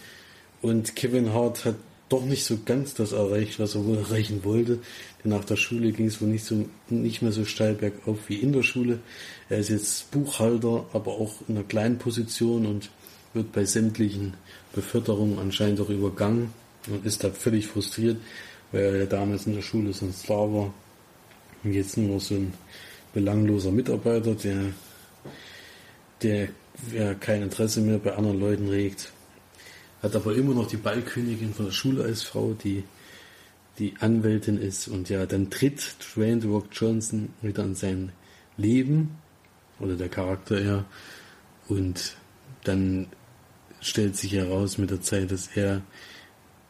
Und 0.60 0.94
Kevin 0.94 1.32
Hart 1.32 1.64
hat 1.64 1.76
doch 2.08 2.24
nicht 2.24 2.44
so 2.44 2.58
ganz 2.64 2.94
das 2.94 3.12
erreicht, 3.12 3.58
was 3.58 3.74
er 3.74 3.84
wohl 3.84 3.98
erreichen 3.98 4.44
wollte. 4.44 4.78
Denn 5.22 5.32
nach 5.32 5.44
der 5.44 5.56
Schule 5.56 5.92
ging 5.92 6.06
es 6.06 6.20
wohl 6.20 6.28
nicht 6.28 6.44
so, 6.44 6.68
nicht 6.88 7.22
mehr 7.22 7.32
so 7.32 7.44
steil 7.44 7.74
bergauf 7.74 8.18
wie 8.28 8.36
in 8.36 8.52
der 8.52 8.62
Schule. 8.62 8.98
Er 9.48 9.58
ist 9.58 9.70
jetzt 9.70 10.10
Buchhalter, 10.10 10.86
aber 10.92 11.12
auch 11.12 11.34
in 11.48 11.56
einer 11.56 11.66
kleinen 11.66 11.98
Position 11.98 12.66
und 12.66 12.90
wird 13.34 13.52
bei 13.52 13.64
sämtlichen 13.64 14.34
Beförderungen 14.74 15.38
anscheinend 15.38 15.80
auch 15.80 15.90
übergangen 15.90 16.52
und 16.86 17.04
ist 17.04 17.24
da 17.24 17.30
völlig 17.30 17.66
frustriert, 17.66 18.16
weil 18.72 18.82
er 18.82 18.96
ja 18.96 19.06
damals 19.06 19.46
in 19.46 19.54
der 19.54 19.62
Schule 19.62 19.92
so 19.92 20.06
ein 20.06 20.12
Star 20.12 20.52
war 20.52 20.72
und 21.64 21.72
jetzt 21.72 21.96
nur 21.96 22.20
so 22.20 22.34
ein 22.34 22.52
belangloser 23.12 23.70
Mitarbeiter, 23.70 24.34
der, 24.34 24.72
der 26.22 26.48
ja, 26.92 27.14
kein 27.14 27.42
Interesse 27.42 27.80
mehr 27.80 27.98
bei 27.98 28.14
anderen 28.14 28.40
Leuten 28.40 28.68
regt. 28.68 29.12
Hat 30.02 30.14
aber 30.14 30.34
immer 30.34 30.54
noch 30.54 30.68
die 30.68 30.76
Ballkönigin 30.76 31.54
von 31.54 31.66
der 31.66 31.72
Schule 31.72 32.04
als 32.04 32.22
Frau, 32.22 32.54
die 32.54 32.84
die 33.78 33.94
Anwältin 34.00 34.58
ist. 34.58 34.88
Und 34.88 35.08
ja, 35.08 35.26
dann 35.26 35.50
tritt 35.50 35.96
Dwayne 36.14 36.40
The 36.40 36.48
Rock 36.48 36.66
Johnson 36.72 37.30
wieder 37.42 37.64
in 37.64 37.74
sein 37.74 38.12
Leben, 38.56 39.16
oder 39.80 39.94
der 39.94 40.08
Charakter 40.08 40.60
eher, 40.60 40.84
und 41.68 42.16
dann 42.64 43.06
stellt 43.80 44.16
sich 44.16 44.32
heraus 44.32 44.78
mit 44.78 44.90
der 44.90 45.00
Zeit, 45.00 45.30
dass 45.30 45.48
er 45.54 45.82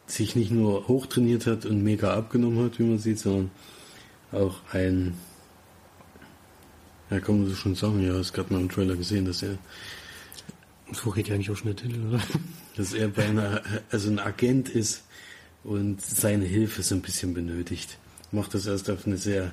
sich 0.07 0.37
nicht 0.37 0.51
nur 0.51 0.89
hochtrainiert 0.89 1.47
hat 1.47 1.66
und 1.66 1.83
mega 1.83 2.14
abgenommen 2.14 2.64
hat, 2.64 2.79
wie 2.79 2.85
man 2.85 2.99
sieht, 2.99 3.18
sondern 3.18 3.51
auch 4.33 4.61
ein, 4.73 5.14
ja, 7.11 7.21
kann 7.21 7.39
man 7.39 7.49
so 7.49 7.55
schon 7.55 7.75
sagen, 7.75 8.05
ja, 8.05 8.15
es 8.15 8.33
gab 8.33 8.51
mal 8.51 8.61
im 8.61 8.69
Trailer 8.69 8.97
gesehen, 8.97 9.25
dass 9.25 9.43
er. 9.43 9.59
So 10.93 11.11
geht 11.11 11.29
ja 11.29 11.35
eigentlich 11.35 11.51
auch 11.51 11.57
schon 11.57 11.75
der 11.75 11.77
Titel, 11.77 12.07
oder? 12.07 12.21
Dass 12.77 12.95
er 12.95 13.09
bei 13.09 13.25
einer, 13.25 13.63
also 13.91 14.09
ein 14.09 14.19
Agent 14.19 14.71
ist 14.71 15.03
und 15.63 16.01
seine 16.01 16.47
Hilfe 16.47 16.83
so 16.83 16.95
ein 16.95 17.03
bisschen 17.03 17.35
benötigt. 17.35 17.99
Macht 18.33 18.55
das 18.55 18.67
erst 18.67 18.89
auf 18.89 19.07
eine 19.07 19.19
sehr, 19.19 19.53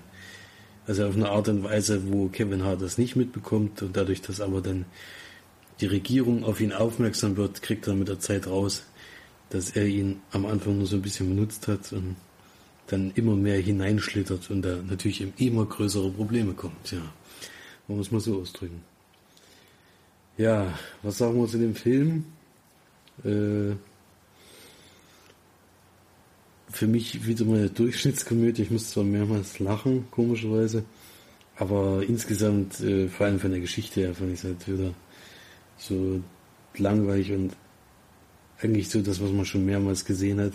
also 0.88 1.06
auf 1.08 1.16
eine 1.16 1.30
Art 1.30 1.50
und 1.50 1.64
Weise, 1.64 2.10
wo 2.10 2.30
Kevin 2.30 2.64
Hart 2.64 2.82
das 2.82 2.98
nicht 2.98 3.18
mitbekommt 3.18 3.82
und 3.82 3.98
dadurch, 3.98 4.22
dass 4.22 4.40
aber 4.40 4.62
dann 4.62 4.86
die 5.82 5.88
Regierung 5.88 6.46
auf 6.46 6.62
ihn 6.62 6.72
aufmerksam 6.72 7.36
wird, 7.36 7.62
kriegt 7.62 7.86
er 7.88 7.96
mit 7.96 8.08
der 8.08 8.20
Zeit 8.20 8.48
raus, 8.48 8.84
dass 9.50 9.72
er 9.72 9.86
ihn 9.86 10.22
am 10.32 10.46
Anfang 10.46 10.78
nur 10.78 10.88
so 10.88 10.96
ein 10.96 11.02
bisschen 11.02 11.28
benutzt 11.30 11.68
hat 11.68 11.92
und 11.92 12.16
dann 12.88 13.12
immer 13.16 13.36
mehr 13.36 13.60
hineinschlittert 13.60 14.50
und 14.52 14.62
da 14.62 14.78
natürlich 14.88 15.26
immer 15.38 15.66
größere 15.66 16.12
Probleme 16.12 16.54
kommt. 16.54 16.92
Ja, 16.92 17.02
man 17.88 17.98
muss 17.98 18.12
mal 18.12 18.20
so 18.20 18.42
ausdrücken. 18.42 18.82
Ja, 20.38 20.78
was 21.02 21.18
sagen 21.18 21.40
wir 21.40 21.48
zu 21.48 21.58
dem 21.58 21.76
Film? 21.76 22.26
Äh, 23.24 23.76
für 26.70 26.88
mich 26.88 27.26
wieder 27.26 27.46
mal 27.46 27.60
eine 27.60 27.70
Durchschnittskomödie. 27.70 28.64
Ich 28.64 28.72
muss 28.72 28.90
zwar 28.90 29.06
mehrmals 29.06 29.60
lachen, 29.60 30.08
komischerweise, 30.12 30.84
aber 31.56 32.04
insgesamt, 32.06 32.82
äh, 32.82 33.08
vor 33.08 33.28
allem 33.28 33.40
von 33.40 33.52
der 33.52 33.62
Geschichte 33.62 34.02
her, 34.02 34.14
fand 34.14 34.34
ich 34.34 34.40
es 34.40 34.44
halt 34.44 34.68
wieder 34.68 34.94
so 35.78 36.22
langweilig 36.78 37.32
und 37.32 37.56
eigentlich 38.62 38.90
so 38.90 39.02
das, 39.02 39.22
was 39.22 39.32
man 39.32 39.46
schon 39.46 39.66
mehrmals 39.66 40.04
gesehen 40.04 40.42
hat. 40.42 40.54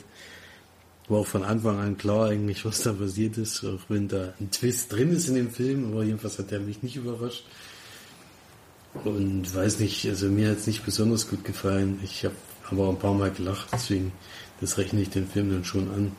War 1.11 1.18
auch 1.18 1.26
von 1.26 1.44
Anfang 1.44 1.78
an 1.78 1.98
klar 1.98 2.30
eigentlich, 2.30 2.64
was 2.64 2.82
da 2.82 2.92
passiert 2.92 3.36
ist, 3.36 3.64
auch 3.64 3.80
wenn 3.88 4.08
da 4.08 4.32
ein 4.40 4.50
Twist 4.50 4.92
drin 4.92 5.12
ist 5.12 5.28
in 5.28 5.34
dem 5.34 5.50
Film, 5.50 5.92
aber 5.92 6.04
jedenfalls 6.04 6.38
hat 6.38 6.50
der 6.50 6.61
mich 6.61 6.82
nicht 6.82 6.96
überrascht. 6.96 7.44
Und 9.04 9.54
weiß 9.54 9.80
nicht, 9.80 10.06
also 10.06 10.28
mir 10.28 10.50
hat 10.50 10.58
es 10.58 10.66
nicht 10.66 10.84
besonders 10.84 11.28
gut 11.28 11.44
gefallen. 11.44 12.00
Ich 12.02 12.24
habe 12.24 12.34
aber 12.70 12.88
ein 12.88 12.98
paar 12.98 13.14
Mal 13.14 13.30
gelacht, 13.30 13.68
deswegen, 13.72 14.12
das 14.61 14.78
rechne 14.78 15.02
ich 15.02 15.11
den 15.11 15.26
Film 15.26 15.50
dann 15.50 15.64
schon 15.64 15.90
an. 15.90 16.12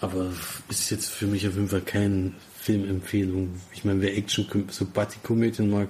Aber 0.00 0.30
ist 0.68 0.90
jetzt 0.90 1.08
für 1.08 1.26
mich 1.26 1.48
auf 1.48 1.54
jeden 1.54 1.68
Fall 1.68 1.80
keine 1.80 2.32
Filmempfehlung. 2.60 3.60
Ich 3.72 3.84
meine, 3.84 4.00
wer 4.02 4.16
Action, 4.16 4.46
so 4.70 4.84
Buddy-Komödien 4.84 5.70
mag, 5.70 5.88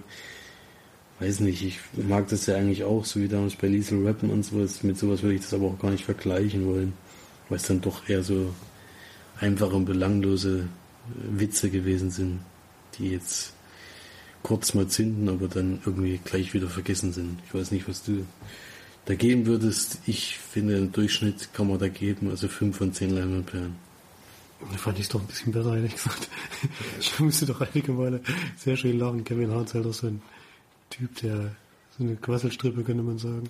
weiß 1.19 1.41
nicht, 1.41 1.65
ich 1.65 1.81
mag 1.97 2.29
das 2.29 2.47
ja 2.47 2.57
eigentlich 2.57 2.85
auch, 2.85 3.05
so 3.05 3.21
wie 3.21 3.29
damals 3.29 3.57
bei 3.57 3.69
Liesel 3.69 4.07
Rappen 4.07 4.31
und 4.31 4.45
sowas. 4.45 4.83
Mit 4.83 4.99
sowas 4.99 5.23
würde 5.23 5.35
ich 5.37 5.41
das 5.41 5.55
aber 5.55 5.67
auch 5.67 5.79
gar 5.79 5.91
nicht 5.91 6.05
vergleichen 6.05 6.67
wollen, 6.67 6.93
weil 7.49 7.59
es 7.59 7.65
dann 7.65 7.81
doch 7.81 8.09
eher 8.09 8.23
so 8.23 8.55
einfache 9.41 9.75
und 9.75 9.85
belanglose 9.85 10.69
Witze 11.15 11.71
gewesen 11.71 12.11
sind, 12.11 12.41
die 12.99 13.11
jetzt 13.11 13.53
kurz 14.43 14.75
mal 14.75 14.87
zünden, 14.89 15.29
aber 15.29 15.49
dann 15.49 15.81
irgendwie 15.85 16.21
gleich 16.25 16.55
wieder 16.55 16.69
vergessen 16.69 17.13
sind. 17.13 17.39
Ich 17.47 17.55
weiß 17.55 17.71
nicht, 17.71 17.89
was 17.89 18.05
du 18.05 18.25
da 19.07 19.15
geben 19.15 19.47
würdest. 19.47 19.99
Ich 20.07 20.39
finde, 20.39 20.77
im 20.77 20.93
Durchschnitt 20.93 21.53
kann 21.53 21.69
man 21.69 21.79
da 21.79 21.89
geben, 21.89 22.31
also 22.31 22.49
5 22.49 22.77
von 22.77 22.93
10 22.93 23.11
Leinwandperlen. 23.11 23.75
Da 24.71 24.79
fand 24.79 24.99
ich 24.99 25.05
es 25.05 25.11
doch 25.11 25.21
ein 25.21 25.27
bisschen 25.27 25.53
besser, 25.53 25.77
ehrlich 25.77 25.95
gesagt. 25.95 26.29
Ich 27.01 27.19
musste 27.21 27.47
doch 27.47 27.61
einige 27.61 27.93
Male 27.93 28.21
sehr 28.57 28.77
schön 28.77 28.99
lachen. 28.99 29.25
Kevin 29.25 29.51
Hart 29.51 29.69
ist 29.69 29.75
halt 29.75 29.87
auch 29.87 29.93
so 29.95 30.07
ein 30.07 30.23
Typ, 30.91 31.15
der 31.17 31.55
so 31.97 32.05
eine 32.05 32.17
Quasselstrippe, 32.17 32.83
könnte 32.83 33.03
man 33.03 33.19
sagen. 33.19 33.49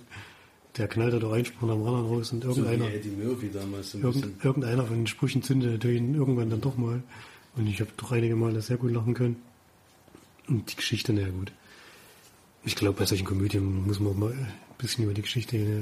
Der 0.75 0.87
knallt 0.87 1.13
da 1.13 1.19
doch 1.19 1.33
Einspruch 1.33 1.69
am 1.69 1.83
anderen 1.83 2.05
raus 2.05 2.31
und 2.33 2.43
irgendeiner, 2.43 2.85
so 2.85 2.91
Eddie 2.91 3.09
Murphy 3.09 3.49
damals 3.51 3.91
so 3.91 3.99
irgend, 3.99 4.43
irgendeiner 4.43 4.85
von 4.85 4.97
den 4.97 5.07
Sprüchen 5.07 5.41
zündet 5.41 5.83
ihn 5.85 6.13
irgendwann 6.13 6.49
dann 6.49 6.61
doch 6.61 6.77
mal. 6.77 7.01
Und 7.55 7.67
ich 7.67 7.79
habe 7.79 7.89
doch 7.97 8.11
einige 8.11 8.35
Male 8.35 8.61
sehr 8.61 8.77
gut 8.77 8.91
lachen 8.91 9.15
können. 9.15 9.37
Und 10.47 10.71
die 10.71 10.75
Geschichte, 10.75 11.13
naja 11.13 11.29
gut. 11.29 11.51
Ich 12.63 12.75
glaube, 12.75 12.99
bei 12.99 13.05
solchen 13.05 13.25
Komödien 13.25 13.87
muss 13.87 13.99
man 13.99 14.13
auch 14.13 14.17
mal 14.17 14.31
ein 14.31 14.53
bisschen 14.77 15.05
über 15.05 15.13
die 15.13 15.23
Geschichte 15.23 15.57
äh, 15.57 15.81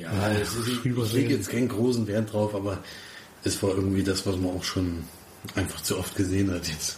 ja, 0.00 0.30
es 0.30 0.54
ist, 0.54 0.68
ich 0.84 1.12
lege 1.12 1.34
jetzt 1.34 1.50
keinen 1.50 1.68
großen 1.68 2.06
Wert 2.06 2.32
drauf, 2.32 2.54
aber 2.54 2.82
es 3.42 3.62
war 3.62 3.70
irgendwie 3.70 4.02
das, 4.02 4.26
was 4.26 4.36
man 4.36 4.56
auch 4.56 4.64
schon 4.64 5.04
einfach 5.54 5.82
zu 5.82 5.98
oft 5.98 6.16
gesehen 6.16 6.50
hat 6.50 6.66
jetzt. 6.68 6.96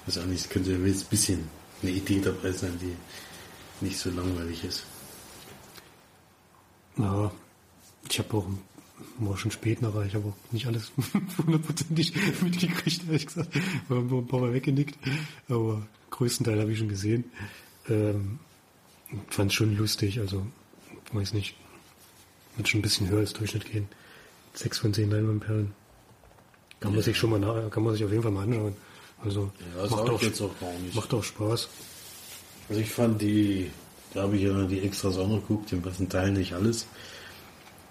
Ich 0.00 0.08
weiß 0.08 0.22
auch 0.22 0.26
nicht, 0.26 0.40
es 0.40 0.48
könnte 0.48 0.72
ein 0.72 0.82
bisschen 0.82 1.48
eine 1.82 1.92
Idee 1.92 2.20
dabei 2.20 2.52
sein, 2.52 2.78
die 2.80 2.96
nicht 3.84 3.98
so 3.98 4.10
langweilig 4.10 4.64
ist. 4.64 4.84
Ja, 6.98 7.30
ich 8.08 8.18
habe 8.18 8.36
auch 8.36 8.46
war 9.18 9.36
schon 9.36 9.50
spät 9.50 9.82
nachher, 9.82 10.04
ich 10.04 10.14
habe 10.14 10.28
auch 10.28 10.52
nicht 10.52 10.66
alles 10.66 10.92
hundertprozentig 11.38 12.14
mitgekriegt, 12.42 13.02
ehrlich 13.06 13.26
gesagt. 13.26 13.54
Wir 13.88 13.96
haben 13.96 14.12
ein 14.12 14.26
paar 14.26 14.40
Mal 14.40 14.52
weggenickt, 14.52 14.98
aber 15.48 15.86
größten 16.10 16.44
Teil 16.44 16.60
habe 16.60 16.72
ich 16.72 16.78
schon 16.78 16.88
gesehen. 16.88 17.24
Ähm, 17.88 18.38
Fand 19.28 19.52
es 19.52 19.54
schon 19.54 19.76
lustig, 19.76 20.18
also 20.18 20.46
weiß 21.12 21.32
nicht, 21.32 21.54
wird 22.56 22.68
schon 22.68 22.80
ein 22.80 22.82
bisschen 22.82 23.08
höher 23.08 23.20
als 23.20 23.32
Durchschnitt 23.32 23.70
gehen. 23.70 23.88
Sechs 24.52 24.78
von 24.78 24.92
zehn 24.92 25.10
Leinwandperlen. 25.10 25.72
Kann 26.80 26.90
man 26.90 26.98
ja. 26.98 27.04
sich 27.04 27.16
schon 27.16 27.30
mal, 27.30 27.70
kann 27.70 27.84
man 27.84 27.92
sich 27.92 28.04
auf 28.04 28.10
jeden 28.10 28.22
Fall 28.22 28.32
mal 28.32 28.42
anschauen. 28.42 28.74
Also 29.22 29.52
ja, 29.76 29.82
macht, 29.88 30.10
auch, 30.10 30.22
auch 30.22 30.94
macht 30.94 31.14
auch 31.14 31.22
Spaß. 31.22 31.68
Also 32.68 32.80
ich 32.80 32.90
fand 32.90 33.22
die, 33.22 33.70
da 34.16 34.22
habe 34.22 34.36
ich 34.36 34.42
ja 34.42 34.64
die 34.64 34.80
Extras 34.80 35.18
auch 35.18 35.28
noch 35.28 35.40
geguckt, 35.42 35.70
den 35.72 35.82
besten 35.82 36.08
Teil 36.08 36.32
nicht 36.32 36.54
alles. 36.54 36.86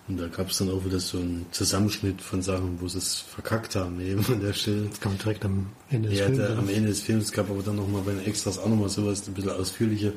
Und 0.07 0.17
da 0.17 0.27
gab 0.27 0.49
es 0.49 0.57
dann 0.57 0.69
auch 0.69 0.85
wieder 0.85 0.99
so 0.99 1.17
einen 1.17 1.45
Zusammenschnitt 1.51 2.21
von 2.21 2.41
Sachen, 2.41 2.79
wo 2.79 2.87
sie 2.87 2.99
es 2.99 3.15
verkackt 3.15 3.75
haben, 3.75 3.99
eben 4.01 4.23
an 4.25 4.39
der 4.39 4.53
Stelle. 4.53 4.87
Das 4.89 4.99
kam 4.99 5.17
direkt 5.17 5.45
am 5.45 5.67
Ende 5.89 6.09
des 6.09 6.19
ja, 6.19 6.25
Films. 6.25 6.39
Ja, 6.39 6.57
am 6.57 6.69
Ende 6.69 6.89
des 6.89 7.01
Films 7.01 7.31
gab 7.31 7.49
aber 7.49 7.63
dann 7.63 7.77
nochmal 7.77 8.01
bei 8.01 8.11
den 8.11 8.25
Extras 8.25 8.59
auch 8.59 8.67
nochmal 8.67 8.89
sowas, 8.89 9.27
ein 9.27 9.33
bisschen 9.33 9.51
ausführlicher. 9.51 10.11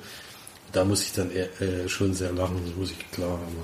Da 0.72 0.84
muss 0.84 1.02
ich 1.02 1.12
dann 1.12 1.30
äh, 1.30 1.88
schon 1.88 2.12
sehr 2.12 2.32
lachen, 2.32 2.60
das 2.66 2.76
muss 2.76 2.90
ich 2.90 3.10
klar 3.10 3.30
haben. 3.30 3.56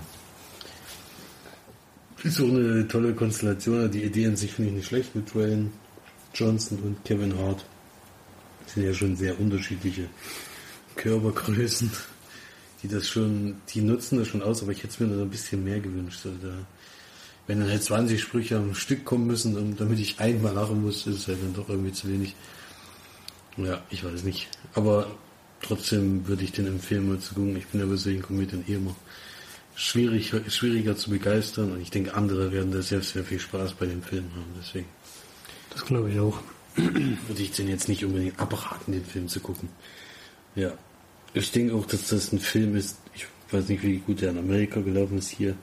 Ist 2.23 2.37
so 2.37 2.47
eine 2.47 2.89
tolle 2.89 3.13
Konstellation. 3.15 3.91
Die 3.91 4.03
Idee 4.03 4.27
an 4.27 4.37
sich 4.37 4.53
finde 4.53 4.71
ich 4.71 4.77
nicht 4.77 4.87
schlecht 4.87 5.15
mit 5.15 5.35
Dwayne 5.35 5.71
Johnson 6.35 6.79
und 6.79 7.05
Kevin 7.05 7.39
Hart. 7.39 7.65
Das 8.65 8.75
sind 8.75 8.85
ja 8.85 8.95
schon 8.95 9.15
sehr 9.15 9.39
unterschiedliche 9.39 10.09
Körpergrößen, 10.97 11.91
die 12.85 12.89
das 12.89 13.09
schon, 13.09 13.57
die 13.71 13.81
nutzen 13.81 14.19
das 14.19 14.29
schon 14.29 14.43
aus, 14.43 14.63
aber 14.63 14.73
ich 14.73 14.79
hätte 14.79 14.89
es 14.89 15.01
mir 15.01 15.07
noch 15.07 15.23
ein 15.23 15.31
bisschen 15.31 15.65
mehr 15.65 15.81
gewünscht. 15.81 16.21
Also 16.25 16.37
da, 16.43 16.53
wenn 17.47 17.61
dann 17.61 17.71
halt 17.71 17.83
20 17.83 18.21
Sprüche 18.21 18.59
am 18.59 18.75
Stück 18.75 19.07
kommen 19.07 19.27
müssen, 19.27 19.57
und 19.57 19.81
damit 19.81 19.99
ich 19.99 20.21
einmal 20.21 20.53
lachen 20.53 20.83
muss, 20.83 21.07
ist 21.07 21.17
es 21.17 21.29
halt 21.29 21.43
dann 21.43 21.55
doch 21.55 21.71
irgendwie 21.71 21.93
zu 21.93 22.09
wenig. 22.09 22.35
Ja, 23.57 23.83
ich 23.89 24.05
weiß 24.05 24.25
nicht. 24.25 24.49
Aber 24.75 25.07
trotzdem 25.63 26.29
würde 26.29 26.45
ich 26.45 26.53
den 26.53 26.67
empfehlen, 26.67 27.09
mal 27.09 27.19
zu 27.19 27.35
gucken. 27.35 27.57
Ich 27.57 27.67
bin 27.69 27.81
ja 27.81 27.87
bei 27.87 27.97
solchen 27.97 28.23
Komödien 28.23 28.65
eh 28.69 28.75
immer 28.75 28.95
schwierig, 29.75 30.33
schwieriger 30.49 30.95
zu 30.95 31.09
begeistern 31.09 31.73
und 31.73 31.81
ich 31.81 31.91
denke, 31.91 32.15
andere 32.15 32.53
werden 32.53 32.71
da 32.71 32.83
sehr, 32.83 33.01
sehr 33.01 33.25
viel 33.25 33.41
Spaß 33.41 33.73
bei 33.73 33.87
dem 33.87 34.03
Film 34.03 34.25
haben. 34.35 34.55
Deswegen. 34.61 34.87
Das 35.71 35.87
glaube 35.87 36.11
ich 36.11 36.21
auch. 36.21 36.39
Würde 36.77 37.43
ich 37.43 37.53
den 37.53 37.69
jetzt 37.69 37.89
nicht 37.89 38.05
unbedingt 38.05 38.39
abraten, 38.39 38.93
den 38.93 39.07
Film 39.07 39.29
zu 39.29 39.41
gucken. 39.41 39.71
Ja. 40.55 40.75
Ich 41.37 41.51
denke 41.51 41.75
auch, 41.75 41.85
dass 41.85 42.09
das 42.09 42.33
ein 42.33 42.39
Film 42.39 42.77
ist, 42.77 42.97
ich 43.13 43.27
weiß 43.51 43.69
nicht, 43.69 43.83
wie 43.83 43.99
gut 43.99 44.21
der 44.21 44.31
in 44.31 44.39
Amerika 44.39 44.81
gelaufen 44.81 45.19
ist 45.19 45.31
hier, 45.31 45.57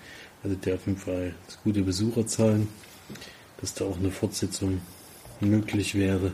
also 0.44 0.54
der 0.58 0.76
auf 0.76 0.86
jeden 0.86 0.98
Fall 0.98 1.34
gute 1.64 1.82
Besucherzahlen, 1.82 2.68
dass 3.62 3.74
da 3.74 3.86
auch 3.86 3.98
eine 3.98 4.12
Fortsetzung 4.12 4.82
möglich 5.40 5.96
wäre. 5.96 6.34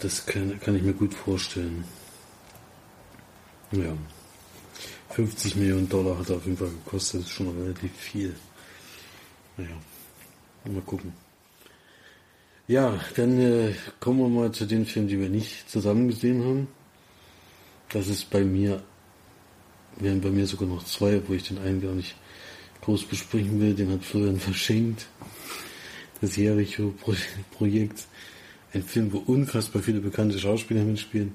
Das 0.00 0.26
kann, 0.26 0.58
kann 0.58 0.74
ich 0.74 0.82
mir 0.82 0.92
gut 0.92 1.14
vorstellen. 1.14 1.84
Ja. 3.70 3.96
50 5.10 5.54
Millionen 5.56 5.88
Dollar 5.88 6.18
hat 6.18 6.30
er 6.30 6.36
auf 6.36 6.44
jeden 6.46 6.56
Fall 6.56 6.70
gekostet. 6.84 7.20
Das 7.20 7.28
ist 7.28 7.34
schon 7.34 7.56
relativ 7.62 7.92
viel. 7.96 8.34
Naja, 9.56 9.70
mal 10.64 10.82
gucken. 10.82 11.12
Ja, 12.66 12.98
dann 13.14 13.38
äh, 13.40 13.74
kommen 14.00 14.18
wir 14.18 14.28
mal 14.28 14.52
zu 14.52 14.66
den 14.66 14.84
Filmen, 14.84 15.08
die 15.08 15.20
wir 15.20 15.28
nicht 15.28 15.70
zusammen 15.70 16.08
gesehen 16.08 16.44
haben. 16.44 16.79
Das 17.92 18.08
ist 18.08 18.30
bei 18.30 18.44
mir, 18.44 18.82
wären 19.96 20.20
bei 20.20 20.30
mir 20.30 20.46
sogar 20.46 20.68
noch 20.68 20.84
zwei, 20.84 21.20
wo 21.26 21.34
ich 21.34 21.48
den 21.48 21.58
einen 21.58 21.80
gar 21.80 21.94
nicht 21.94 22.14
groß 22.82 23.04
besprechen 23.04 23.60
will. 23.60 23.74
Den 23.74 23.90
hat 23.92 24.04
Florian 24.04 24.40
verschenkt. 24.40 25.06
Das 26.20 26.36
Jericho-Projekt. 26.36 28.06
Ein 28.72 28.82
Film, 28.82 29.12
wo 29.12 29.18
unfassbar 29.18 29.82
viele 29.82 30.00
bekannte 30.00 30.38
Schauspieler 30.38 30.84
mitspielen, 30.84 31.34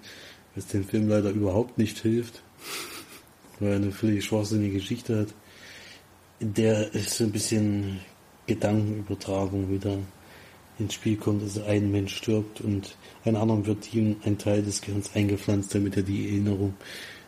was 0.55 0.67
den 0.67 0.85
Film 0.85 1.09
leider 1.09 1.31
überhaupt 1.31 1.77
nicht 1.77 1.99
hilft 1.99 2.41
weil 3.59 3.69
er 3.69 3.75
eine 3.75 3.91
völlig 3.91 4.23
schwachsinnige 4.25 4.75
Geschichte 4.75 5.19
hat. 5.19 5.27
Der 6.39 6.93
ist 6.93 7.11
so 7.11 7.23
ein 7.23 7.31
bisschen 7.31 7.99
Gedankenübertragung 8.47 9.69
wieder 9.69 9.97
ins 10.79 10.93
Spiel 10.93 11.17
kommt, 11.17 11.41
also 11.41 11.63
ein 11.63 11.91
Mensch 11.91 12.15
stirbt 12.15 12.61
und 12.61 12.95
ein 13.23 13.35
anderem 13.35 13.65
wird 13.65 13.93
ihm 13.93 14.17
ein 14.25 14.37
Teil 14.37 14.61
des 14.63 14.81
Gehirns 14.81 15.15
eingepflanzt, 15.15 15.73
damit 15.73 15.95
er 15.97 16.03
die 16.03 16.29
Erinnerung 16.29 16.73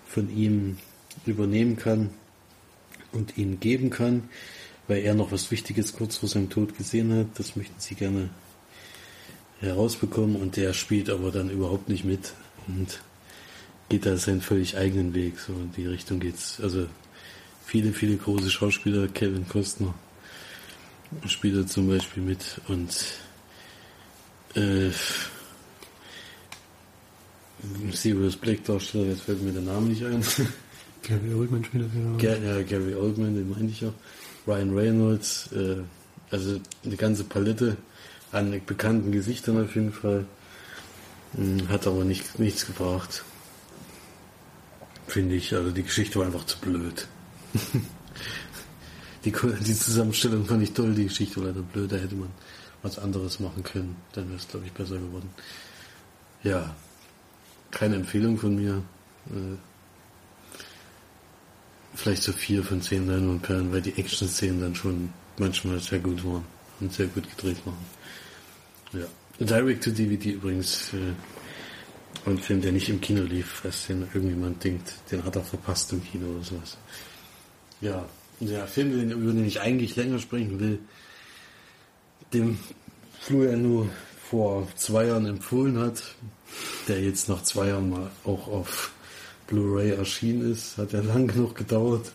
von 0.05 0.35
ihm 0.35 0.77
übernehmen 1.25 1.75
kann 1.75 2.09
und 3.11 3.37
ihn 3.37 3.59
geben 3.59 3.89
kann, 3.89 4.29
weil 4.87 5.03
er 5.03 5.13
noch 5.13 5.31
was 5.31 5.49
Wichtiges 5.51 5.93
kurz 5.93 6.17
vor 6.17 6.29
seinem 6.29 6.49
Tod 6.49 6.77
gesehen 6.77 7.13
hat. 7.13 7.27
Das 7.35 7.55
möchten 7.55 7.79
sie 7.79 7.95
gerne 7.95 8.29
herausbekommen 9.59 10.35
und 10.35 10.55
der 10.55 10.73
spielt 10.73 11.09
aber 11.09 11.31
dann 11.31 11.49
überhaupt 11.49 11.89
nicht 11.89 12.05
mit 12.05 12.33
und 12.67 13.01
geht 13.89 14.05
da 14.05 14.17
seinen 14.17 14.41
völlig 14.41 14.77
eigenen 14.77 15.13
Weg. 15.13 15.39
So 15.39 15.53
in 15.53 15.71
die 15.75 15.87
Richtung 15.87 16.19
geht's. 16.19 16.59
Also 16.61 16.87
viele, 17.65 17.93
viele 17.93 18.17
große 18.17 18.51
Schauspieler, 18.51 19.07
Kevin 19.07 19.47
Costner 19.47 19.93
spielt 21.27 21.55
er 21.55 21.67
zum 21.67 21.87
Beispiel 21.87 22.23
mit 22.23 22.61
und 22.67 22.89
äh, 24.57 24.91
Sirius 27.91 28.35
Black 28.35 28.63
Darsteller, 28.65 29.05
jetzt 29.05 29.21
fällt 29.21 29.41
mir 29.41 29.51
der 29.51 29.61
Name 29.61 29.87
nicht 29.87 30.03
ein. 30.03 30.23
Gary 31.03 31.33
Oldman 31.33 31.63
spielt 31.63 31.89
er 32.21 32.43
Ja, 32.43 32.61
Gary 32.63 32.95
Oldman, 32.95 33.35
den 33.35 33.49
meine 33.49 33.69
ich 33.69 33.85
auch. 33.85 33.93
Ryan 34.47 34.77
Reynolds, 34.77 35.49
äh, 35.53 35.77
also 36.31 36.59
eine 36.85 36.95
ganze 36.95 37.23
Palette 37.23 37.77
an 38.31 38.61
bekannten 38.65 39.11
Gesichtern 39.11 39.63
auf 39.63 39.75
jeden 39.75 39.93
Fall. 39.93 40.25
Hm, 41.35 41.69
hat 41.69 41.87
aber 41.87 42.03
nicht, 42.03 42.39
nichts 42.39 42.65
gebracht 42.65 43.23
finde 45.07 45.35
ich. 45.35 45.53
Also 45.55 45.71
die 45.71 45.83
Geschichte 45.83 46.19
war 46.19 46.27
einfach 46.27 46.45
zu 46.45 46.59
blöd. 46.59 47.07
die, 49.25 49.31
die 49.31 49.73
Zusammenstellung 49.73 50.45
fand 50.45 50.63
ich 50.63 50.73
toll, 50.73 50.93
die 50.93 51.05
Geschichte 51.05 51.37
war 51.37 51.47
leider 51.47 51.61
blöd. 51.61 51.91
Da 51.91 51.95
hätte 51.95 52.15
man 52.15 52.29
was 52.87 52.99
anderes 52.99 53.39
machen 53.39 53.63
können. 53.63 53.95
Dann 54.13 54.27
wäre 54.29 54.37
es, 54.37 54.47
glaube 54.47 54.65
ich, 54.65 54.71
besser 54.71 54.97
geworden. 54.97 55.29
Ja, 56.43 56.73
keine 57.71 57.95
Empfehlung 57.95 58.37
von 58.37 58.55
mir. 58.55 58.81
Äh, 59.27 59.57
vielleicht 61.95 62.23
so 62.23 62.31
vier 62.31 62.63
von 62.63 62.81
zehn 62.81 63.07
Leinwandperlen, 63.07 63.71
weil 63.71 63.81
die 63.81 63.97
Action-Szenen 63.97 64.61
dann 64.61 64.75
schon 64.75 65.09
manchmal 65.37 65.79
sehr 65.79 65.99
gut 65.99 66.23
waren 66.23 66.45
und 66.79 66.93
sehr 66.93 67.07
gut 67.07 67.27
gedreht 67.35 67.57
waren. 67.65 67.85
Ja. 68.93 69.07
Direct 69.45 69.83
to 69.83 69.91
DVD 69.91 70.31
übrigens 70.31 70.93
äh, 70.93 72.29
ein 72.29 72.39
Film, 72.39 72.61
der 72.61 72.71
nicht 72.71 72.89
im 72.89 73.01
Kino 73.01 73.23
lief, 73.23 73.63
was 73.63 73.87
den 73.87 74.01
irgendjemand 74.13 74.63
denkt, 74.63 74.93
den 75.11 75.23
hat 75.23 75.35
er 75.35 75.43
verpasst 75.43 75.91
im 75.93 76.03
Kino 76.03 76.27
oder 76.27 76.43
sowas. 76.43 76.77
Ja, 77.81 78.07
der 78.39 78.67
Film, 78.67 79.11
über 79.11 79.31
den 79.31 79.45
ich 79.45 79.61
eigentlich 79.61 79.95
länger 79.95 80.19
sprechen 80.19 80.59
will, 80.59 80.79
dem 82.33 82.57
Florian 83.19 83.61
nur 83.61 83.89
vor 84.29 84.67
zwei 84.75 85.05
Jahren 85.07 85.25
empfohlen 85.25 85.79
hat, 85.79 86.03
der 86.87 87.01
jetzt 87.01 87.29
nach 87.29 87.43
zwei 87.43 87.67
Jahren 87.67 87.89
mal 87.89 88.09
auch 88.25 88.47
auf 88.47 88.91
Blu-ray 89.47 89.91
erschienen 89.91 90.51
ist, 90.51 90.77
hat 90.77 90.93
ja 90.93 90.99
lang 91.13 91.27
genug 91.27 91.55
gedauert. 91.55 92.11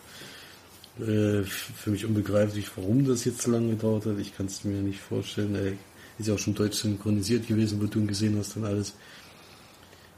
Äh, 0.99 1.43
für 1.43 1.89
mich 1.89 2.05
unbegreiflich, 2.05 2.69
warum 2.75 3.05
das 3.05 3.25
jetzt 3.25 3.41
so 3.41 3.51
lange 3.51 3.71
gedauert 3.71 4.05
hat. 4.05 4.19
Ich 4.19 4.35
kann 4.37 4.45
es 4.45 4.63
mir 4.63 4.81
nicht 4.81 4.99
vorstellen. 4.99 5.55
Er 5.55 5.73
ist 6.19 6.27
ja 6.27 6.35
auch 6.35 6.39
schon 6.39 6.53
deutsch 6.53 6.77
synchronisiert 6.77 7.47
gewesen, 7.47 7.81
wo 7.81 7.87
du 7.87 7.99
ihn 7.99 8.07
gesehen 8.07 8.37
hast 8.37 8.55
und 8.57 8.65
alles. 8.65 8.93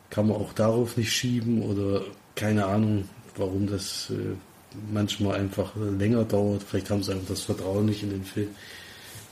Kann 0.10 0.28
man 0.28 0.38
auch 0.38 0.52
darauf 0.52 0.98
nicht 0.98 1.12
schieben 1.12 1.62
oder 1.62 2.02
keine 2.36 2.66
Ahnung, 2.66 3.08
warum 3.38 3.68
das 3.68 4.10
äh, 4.10 4.36
manchmal 4.92 5.40
einfach 5.40 5.74
länger 5.76 6.26
dauert. 6.26 6.64
Vielleicht 6.64 6.90
haben 6.90 7.04
sie 7.04 7.14
einfach 7.14 7.30
das 7.30 7.42
Vertrauen 7.42 7.86
nicht 7.86 8.04
in 8.04 8.10
den 8.10 8.26
Film, 8.26 8.50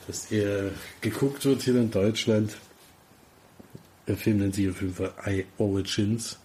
dass 0.07 0.31
er 0.31 0.71
geguckt 1.01 1.45
wird 1.45 1.61
hier 1.61 1.75
in 1.75 1.91
Deutschland. 1.91 2.57
Der 4.07 4.17
Film 4.17 4.37
nennt 4.37 4.55
sich 4.55 4.69
auf 4.69 4.81
jeden 4.81 4.93
Fall 4.93 5.13
I 5.25 5.45
Origins. 5.57 6.37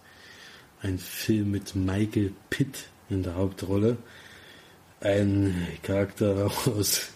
Ein 0.81 0.97
Film 0.97 1.51
mit 1.51 1.75
Michael 1.75 2.31
Pitt 2.49 2.87
in 3.09 3.23
der 3.23 3.35
Hauptrolle. 3.35 3.97
Ein 5.01 5.67
Charakter 5.83 6.51
aus 6.65 7.09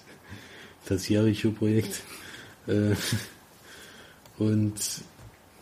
das 0.85 1.07
Jericho-Projekt. 1.07 2.01
Äh, 2.67 2.95
und 4.37 4.73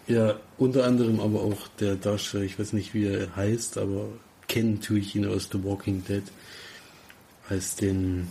ja, 0.07 0.39
unter 0.57 0.85
anderem 0.85 1.19
aber 1.19 1.41
auch 1.41 1.67
der 1.79 1.95
Darsteller, 1.95 2.43
ich 2.43 2.59
weiß 2.59 2.73
nicht 2.73 2.93
wie 2.93 3.05
er 3.05 3.35
heißt, 3.35 3.77
aber 3.77 4.07
kennen 4.47 4.81
tue 4.81 4.99
ich 4.99 5.15
ihn 5.15 5.27
aus 5.27 5.49
The 5.51 5.63
Walking 5.63 6.03
Dead 6.03 6.23
als 7.49 7.75
den 7.75 8.27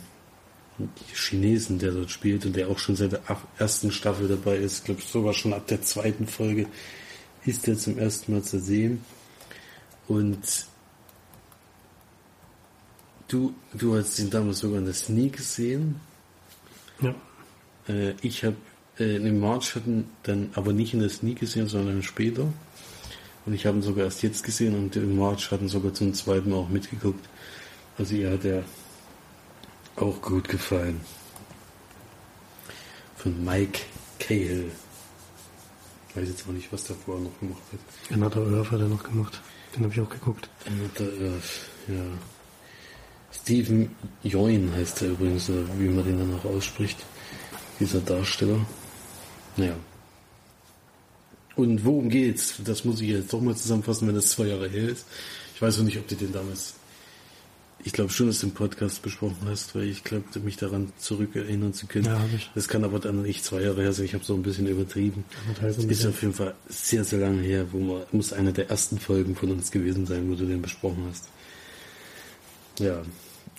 Chinesen, 1.14 1.78
der 1.78 1.92
dort 1.92 2.10
spielt 2.10 2.46
und 2.46 2.56
der 2.56 2.68
auch 2.68 2.78
schon 2.78 2.96
seit 2.96 3.12
der 3.12 3.22
ersten 3.58 3.92
Staffel 3.92 4.28
dabei 4.28 4.56
ist. 4.56 4.78
Ich 4.78 4.84
glaube 4.84 5.02
sogar 5.02 5.32
schon 5.32 5.52
ab 5.52 5.66
der 5.66 5.82
zweiten 5.82 6.26
Folge 6.26 6.66
ist 7.44 7.66
er 7.68 7.76
zum 7.76 7.98
ersten 7.98 8.32
Mal 8.32 8.42
zu 8.42 8.58
sehen. 8.60 9.04
Und 10.08 10.66
du, 13.28 13.54
du 13.72 13.96
hast 13.96 14.18
ihn 14.18 14.30
damals 14.30 14.58
sogar 14.58 14.78
in 14.78 14.84
der 14.84 14.94
Sneak 14.94 15.36
gesehen. 15.36 16.00
Ja. 17.00 17.14
Äh, 17.88 18.14
ich 18.22 18.44
habe 18.44 18.56
äh, 18.98 19.16
im 19.16 19.40
March 19.40 19.74
hatten 19.74 20.10
dann 20.24 20.50
aber 20.54 20.72
nicht 20.72 20.94
in 20.94 21.00
der 21.00 21.08
Sneak 21.08 21.40
gesehen, 21.40 21.68
sondern 21.68 22.02
später. 22.02 22.46
Und 23.46 23.54
ich 23.54 23.66
habe 23.66 23.78
ihn 23.78 23.82
sogar 23.82 24.04
erst 24.04 24.22
jetzt 24.22 24.44
gesehen 24.44 24.74
und 24.74 24.96
im 24.96 25.16
March 25.16 25.50
hatten 25.50 25.68
sogar 25.68 25.94
zum 25.94 26.12
zweiten 26.12 26.50
Mal 26.50 26.56
auch 26.56 26.68
mitgeguckt. 26.68 27.26
Also 27.96 28.14
ihr 28.14 28.30
hat 28.30 28.44
er 28.44 28.64
auch 30.00 30.20
gut 30.22 30.48
gefallen. 30.48 31.00
Von 33.16 33.44
Mike 33.44 33.80
Cahill. 34.18 34.70
Ich 36.08 36.16
weiß 36.16 36.28
jetzt 36.28 36.44
auch 36.48 36.52
nicht, 36.52 36.72
was 36.72 36.84
der 36.84 36.96
vorher 36.96 37.24
noch 37.24 37.38
gemacht 37.38 37.62
hat. 37.72 38.14
Another 38.14 38.40
Earth 38.56 38.70
hat 38.70 38.80
er 38.80 38.88
noch 38.88 39.02
gemacht. 39.02 39.40
Den 39.74 39.84
habe 39.84 39.94
ich 39.94 40.00
auch 40.00 40.08
geguckt. 40.08 40.48
Another 40.66 41.04
Earth, 41.04 41.60
ja. 41.88 42.02
Stephen 43.32 43.94
Join 44.24 44.72
heißt 44.74 45.02
er 45.02 45.10
übrigens, 45.10 45.48
wie 45.48 45.88
man 45.88 46.04
den 46.04 46.18
dann 46.18 46.34
auch 46.34 46.44
ausspricht. 46.44 46.98
Dieser 47.78 48.00
Darsteller. 48.00 48.66
Naja. 49.56 49.76
Und 51.56 51.84
worum 51.84 52.08
geht's? 52.08 52.54
Das 52.64 52.84
muss 52.84 53.00
ich 53.00 53.10
jetzt 53.10 53.32
doch 53.32 53.40
mal 53.40 53.54
zusammenfassen, 53.54 54.08
wenn 54.08 54.14
das 54.14 54.30
zwei 54.30 54.46
Jahre 54.46 54.68
her 54.68 54.88
ist. 54.88 55.06
Ich 55.54 55.62
weiß 55.62 55.78
auch 55.78 55.84
nicht, 55.84 55.98
ob 55.98 56.08
du 56.08 56.16
den 56.16 56.32
damals, 56.32 56.74
ich 57.84 57.92
glaube 57.92 58.10
schon, 58.10 58.26
dass 58.26 58.40
du 58.40 58.48
im 58.48 58.52
Podcast 58.52 59.02
besprochen 59.02 59.46
hast, 59.46 59.74
weil 59.74 59.84
ich 59.84 60.04
glaube, 60.04 60.24
mich 60.40 60.56
daran 60.56 60.92
zurückerinnern 60.98 61.72
zu 61.72 61.86
können. 61.86 62.06
Ja, 62.06 62.18
habe 62.18 62.30
ich. 62.36 62.50
Das 62.54 62.68
kann 62.68 62.84
aber 62.84 62.98
dann 62.98 63.22
nicht 63.22 63.44
zwei 63.44 63.62
Jahre 63.62 63.82
her 63.82 63.92
sein. 63.92 64.04
Ich 64.04 64.14
habe 64.14 64.24
so 64.24 64.34
ein 64.34 64.42
bisschen 64.42 64.66
übertrieben. 64.66 65.24
Das 65.60 65.78
ist 65.78 66.06
auf 66.06 66.20
jeden 66.20 66.34
Fall 66.34 66.54
sehr, 66.68 67.04
sehr 67.04 67.20
lange 67.20 67.42
her, 67.42 67.66
wo 67.72 67.78
man, 67.78 68.02
muss 68.12 68.32
eine 68.32 68.52
der 68.52 68.68
ersten 68.68 68.98
Folgen 68.98 69.34
von 69.34 69.50
uns 69.50 69.70
gewesen 69.70 70.06
sein, 70.06 70.30
wo 70.30 70.34
du 70.34 70.44
den 70.44 70.60
besprochen 70.60 71.04
hast. 71.08 71.28
Ja. 72.78 73.02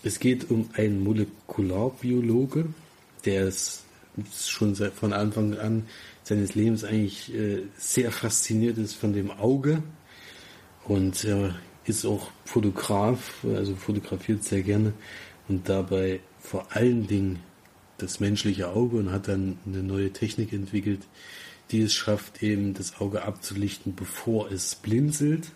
Es 0.03 0.19
geht 0.19 0.49
um 0.49 0.69
einen 0.74 1.03
Molekularbiologe, 1.03 2.65
der 3.26 3.47
es 3.47 3.84
schon 4.36 4.76
seit, 4.76 4.93
von 4.93 5.13
Anfang 5.13 5.57
an 5.57 5.84
seines 6.24 6.55
Lebens 6.55 6.84
eigentlich 6.84 7.34
äh, 7.34 7.63
sehr 7.78 8.11
fasziniert 8.11 8.78
ist 8.78 8.95
von 8.95 9.13
dem 9.13 9.32
Auge 9.32 9.82
und 10.86 11.24
er 11.24 11.55
ist 11.86 12.05
auch 12.05 12.29
Fotograf, 12.45 13.43
also 13.43 13.75
fotografiert 13.75 14.43
sehr 14.43 14.61
gerne 14.61 14.93
und 15.47 15.67
dabei 15.67 16.19
vor 16.39 16.67
allen 16.71 17.07
Dingen 17.07 17.39
das 17.97 18.19
menschliche 18.19 18.69
Auge 18.69 18.97
und 18.97 19.11
hat 19.11 19.27
dann 19.27 19.57
eine 19.65 19.84
neue 19.84 20.11
Technik 20.11 20.53
entwickelt, 20.53 21.01
die 21.71 21.82
es 21.82 21.93
schafft, 21.93 22.43
eben 22.43 22.73
das 22.73 22.99
Auge 22.99 23.23
abzulichten, 23.23 23.95
bevor 23.95 24.51
es 24.51 24.75
blinzelt 24.75 25.51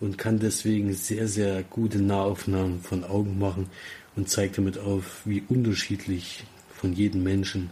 und 0.00 0.18
kann 0.18 0.38
deswegen 0.38 0.92
sehr, 0.92 1.28
sehr 1.28 1.62
gute 1.62 1.98
Nahaufnahmen 1.98 2.80
von 2.80 3.04
Augen 3.04 3.38
machen 3.38 3.68
und 4.14 4.28
zeigt 4.28 4.58
damit 4.58 4.78
auf, 4.78 5.22
wie 5.24 5.42
unterschiedlich 5.48 6.44
von 6.74 6.92
jedem 6.92 7.22
Menschen 7.22 7.70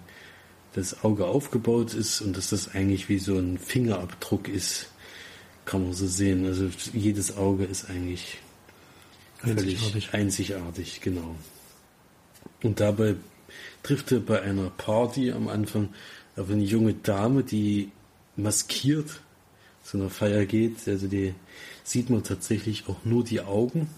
das 0.72 1.04
Auge 1.04 1.26
aufgebaut 1.26 1.94
ist 1.94 2.20
und 2.20 2.36
dass 2.36 2.50
das 2.50 2.74
eigentlich 2.74 3.08
wie 3.08 3.18
so 3.18 3.38
ein 3.38 3.58
Fingerabdruck 3.58 4.48
ist, 4.48 4.90
kann 5.64 5.82
man 5.82 5.92
so 5.92 6.06
sehen. 6.06 6.46
Also 6.46 6.70
jedes 6.92 7.36
Auge 7.36 7.64
ist 7.64 7.88
eigentlich 7.90 8.38
völlig 9.38 9.76
einzigartig, 9.76 10.14
einzigartig 10.14 11.00
genau. 11.00 11.34
Und 12.62 12.80
dabei 12.80 13.16
trifft 13.82 14.12
er 14.12 14.20
bei 14.20 14.42
einer 14.42 14.70
Party 14.70 15.32
am 15.32 15.48
Anfang 15.48 15.90
auf 16.36 16.50
eine 16.50 16.64
junge 16.64 16.94
Dame, 16.94 17.42
die 17.42 17.90
maskiert 18.36 19.20
zu 19.82 19.98
einer 19.98 20.10
Feier 20.10 20.46
geht. 20.46 20.88
Also 20.88 21.06
die 21.06 21.34
sieht 21.84 22.10
man 22.10 22.24
tatsächlich 22.24 22.88
auch 22.88 23.04
nur 23.04 23.24
die 23.24 23.40
Augen. 23.40 23.88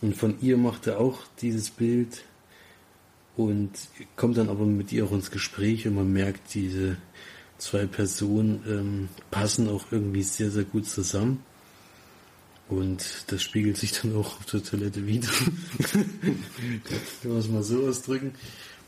Und 0.00 0.16
von 0.16 0.40
ihr 0.40 0.56
macht 0.56 0.86
er 0.86 1.00
auch 1.00 1.20
dieses 1.40 1.70
Bild 1.70 2.24
und 3.36 3.70
kommt 4.14 4.36
dann 4.36 4.48
aber 4.48 4.64
mit 4.64 4.92
ihr 4.92 5.04
auch 5.04 5.12
ins 5.12 5.30
Gespräch 5.30 5.86
und 5.86 5.94
man 5.94 6.12
merkt, 6.12 6.54
diese 6.54 6.96
zwei 7.58 7.86
Personen 7.86 8.62
ähm, 8.68 9.08
passen 9.30 9.68
auch 9.68 9.84
irgendwie 9.90 10.22
sehr, 10.22 10.50
sehr 10.50 10.64
gut 10.64 10.86
zusammen. 10.86 11.42
Und 12.68 13.24
das 13.28 13.42
spiegelt 13.42 13.76
sich 13.76 13.92
dann 13.92 14.16
auch 14.16 14.38
auf 14.40 14.46
der 14.46 14.62
Toilette 14.62 15.06
wieder. 15.06 15.28
Kann 15.92 17.30
man 17.30 17.38
es 17.38 17.48
mal 17.48 17.62
so 17.62 17.86
ausdrücken. 17.86 18.34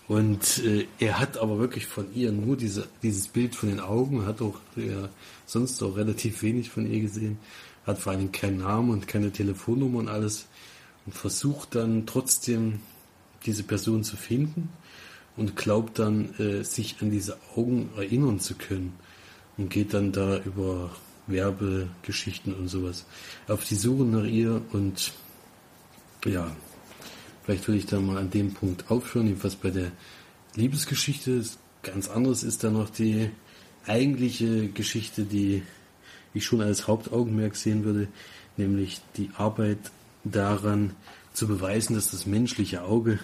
Und 0.08 0.64
äh, 0.64 0.86
er 0.98 1.20
hat 1.20 1.36
aber 1.36 1.58
wirklich 1.58 1.86
von 1.86 2.12
ihr 2.14 2.32
nur 2.32 2.56
diese, 2.56 2.88
dieses 3.02 3.28
Bild 3.28 3.54
von 3.54 3.68
den 3.68 3.80
Augen, 3.80 4.26
hat 4.26 4.40
auch 4.40 4.58
ja, 4.74 5.10
sonst 5.46 5.82
auch 5.82 5.96
relativ 5.96 6.42
wenig 6.42 6.70
von 6.70 6.90
ihr 6.90 7.00
gesehen, 7.00 7.38
hat 7.86 7.98
vor 7.98 8.12
allem 8.12 8.32
keinen 8.32 8.58
Namen 8.58 8.90
und 8.90 9.06
keine 9.06 9.30
Telefonnummer 9.30 9.98
und 9.98 10.08
alles 10.08 10.46
und 11.04 11.14
versucht 11.14 11.74
dann 11.74 12.06
trotzdem 12.06 12.80
diese 13.44 13.62
Person 13.62 14.02
zu 14.02 14.16
finden 14.16 14.70
und 15.39 15.57
glaubt 15.57 15.99
dann, 15.99 16.34
äh, 16.39 16.64
sich 16.64 16.97
an 17.01 17.11
diese 17.11 17.39
Augen 17.55 17.91
erinnern 17.97 18.41
zu 18.41 18.55
können 18.55 18.93
und 19.57 19.70
geht 19.70 19.95
dann 19.95 20.12
da 20.12 20.39
über 20.41 20.91
Werbegeschichten 21.28 22.55
und 22.55 22.68
sowas 22.68 23.05
auf 23.47 23.64
die 23.64 23.76
Suche 23.76 24.05
nach 24.05 24.24
ihr 24.24 24.62
und 24.72 25.12
ja, 26.24 26.51
vielleicht 27.45 27.68
würde 27.68 27.78
ich 27.78 27.86
da 27.86 28.01
mal 28.01 28.18
an 28.18 28.30
dem 28.30 28.53
Punkt 28.53 28.91
aufhören, 28.91 29.36
was 29.43 29.57
bei 29.57 29.70
der 29.70 29.93
Liebesgeschichte. 30.57 31.45
Ganz 31.82 32.09
anderes 32.09 32.43
ist 32.43 32.64
dann 32.64 32.72
noch 32.72 32.91
die 32.91 33.30
eigentliche 33.86 34.68
Geschichte, 34.68 35.22
die 35.22 35.62
ich 36.34 36.45
schon 36.45 36.61
als 36.61 36.89
Hauptaugenmerk 36.89 37.57
sehen 37.57 37.84
würde, 37.84 38.09
nämlich 38.57 39.01
die 39.16 39.30
Arbeit 39.36 39.78
daran 40.24 40.95
zu 41.32 41.47
beweisen, 41.47 41.95
dass 41.95 42.11
das 42.11 42.26
menschliche 42.26 42.82
Auge 42.82 43.20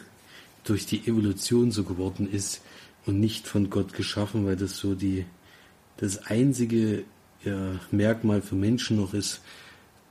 durch 0.64 0.86
die 0.86 1.06
Evolution 1.06 1.70
so 1.70 1.84
geworden 1.84 2.30
ist 2.30 2.62
und 3.06 3.20
nicht 3.20 3.46
von 3.46 3.70
Gott 3.70 3.92
geschaffen, 3.92 4.46
weil 4.46 4.56
das 4.56 4.76
so 4.76 4.94
die 4.94 5.26
das 5.98 6.26
einzige 6.26 7.04
ja, 7.44 7.78
Merkmal 7.90 8.42
für 8.42 8.56
Menschen 8.56 8.96
noch 8.96 9.14
ist, 9.14 9.40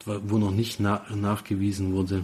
wo 0.05 0.37
noch 0.37 0.51
nicht 0.51 0.79
na 0.79 1.05
nachgewiesen 1.13 1.93
wurde, 1.93 2.23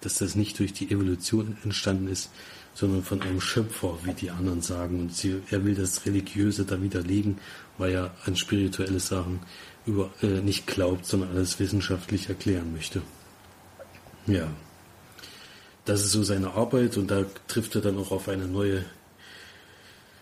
dass 0.00 0.18
das 0.18 0.34
nicht 0.34 0.58
durch 0.58 0.72
die 0.72 0.90
Evolution 0.90 1.56
entstanden 1.64 2.08
ist, 2.08 2.30
sondern 2.74 3.02
von 3.02 3.22
einem 3.22 3.40
Schöpfer, 3.40 3.98
wie 4.04 4.12
die 4.12 4.30
anderen 4.30 4.60
sagen. 4.60 5.00
Und 5.00 5.14
sie, 5.14 5.40
er 5.50 5.64
will 5.64 5.74
das 5.74 6.04
Religiöse 6.04 6.64
da 6.64 6.80
widerlegen, 6.80 7.38
weil 7.78 7.92
er 7.92 8.14
an 8.24 8.36
spirituelle 8.36 9.00
Sachen 9.00 9.40
über, 9.86 10.10
äh, 10.22 10.40
nicht 10.40 10.66
glaubt, 10.66 11.06
sondern 11.06 11.30
alles 11.30 11.58
wissenschaftlich 11.58 12.28
erklären 12.28 12.72
möchte. 12.72 13.02
Ja. 14.26 14.48
Das 15.86 16.02
ist 16.02 16.12
so 16.12 16.22
seine 16.22 16.52
Arbeit 16.52 16.96
und 16.96 17.10
da 17.10 17.24
trifft 17.46 17.76
er 17.76 17.80
dann 17.80 17.96
auch 17.96 18.10
auf 18.10 18.28
eine 18.28 18.46
neue 18.46 18.84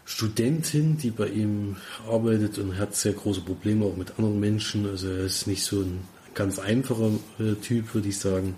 Studentin, 0.05 0.99
die 0.99 1.11
bei 1.11 1.29
ihm 1.29 1.77
arbeitet 2.07 2.59
und 2.59 2.79
hat 2.79 2.95
sehr 2.95 3.15
große 3.15 3.41
Probleme 3.41 3.87
auch 3.87 3.97
mit 3.97 4.11
anderen 4.19 4.39
Menschen. 4.39 4.87
Also 4.87 5.09
er 5.09 5.25
ist 5.25 5.47
nicht 5.47 5.65
so 5.65 5.81
ein 5.81 6.01
ganz 6.35 6.59
einfacher 6.59 7.11
äh, 7.39 7.55
Typ, 7.55 7.95
würde 7.95 8.09
ich 8.09 8.19
sagen. 8.19 8.55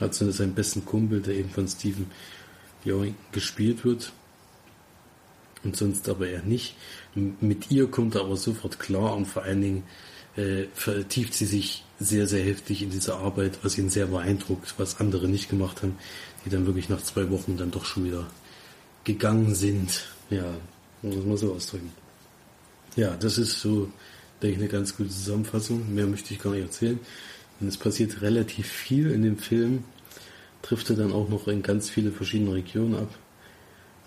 Hat 0.00 0.14
so 0.14 0.30
seinen 0.30 0.54
besten 0.54 0.84
Kumpel, 0.84 1.20
der 1.20 1.34
eben 1.34 1.50
von 1.50 1.66
Stephen 1.66 2.06
Young 2.86 3.16
gespielt 3.32 3.84
wird. 3.84 4.12
Und 5.64 5.76
sonst 5.76 6.08
aber 6.08 6.28
eher 6.28 6.44
nicht. 6.44 6.76
Mit 7.16 7.72
ihr 7.72 7.90
kommt 7.90 8.14
er 8.14 8.20
aber 8.20 8.36
sofort 8.36 8.78
klar 8.78 9.16
und 9.16 9.26
vor 9.26 9.42
allen 9.42 9.60
Dingen 9.60 9.82
äh, 10.38 10.68
vertieft 10.74 11.34
sie 11.34 11.46
sich 11.46 11.84
sehr, 11.98 12.28
sehr 12.28 12.44
heftig 12.44 12.82
in 12.82 12.90
diese 12.90 13.16
Arbeit, 13.16 13.58
was 13.62 13.76
ihn 13.76 13.90
sehr 13.90 14.06
beeindruckt, 14.06 14.74
was 14.78 15.00
andere 15.00 15.26
nicht 15.26 15.50
gemacht 15.50 15.82
haben, 15.82 15.98
die 16.44 16.50
dann 16.50 16.64
wirklich 16.64 16.88
nach 16.88 17.02
zwei 17.02 17.28
Wochen 17.30 17.56
dann 17.56 17.72
doch 17.72 17.84
schon 17.84 18.04
wieder 18.04 18.26
gegangen 19.02 19.54
sind. 19.54 20.06
Ja, 20.30 20.54
muss 21.02 21.24
man 21.24 21.36
so 21.36 21.52
ausdrücken. 21.54 21.92
Ja, 22.94 23.16
das 23.16 23.36
ist 23.38 23.60
so, 23.60 23.90
denke 24.40 24.56
ich, 24.56 24.62
eine 24.62 24.68
ganz 24.68 24.96
gute 24.96 25.10
Zusammenfassung. 25.10 25.92
Mehr 25.92 26.06
möchte 26.06 26.32
ich 26.32 26.40
gar 26.40 26.52
nicht 26.52 26.62
erzählen. 26.62 27.00
Denn 27.60 27.68
es 27.68 27.76
passiert 27.76 28.22
relativ 28.22 28.68
viel 28.68 29.10
in 29.10 29.22
dem 29.22 29.38
Film, 29.38 29.82
trifft 30.62 30.90
er 30.90 30.96
dann 30.96 31.12
auch 31.12 31.28
noch 31.28 31.48
in 31.48 31.62
ganz 31.62 31.90
viele 31.90 32.12
verschiedene 32.12 32.54
Regionen 32.54 32.94
ab. 32.94 33.18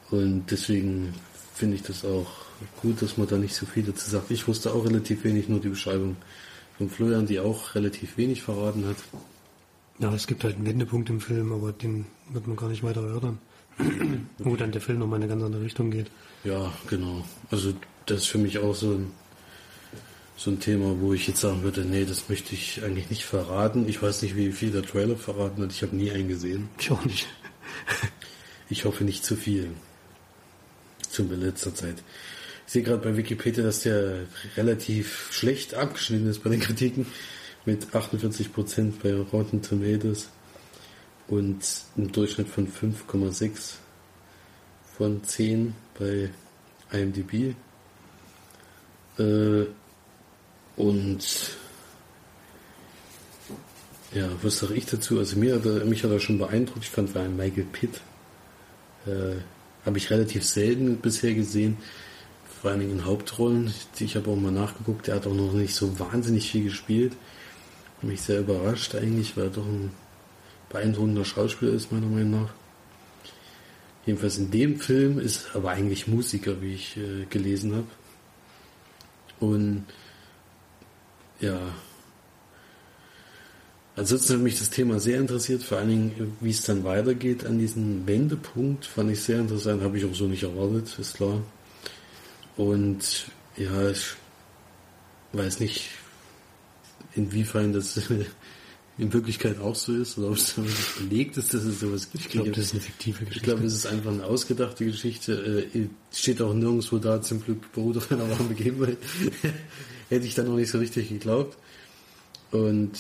Und 0.10 0.46
deswegen 0.50 1.14
finde 1.62 1.76
ich 1.76 1.84
das 1.84 2.04
auch 2.04 2.26
gut, 2.82 3.04
dass 3.04 3.18
man 3.18 3.28
da 3.28 3.38
nicht 3.38 3.54
so 3.54 3.68
viel 3.68 3.84
dazu 3.84 4.10
sagt. 4.10 4.32
Ich 4.32 4.48
wusste 4.48 4.74
auch 4.74 4.84
relativ 4.84 5.24
wenig, 5.24 5.48
nur 5.48 5.60
die 5.60 5.70
Beschreibung 5.70 6.16
von 6.76 6.90
Florian, 6.90 7.28
die 7.28 7.40
auch 7.40 7.76
relativ 7.76 8.18
wenig 8.18 8.42
verraten 8.42 8.84
hat. 8.88 8.96
Ja, 10.00 10.12
es 10.12 10.26
gibt 10.26 10.44
halt 10.44 10.56
einen 10.56 10.66
Wendepunkt 10.66 11.12
im 11.12 11.22
Film, 11.22 11.54
aber 11.54 11.72
den 11.72 12.08
wird 12.32 12.48
man 12.48 12.58
gar 12.58 12.68
nicht 12.68 12.82
weiter 12.82 13.04
erörtern. 13.04 13.38
Wo 14.40 14.56
dann 14.56 14.72
der 14.72 14.82
Film 14.82 14.98
nochmal 14.98 15.18
in 15.20 15.26
eine 15.26 15.34
ganz 15.34 15.44
andere 15.44 15.62
Richtung 15.62 15.92
geht. 15.92 16.10
Ja, 16.44 16.74
genau. 16.88 17.24
Also 17.52 17.76
das 18.08 18.22
ist 18.22 18.28
für 18.30 18.40
mich 18.40 18.58
auch 18.58 18.74
so 18.74 18.94
ein, 18.94 19.12
so 20.38 20.50
ein 20.50 20.60
Thema, 20.60 21.00
wo 21.00 21.14
ich 21.14 21.28
jetzt 21.28 21.42
sagen 21.42 21.62
würde, 21.62 21.86
nee, 21.86 22.06
das 22.06 22.28
möchte 22.28 22.56
ich 22.56 22.84
eigentlich 22.84 23.12
nicht 23.12 23.26
verraten. 23.26 23.88
Ich 23.88 24.02
weiß 24.02 24.24
nicht, 24.24 24.36
wie 24.36 24.52
viel 24.52 24.72
der 24.72 24.82
Trailer 24.82 25.16
verraten 25.16 25.62
hat. 25.62 25.72
Ich 25.72 25.84
habe 25.84 25.96
nie 25.96 26.10
einen 26.10 26.28
gesehen. 26.28 26.70
Ich 26.80 26.90
auch 26.90 27.06
nicht. 27.06 27.28
ich 28.68 28.86
hoffe 28.86 29.04
nicht 29.04 29.24
zu 29.24 29.36
viel. 29.36 29.70
Zum 31.12 31.30
letzter 31.42 31.76
Zeit. 31.76 31.96
Ich 32.66 32.74
sehe 32.74 32.84
gerade 32.84 33.04
bei 33.04 33.18
Wikipedia, 33.18 33.64
dass 33.64 33.82
der 33.82 34.28
relativ 34.56 35.28
schlecht 35.32 35.74
abgeschnitten 35.74 36.30
ist 36.30 36.42
bei 36.42 36.50
den 36.50 36.60
Kritiken. 36.62 37.06
Mit 37.66 37.88
48% 37.88 38.94
bei 39.04 39.14
Rotten 39.14 39.62
Tomatoes 39.62 40.30
und 41.28 41.64
ein 41.98 42.12
Durchschnitt 42.12 42.48
von 42.48 42.68
5,6 42.68 43.74
von 44.98 45.24
10 45.24 45.76
bei 46.00 46.30
IMDb. 46.92 47.56
Äh, 49.20 49.66
und 50.78 51.58
ja, 54.14 54.30
was 54.42 54.60
sage 54.60 54.74
ich 54.74 54.86
dazu? 54.86 55.20
Also 55.20 55.38
mir 55.38 55.56
hat 55.56 55.66
er, 55.66 55.86
mich 55.86 56.04
hat 56.04 56.12
er 56.12 56.20
schon 56.20 56.38
beeindruckt. 56.38 56.84
Ich 56.84 56.90
fand 56.90 57.10
vor 57.10 57.22
allem 57.22 57.36
Michael 57.36 57.66
Pitt 57.66 58.02
äh, 59.06 59.36
habe 59.86 59.98
ich 59.98 60.10
relativ 60.10 60.46
selten 60.46 60.98
bisher 60.98 61.34
gesehen. 61.34 61.78
Vor 62.62 62.72
allen 62.72 62.82
Dingen 62.82 63.00
in 63.00 63.06
Hauptrollen. 63.06 63.74
Ich 64.00 64.16
habe 64.16 64.30
auch 64.30 64.36
mal 64.36 64.52
nachgeguckt, 64.52 65.08
er 65.08 65.16
hat 65.16 65.28
auch 65.28 65.34
noch 65.34 65.54
nicht 65.54 65.74
so 65.74 66.00
wahnsinnig 66.00 66.52
viel 66.52 66.66
gespielt. 66.66 67.14
Mich 68.04 68.22
sehr 68.22 68.40
überrascht 68.40 68.96
eigentlich, 68.96 69.38
weil 69.38 69.46
er 69.46 69.50
doch 69.52 69.66
ein 69.66 69.92
beeindruckender 70.70 71.26
Schauspieler 71.26 71.74
ist, 71.74 71.92
meiner 71.92 72.08
Meinung 72.08 72.44
nach. 72.44 72.54
Jedenfalls 74.06 74.38
in 74.38 74.50
dem 74.50 74.80
Film 74.80 75.20
ist 75.20 75.56
aber 75.56 75.72
eigentlich 75.72 76.08
Musiker, 76.08 76.62
wie 76.62 76.74
ich 76.74 76.98
äh, 76.98 77.26
gelesen 77.30 77.76
habe. 77.76 77.88
Und 79.40 79.86
ja, 81.40 81.60
ansonsten 83.96 84.34
hat 84.34 84.42
mich 84.42 84.60
das 84.60 84.70
Thema 84.70 85.00
sehr 85.00 85.20
interessiert, 85.20 85.64
vor 85.64 85.78
allen 85.78 85.90
Dingen, 85.90 86.38
wie 86.40 86.50
es 86.52 86.64
dann 86.64 86.84
weitergeht 86.84 87.46
an 87.46 87.60
diesem 87.60 88.06
Wendepunkt, 88.08 88.86
fand 88.86 89.12
ich 89.12 89.22
sehr 89.22 89.40
interessant, 89.40 89.84
habe 89.84 89.98
ich 89.98 90.06
auch 90.06 90.16
so 90.16 90.28
nicht 90.28 90.44
erwartet, 90.44 90.98
ist 91.00 91.16
klar. 91.16 91.42
Und 92.58 93.26
ja, 93.58 93.90
ich 93.90 94.16
weiß 95.34 95.60
nicht, 95.60 95.90
inwiefern 97.16 97.74
das 97.74 98.00
in 98.98 99.14
Wirklichkeit 99.14 99.60
auch 99.60 99.76
so 99.76 99.94
ist 99.94 100.18
oder 100.18 100.30
ob 100.30 100.36
es 100.36 100.56
belegt 100.98 101.38
ist, 101.38 101.54
dass 101.54 101.64
es 101.64 101.80
sowas 101.80 102.10
gibt. 102.12 102.26
Ich 102.26 102.32
glaube, 102.32 102.52
das 102.52 102.66
ist 102.66 102.74
eine 102.74 102.82
fiktive 102.82 103.26
Geschichte. 103.26 103.38
Ich 103.38 103.44
glaube, 103.44 103.66
es 103.66 103.74
ist 103.74 103.86
einfach 103.88 104.12
eine 104.12 104.26
ausgedachte 104.26 104.86
Geschichte. 104.86 105.70
Äh, 105.74 105.88
steht 106.14 106.42
auch 106.42 106.54
nirgendwo 106.54 106.98
da, 106.98 107.22
zum 107.22 107.44
Glück 107.44 107.72
beruht 107.72 107.98
auf 107.98 108.12
einer 108.12 108.30
wahren 108.30 108.48
Begebenheit. 108.50 108.98
Hätte 110.10 110.26
ich 110.26 110.36
dann 110.36 110.48
noch 110.48 110.56
nicht 110.56 110.70
so 110.70 110.78
richtig 110.78 111.10
geglaubt. 111.10 111.58
Und 112.52 112.92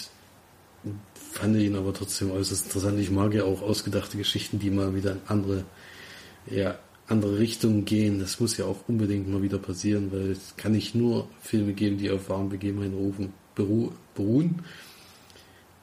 fand 1.31 1.57
ihn 1.57 1.75
aber 1.75 1.93
trotzdem 1.93 2.31
äußerst 2.31 2.65
interessant. 2.65 2.99
Ich 2.99 3.11
mag 3.11 3.33
ja 3.33 3.43
auch 3.43 3.61
ausgedachte 3.61 4.17
Geschichten, 4.17 4.59
die 4.59 4.69
mal 4.69 4.95
wieder 4.95 5.13
in 5.13 5.21
andere, 5.27 5.63
ja, 6.49 6.77
andere 7.07 7.39
Richtungen 7.39 7.85
gehen. 7.85 8.19
Das 8.19 8.39
muss 8.39 8.57
ja 8.57 8.65
auch 8.65 8.87
unbedingt 8.87 9.29
mal 9.29 9.41
wieder 9.41 9.57
passieren, 9.57 10.11
weil 10.11 10.31
es 10.31 10.55
kann 10.57 10.73
nicht 10.73 10.95
nur 10.95 11.27
Filme 11.41 11.73
geben, 11.73 11.97
die 11.97 12.11
auf 12.11 12.29
wahren 12.29 12.49
Begebenheiten 12.49 13.33
beruhen 13.55 14.63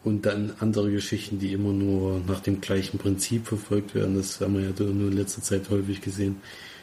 und 0.04 0.26
dann 0.26 0.52
andere 0.60 0.90
Geschichten, 0.90 1.38
die 1.38 1.52
immer 1.52 1.72
nur 1.72 2.20
nach 2.26 2.40
dem 2.40 2.60
gleichen 2.60 2.98
Prinzip 2.98 3.46
verfolgt 3.46 3.94
werden. 3.94 4.16
Das 4.16 4.40
haben 4.40 4.54
wir 4.54 4.62
ja 4.62 4.70
nur 4.78 5.10
in 5.10 5.16
letzter 5.16 5.42
Zeit 5.42 5.68
häufig 5.70 6.00
gesehen, 6.00 6.40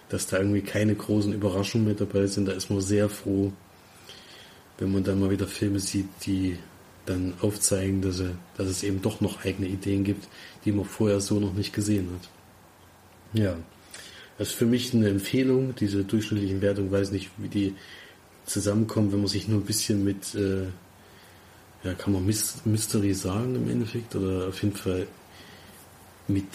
dass 0.09 0.27
da 0.27 0.37
irgendwie 0.37 0.61
keine 0.61 0.95
großen 0.95 1.33
Überraschungen 1.33 1.87
mehr 1.87 1.95
dabei 1.95 2.27
sind. 2.27 2.47
Da 2.47 2.51
ist 2.51 2.69
man 2.69 2.81
sehr 2.81 3.09
froh, 3.09 3.51
wenn 4.77 4.91
man 4.91 5.03
dann 5.03 5.19
mal 5.19 5.31
wieder 5.31 5.47
Filme 5.47 5.79
sieht, 5.79 6.07
die 6.25 6.57
dann 7.05 7.33
aufzeigen, 7.41 8.01
dass, 8.01 8.19
er, 8.19 8.31
dass 8.57 8.67
es 8.67 8.83
eben 8.83 9.01
doch 9.01 9.21
noch 9.21 9.45
eigene 9.45 9.67
Ideen 9.67 10.03
gibt, 10.03 10.27
die 10.65 10.71
man 10.71 10.85
vorher 10.85 11.19
so 11.21 11.39
noch 11.39 11.53
nicht 11.53 11.73
gesehen 11.73 12.09
hat. 12.13 12.29
Ja, 13.39 13.57
das 14.37 14.49
ist 14.49 14.55
für 14.55 14.65
mich 14.65 14.93
eine 14.93 15.09
Empfehlung, 15.09 15.75
diese 15.75 16.03
durchschnittlichen 16.03 16.61
Wertungen, 16.61 16.91
weiß 16.91 17.11
nicht, 17.11 17.29
wie 17.37 17.47
die 17.47 17.75
zusammenkommen, 18.45 19.11
wenn 19.11 19.19
man 19.19 19.27
sich 19.27 19.47
nur 19.47 19.59
ein 19.59 19.65
bisschen 19.65 20.03
mit 20.03 20.35
äh, 20.35 20.67
ja, 21.83 21.93
kann 21.93 22.13
man 22.13 22.25
Mystery 22.25 23.13
sagen 23.13 23.55
im 23.55 23.69
Endeffekt 23.69 24.15
oder 24.15 24.47
auf 24.47 24.61
jeden 24.63 24.75
Fall 24.75 25.07
mit, 26.27 26.45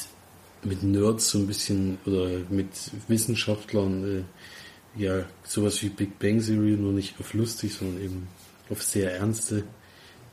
mit 0.64 0.82
Nerds 0.82 1.30
so 1.30 1.38
ein 1.38 1.46
bisschen 1.46 1.98
oder 2.04 2.40
mit 2.50 2.68
Wissenschaftlern, 3.06 4.24
äh, 4.98 5.00
ja, 5.00 5.24
sowas 5.44 5.80
wie 5.82 5.88
Big 5.88 6.18
Bang 6.18 6.44
Theory, 6.44 6.72
nur 6.72 6.92
nicht 6.92 7.14
auf 7.20 7.32
lustig, 7.32 7.74
sondern 7.74 8.02
eben 8.02 8.28
auf 8.70 8.82
sehr 8.82 9.14
ernste 9.14 9.62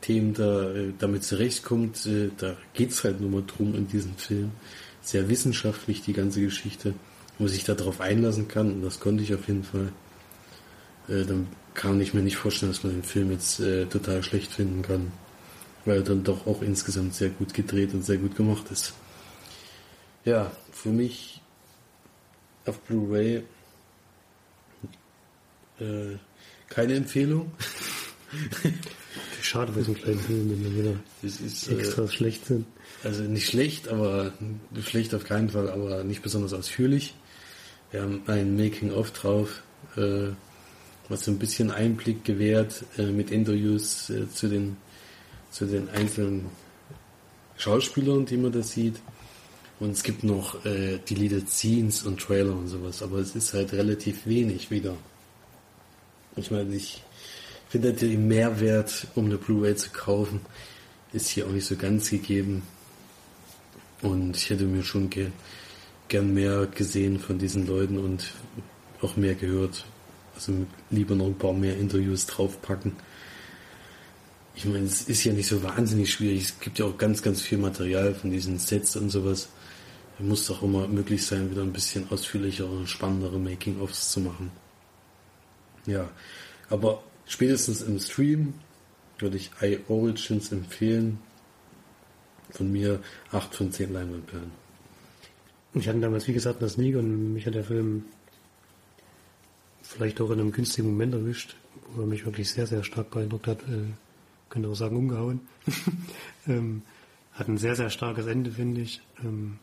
Themen 0.02 0.34
da 0.34 0.72
äh, 0.72 0.94
damit 0.98 1.24
zurechtkommt. 1.24 2.06
Äh, 2.06 2.30
da 2.38 2.56
geht's 2.74 3.04
halt 3.04 3.22
nur 3.22 3.30
mal 3.30 3.44
drum 3.46 3.76
in 3.76 3.88
diesem 3.88 4.16
Film. 4.16 4.52
Sehr 5.02 5.30
wissenschaftlich 5.30 6.02
die 6.02 6.14
ganze 6.14 6.42
Geschichte, 6.42 6.94
wo 7.40 7.48
sich 7.48 7.64
darauf 7.64 8.02
einlassen 8.02 8.48
kann 8.48 8.72
und 8.72 8.82
das 8.82 9.00
konnte 9.00 9.24
ich 9.24 9.34
auf 9.34 9.48
jeden 9.48 9.64
Fall. 9.64 9.92
Äh, 11.08 11.26
dann 11.26 11.48
kann 11.74 12.02
ich 12.02 12.14
mir 12.14 12.22
nicht 12.22 12.38
vorstellen, 12.38 12.72
dass 12.72 12.84
man 12.84 12.94
den 12.94 13.04
Film 13.04 13.32
jetzt 13.32 13.62
total 13.92 14.24
schlecht 14.24 14.52
finden 14.52 14.82
kann, 14.82 15.12
weil 15.86 15.98
er 15.98 16.04
dann 16.04 16.24
doch 16.24 16.48
auch 16.48 16.64
insgesamt 16.64 17.14
sehr 17.14 17.30
gut 17.30 17.54
gedreht 17.54 17.94
und 17.94 18.04
sehr 18.04 18.18
gut 18.18 18.36
gemacht 18.36 18.72
ist. 18.72 18.94
Ja, 20.26 20.52
für 20.72 20.90
mich 20.90 21.40
auf 22.66 22.80
Blu-ray 22.80 23.44
äh, 25.80 26.18
keine 26.70 26.96
Empfehlung. 26.96 27.52
Schade 29.48 29.72
bei 29.72 29.82
so 29.82 29.94
kleinen 29.94 30.20
Film, 30.20 30.50
wenn 30.50 30.64
wir 30.64 30.84
wieder 30.84 31.00
ist, 31.24 31.70
extra 31.70 32.04
äh, 32.04 32.08
schlecht 32.08 32.46
sind. 32.46 32.66
Also 33.04 33.24
nicht 33.24 33.48
schlecht, 33.48 33.88
aber 33.88 34.34
schlecht 34.84 35.16
auf 35.16 35.24
keinen 35.24 35.50
Fall, 35.50 35.70
aber 35.70 36.04
nicht 36.04 36.22
besonders 36.22 36.54
ausführlich. 36.54 37.16
Wir 37.92 38.02
haben 38.02 38.22
ein 38.28 38.58
Making-of 38.58 39.12
drauf. 39.12 39.62
Äh, 39.96 40.30
was 41.10 41.24
so 41.24 41.32
ein 41.32 41.40
bisschen 41.40 41.72
Einblick 41.72 42.26
gewährt 42.26 42.84
äh, 42.98 43.04
mit 43.04 43.32
Interviews 43.32 44.10
äh, 44.10 44.30
zu 44.30 44.50
den 44.50 44.76
zu 45.52 45.66
den 45.66 45.90
einzelnen 45.90 46.48
Schauspielern, 47.58 48.26
die 48.26 48.38
man 48.38 48.52
da 48.52 48.62
sieht. 48.62 48.96
Und 49.80 49.92
es 49.92 50.04
gibt 50.04 50.24
noch 50.24 50.66
äh, 50.66 50.98
Deleted 51.10 51.50
Scenes 51.50 52.04
und 52.04 52.20
Trailer 52.20 52.52
und 52.52 52.68
sowas, 52.68 53.02
aber 53.02 53.20
es 53.20 53.36
ist 53.36 53.54
halt 53.54 53.74
relativ 53.74 54.26
wenig 54.26 54.70
wieder. 54.72 54.96
Ich 56.36 56.52
meine, 56.52 56.76
ich 56.76 57.02
finde 57.70 57.94
den 57.94 58.28
Mehrwert, 58.28 59.08
um 59.16 59.26
eine 59.26 59.38
Blu-ray 59.38 59.76
zu 59.76 59.90
kaufen, 59.90 60.42
ist 61.14 61.30
hier 61.30 61.46
auch 61.46 61.52
nicht 61.52 61.66
so 61.66 61.76
ganz 61.76 62.10
gegeben. 62.10 62.64
Und 64.02 64.38
ich 64.38 64.50
hätte 64.50 64.66
mir 64.66 64.84
schon 64.84 65.10
ge 65.10 65.32
gern 66.08 66.34
mehr 66.34 66.68
gesehen 66.68 67.20
von 67.20 67.38
diesen 67.38 67.68
Leuten 67.68 67.98
und 67.98 68.32
auch 69.02 69.18
mehr 69.18 69.36
gehört, 69.36 69.84
also 70.36 70.54
lieber 70.90 71.16
noch 71.16 71.26
ein 71.26 71.38
paar 71.38 71.54
mehr 71.54 71.78
Interviews 71.78 72.26
draufpacken. 72.26 72.94
ich 74.56 74.66
meine, 74.66 74.86
es 74.86 75.02
ist 75.04 75.24
ja 75.24 75.34
nicht 75.34 75.48
so 75.48 75.62
wahnsinnig 75.64 76.12
schwierig. 76.12 76.44
Es 76.44 76.60
gibt 76.60 76.80
ja 76.80 76.86
auch 76.86 76.98
ganz, 76.98 77.22
ganz 77.22 77.42
viel 77.42 77.58
Material 77.58 78.16
von 78.16 78.32
diesen 78.32 78.58
Sets 78.58 78.96
und 78.96 79.10
sowas. 79.10 79.50
Es 80.18 80.26
muss 80.26 80.48
doch 80.48 80.64
immer 80.64 80.88
möglich 80.88 81.26
sein, 81.26 81.52
wieder 81.52 81.62
ein 81.62 81.74
bisschen 81.74 82.10
ausführlichere 82.10 82.68
und 82.68 82.88
spannendere 82.90 83.38
Making-ofs 83.38 84.12
zu 84.12 84.22
machen. 84.22 84.52
Ja, 85.86 86.10
aber 86.70 87.04
spätestens 87.28 87.82
im 87.82 88.00
Stream 88.00 88.54
würde 89.20 89.38
ich 89.38 89.52
iOrigins 89.62 90.52
empfehlen. 90.52 91.20
Von 92.52 92.72
mir 92.72 93.02
8 93.32 93.54
von 93.54 93.72
10 93.72 93.92
Leinwandperlen. 93.92 94.52
Ich 95.74 95.88
hatte 95.88 96.00
damals, 96.00 96.28
wie 96.28 96.34
gesagt, 96.34 96.62
das 96.62 96.78
nie 96.78 96.96
und 96.96 97.34
mich 97.34 97.46
hat 97.46 97.56
der 97.56 97.66
Film 97.66 98.06
vielleicht 99.82 100.22
auch 100.22 100.32
in 100.32 100.40
einem 100.40 100.52
günstigen 100.52 100.88
Moment 100.88 101.14
erwischt, 101.14 101.56
wo 101.94 102.02
er 102.02 102.08
mich 102.08 102.26
wirklich 102.26 102.50
sehr, 102.50 102.68
sehr 102.68 102.84
stark 102.84 103.12
beeindruckt 103.12 103.48
hat. 103.48 103.62
Äh, 103.64 103.86
könnte 104.50 104.70
auch 104.70 104.76
sagen, 104.76 104.96
umgehauen. 104.98 105.42
ähm, 106.48 106.84
hat 107.34 107.48
ein 107.48 107.58
sehr, 107.58 107.76
sehr 107.76 107.90
starkes 107.90 108.26
Ende, 108.28 108.52
finde 108.52 108.82
ich. 108.82 109.02
Ähm, 109.24 109.60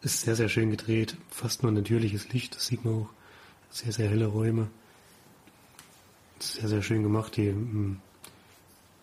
ist 0.00 0.22
sehr, 0.22 0.36
sehr 0.36 0.48
schön 0.48 0.70
gedreht. 0.70 1.16
Fast 1.30 1.62
nur 1.62 1.72
natürliches 1.72 2.32
Licht, 2.32 2.56
das 2.56 2.66
sieht 2.66 2.84
man 2.84 2.94
auch. 2.94 3.10
Sehr, 3.70 3.92
sehr 3.92 4.08
helle 4.08 4.26
Räume. 4.26 4.68
Sehr, 6.44 6.68
sehr 6.68 6.82
schön 6.82 7.02
gemacht. 7.02 7.38
Die 7.38 7.46
ähm, 7.46 8.00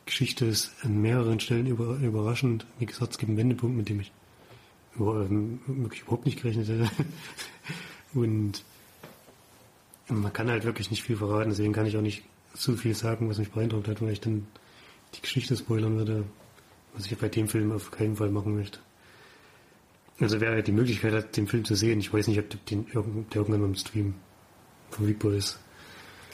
Geschichte 0.06 0.46
ist 0.46 0.74
an 0.84 1.02
mehreren 1.02 1.40
Stellen 1.40 1.66
über, 1.66 1.96
überraschend. 1.96 2.68
Wie 2.78 2.86
gesagt, 2.86 3.14
es 3.14 3.18
gibt 3.18 3.30
einen 3.30 3.38
Wendepunkt, 3.40 3.76
mit 3.76 3.90
dem 3.90 4.00
ich 4.00 4.12
ähm, 5.00 5.60
wirklich 5.66 6.04
überhaupt 6.04 6.28
nicht 6.28 6.40
gerechnet 6.40 6.68
hätte. 6.68 6.92
Und 8.14 8.64
man 10.08 10.32
kann 10.32 10.52
halt 10.52 10.66
wirklich 10.66 10.92
nicht 10.92 11.02
viel 11.02 11.18
verraten, 11.18 11.50
deswegen 11.50 11.74
kann 11.74 11.88
ich 11.88 11.98
auch 11.98 12.02
nicht 12.02 12.24
zu 12.54 12.78
viel 12.78 12.94
sagen, 12.94 13.28
was 13.28 13.40
mich 13.40 13.50
beeindruckt 13.50 13.88
hat, 13.88 14.02
weil 14.04 14.12
ich 14.12 14.22
dann 14.22 14.46
die 15.16 15.22
Geschichte 15.22 15.58
spoilern 15.58 15.98
würde, 15.98 16.26
was 16.94 17.08
ich 17.08 17.18
bei 17.18 17.30
dem 17.30 17.48
Film 17.48 17.72
auf 17.72 17.90
keinen 17.90 18.18
Fall 18.18 18.30
machen 18.30 18.56
möchte. 18.56 18.78
Also 20.20 20.40
wer 20.42 20.62
die 20.62 20.74
Möglichkeit 20.74 21.14
hat, 21.14 21.38
den 21.38 21.48
Film 21.48 21.66
zu 21.66 21.74
sehen, 21.74 22.00
ich 22.00 22.14
weiß 22.14 22.28
nicht, 22.28 22.38
ob 22.38 22.50
der 22.50 22.84
irgendwann 23.34 23.64
im 23.64 23.76
Stream 23.76 24.14
verfügbar 24.92 25.34
ist. 25.34 25.60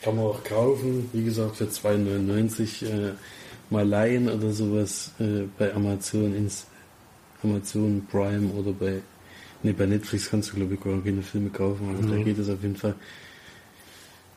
Kann 0.01 0.15
man 0.15 0.25
auch 0.25 0.43
kaufen, 0.43 1.09
wie 1.13 1.23
gesagt, 1.23 1.57
für 1.57 1.65
2,99 1.65 2.85
äh, 2.85 3.13
mal 3.69 3.87
leihen 3.87 4.29
oder 4.29 4.51
sowas 4.51 5.11
äh, 5.19 5.43
bei 5.57 5.73
Amazon 5.73 6.35
ins 6.35 6.67
Amazon 7.43 8.05
Prime 8.09 8.51
oder 8.51 8.71
bei 8.71 9.01
ne 9.63 9.73
bei 9.73 9.85
Netflix 9.85 10.29
kannst 10.29 10.51
du 10.51 10.55
glaube 10.55 10.75
ich 10.75 10.81
gar 10.81 11.01
keine 11.01 11.21
Filme 11.21 11.49
kaufen, 11.49 11.89
aber 11.89 12.07
nee. 12.07 12.17
da 12.17 12.23
geht 12.23 12.37
es 12.37 12.49
auf 12.49 12.61
jeden 12.61 12.75
Fall 12.75 12.95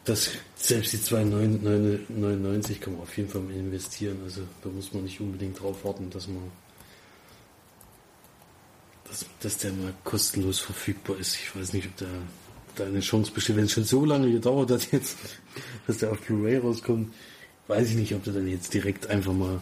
das, 0.04 0.30
selbst 0.56 0.92
die 0.92 0.98
2,99 0.98 2.80
kann 2.80 2.94
man 2.94 3.02
auf 3.02 3.16
jeden 3.16 3.28
Fall 3.28 3.42
investieren. 3.50 4.18
Also 4.24 4.42
da 4.62 4.70
muss 4.70 4.92
man 4.92 5.04
nicht 5.04 5.20
unbedingt 5.20 5.61
drauf 5.61 5.84
warten, 5.84 6.11
dass 6.11 6.26
man 6.26 6.50
dass, 9.04 9.26
dass 9.40 9.58
der 9.58 9.72
mal 9.72 9.92
kostenlos 10.04 10.61
verfügbar 10.61 11.18
ist. 11.18 11.34
Ich 11.34 11.54
weiß 11.54 11.72
nicht, 11.72 11.86
ob 11.86 11.96
da 11.96 12.06
eine 12.80 13.00
Chance 13.00 13.32
besteht. 13.32 13.56
Wenn 13.56 13.64
es 13.64 13.72
schon 13.72 13.84
so 13.84 14.04
lange 14.04 14.30
gedauert 14.30 14.70
hat 14.70 14.92
jetzt, 14.92 15.16
dass 15.86 15.98
der 15.98 16.12
auf 16.12 16.20
Blu-ray 16.20 16.58
rauskommt, 16.58 17.12
weiß 17.68 17.90
ich 17.90 17.96
nicht, 17.96 18.14
ob 18.14 18.24
der 18.24 18.34
dann 18.34 18.48
jetzt 18.48 18.74
direkt 18.74 19.08
einfach 19.08 19.32
mal 19.32 19.60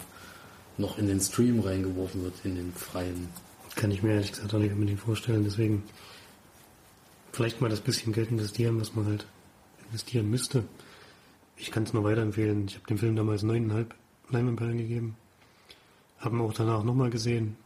noch 0.79 0.99
in 0.99 1.09
den 1.09 1.21
Stream 1.21 1.61
reingeworfen 1.61 2.23
wird, 2.23 2.35
in 2.45 2.55
den 2.55 2.73
freien. 2.73 3.29
Kann 3.75 3.91
ich 3.91 4.03
mir 4.03 4.15
ehrlich 4.15 4.33
gesagt 4.33 4.55
auch 4.55 4.59
nicht 4.59 4.73
unbedingt 4.73 5.01
vorstellen. 5.01 5.45
Deswegen 5.45 5.83
vielleicht 7.33 7.61
mal 7.61 7.71
das 7.71 7.81
bisschen 7.81 8.13
Geld 8.13 8.31
investieren, 8.31 8.81
was 8.81 8.95
man 8.95 9.07
halt 9.07 9.27
investieren 9.87 10.31
müsste. 10.31 10.65
Ich 11.57 11.71
kann 11.71 11.83
es 11.83 11.93
nur 11.93 12.05
weiterempfehlen. 12.05 12.67
Ich 12.67 12.77
habe 12.77 12.87
dem 12.87 12.99
Film 12.99 13.17
damals 13.17 13.43
neuneinhalb 13.43 13.95
Leinwandperlen 14.31 14.79
gegeben. 14.79 15.17
Habe 16.19 16.37
ihn 16.37 16.41
auch 16.43 16.53
danach 16.53 16.85
nochmal 16.85 17.11
gesehen 17.11 17.57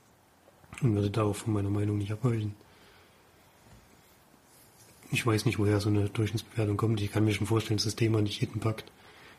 und 0.80 0.94
würde 0.94 1.10
darauf 1.10 1.38
von 1.38 1.52
meiner 1.52 1.70
Meinung 1.70 1.98
nicht 1.98 2.12
abweichen. 2.12 2.54
Ich 5.12 5.26
weiß 5.26 5.44
nicht, 5.44 5.58
woher 5.58 5.78
so 5.78 5.90
eine 5.90 6.08
Durchschnittsbewertung 6.08 6.78
kommt. 6.78 7.02
Ich 7.02 7.12
kann 7.12 7.26
mir 7.26 7.34
schon 7.34 7.46
vorstellen, 7.46 7.76
dass 7.76 7.84
das 7.84 7.96
Thema 7.96 8.22
nicht 8.22 8.40
jeden 8.40 8.60
packt, 8.60 8.90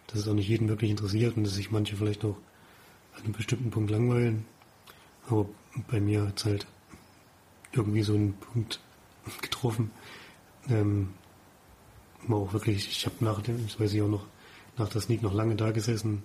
dass 0.06 0.20
es 0.20 0.28
auch 0.28 0.36
nicht 0.36 0.48
jeden 0.48 0.70
wirklich 0.70 0.92
interessiert 0.92 1.36
und 1.36 1.46
dass 1.46 1.56
sich 1.56 1.72
manche 1.72 1.96
vielleicht 1.96 2.24
auch 2.24 2.38
an 3.16 3.24
einem 3.24 3.34
bestimmten 3.34 3.72
Punkt 3.72 3.90
langweilen. 3.90 4.46
Aber 5.28 5.50
bei 5.88 6.00
mir 6.00 6.28
hat 6.28 6.38
es 6.38 6.46
halt 6.46 6.68
irgendwie 7.72 8.04
so 8.04 8.14
einen 8.14 8.34
Punkt 8.34 8.82
getroffen, 9.42 9.90
ähm, 10.70 11.16
war 12.28 12.38
auch 12.38 12.54
wirklich, 12.54 12.88
ich 12.88 13.08
habe 13.08 13.26
nach 13.26 13.42
dem, 13.42 13.66
das 13.66 13.80
weiß 13.80 13.94
ich 13.94 14.02
auch 14.04 14.08
noch, 14.08 14.28
nach 14.78 14.90
der 14.90 15.02
Sneak 15.02 15.24
noch 15.24 15.34
lange 15.34 15.56
da 15.56 15.72
gesessen 15.72 16.22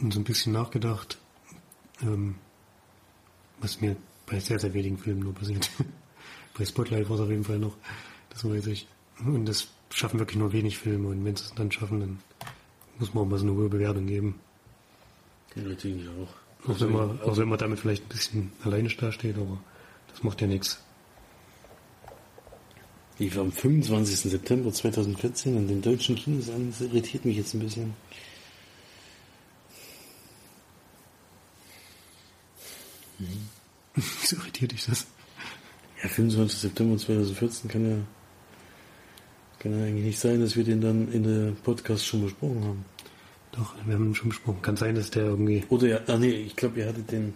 und 0.00 0.14
so 0.14 0.18
ein 0.18 0.24
bisschen 0.24 0.54
nachgedacht, 0.54 1.18
ähm, 2.00 2.36
was 3.60 3.82
mir 3.82 3.94
bei 4.24 4.40
sehr, 4.40 4.58
sehr 4.58 4.72
wenigen 4.72 4.96
Filmen 4.96 5.20
nur 5.20 5.34
passiert. 5.34 5.70
bei 6.56 6.64
Spotlight 6.64 7.10
war 7.10 7.16
es 7.16 7.22
auf 7.22 7.28
jeden 7.28 7.44
Fall 7.44 7.58
noch, 7.58 7.76
das 8.32 8.44
weiß 8.44 8.66
ich. 8.68 8.86
Und 9.24 9.46
das 9.46 9.68
schaffen 9.90 10.18
wirklich 10.18 10.38
nur 10.38 10.52
wenig 10.52 10.78
Filme 10.78 11.08
und 11.08 11.24
wenn 11.24 11.36
sie 11.36 11.44
es 11.44 11.54
dann 11.54 11.70
schaffen, 11.70 12.00
dann 12.00 12.18
muss 12.98 13.14
man 13.14 13.24
auch 13.24 13.28
mal 13.28 13.38
so 13.38 13.46
eine 13.46 13.54
hohe 13.54 13.68
Bewertung 13.68 14.06
geben. 14.06 14.40
Ja, 15.54 15.62
natürlich 15.62 16.08
auch. 16.08 16.70
Auch 16.70 16.80
wenn, 16.80 16.92
man, 16.92 17.20
auch 17.22 17.36
wenn 17.36 17.48
man 17.48 17.58
damit 17.58 17.80
vielleicht 17.80 18.04
ein 18.04 18.08
bisschen 18.08 18.52
alleine 18.64 18.88
dasteht, 18.88 19.36
aber 19.36 19.58
das 20.08 20.22
macht 20.22 20.40
ja 20.40 20.46
nichts. 20.46 20.82
Lief 23.18 23.36
am 23.36 23.52
25. 23.52 24.30
September 24.30 24.72
2014 24.72 25.56
in 25.56 25.68
den 25.68 25.82
deutschen 25.82 26.16
Kinos 26.16 26.48
an. 26.48 26.70
Das 26.70 26.80
irritiert 26.80 27.24
mich 27.24 27.36
jetzt 27.36 27.54
ein 27.54 27.60
bisschen. 27.60 27.94
Mhm. 33.18 33.48
Wieso 33.94 34.36
irritiert 34.36 34.72
dich 34.72 34.86
das? 34.86 35.06
Ja, 36.02 36.08
25. 36.08 36.58
September 36.58 36.96
2014 36.96 37.70
kann 37.70 37.88
ja, 37.88 37.96
kann 39.62 39.78
ja 39.78 39.86
eigentlich 39.86 40.04
nicht 40.04 40.18
sein, 40.18 40.40
dass 40.40 40.56
wir 40.56 40.64
den 40.64 40.80
dann 40.80 41.12
in 41.12 41.22
der 41.22 41.52
Podcast 41.62 42.04
schon 42.04 42.24
besprochen 42.24 42.64
haben. 42.64 42.84
Doch, 43.52 43.74
wir 43.84 43.94
haben 43.94 44.08
ihn 44.08 44.14
schon 44.14 44.30
besprochen. 44.30 44.62
Kann 44.62 44.76
sein, 44.76 44.94
dass 44.94 45.10
der 45.10 45.24
irgendwie. 45.24 45.64
Oder 45.68 45.86
ja, 45.86 46.00
ah 46.06 46.16
nee, 46.16 46.30
ich 46.30 46.56
glaube, 46.56 46.80
ihr 46.80 46.88
hattet 46.88 47.12
den. 47.12 47.34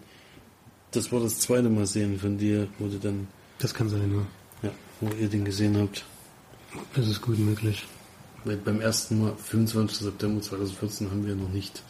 Das 0.90 1.12
war 1.12 1.20
das 1.20 1.40
zweite 1.40 1.68
Mal 1.68 1.86
sehen 1.86 2.18
von 2.18 2.38
dir, 2.38 2.68
wurde 2.78 2.98
dann. 2.98 3.28
Das 3.58 3.72
kann 3.72 3.88
sein, 3.88 4.12
ja 4.12 4.26
wo 5.00 5.14
ihr 5.14 5.28
den 5.28 5.44
gesehen 5.44 5.76
habt. 5.78 6.04
Das 6.94 7.06
ist 7.06 7.20
gut 7.20 7.38
möglich. 7.38 7.86
Weil 8.44 8.56
beim 8.56 8.80
ersten 8.80 9.20
Mal, 9.20 9.34
25. 9.36 9.98
September 9.98 10.40
2014, 10.40 11.10
haben 11.10 11.26
wir 11.26 11.34
noch 11.34 11.48
nicht 11.48 11.82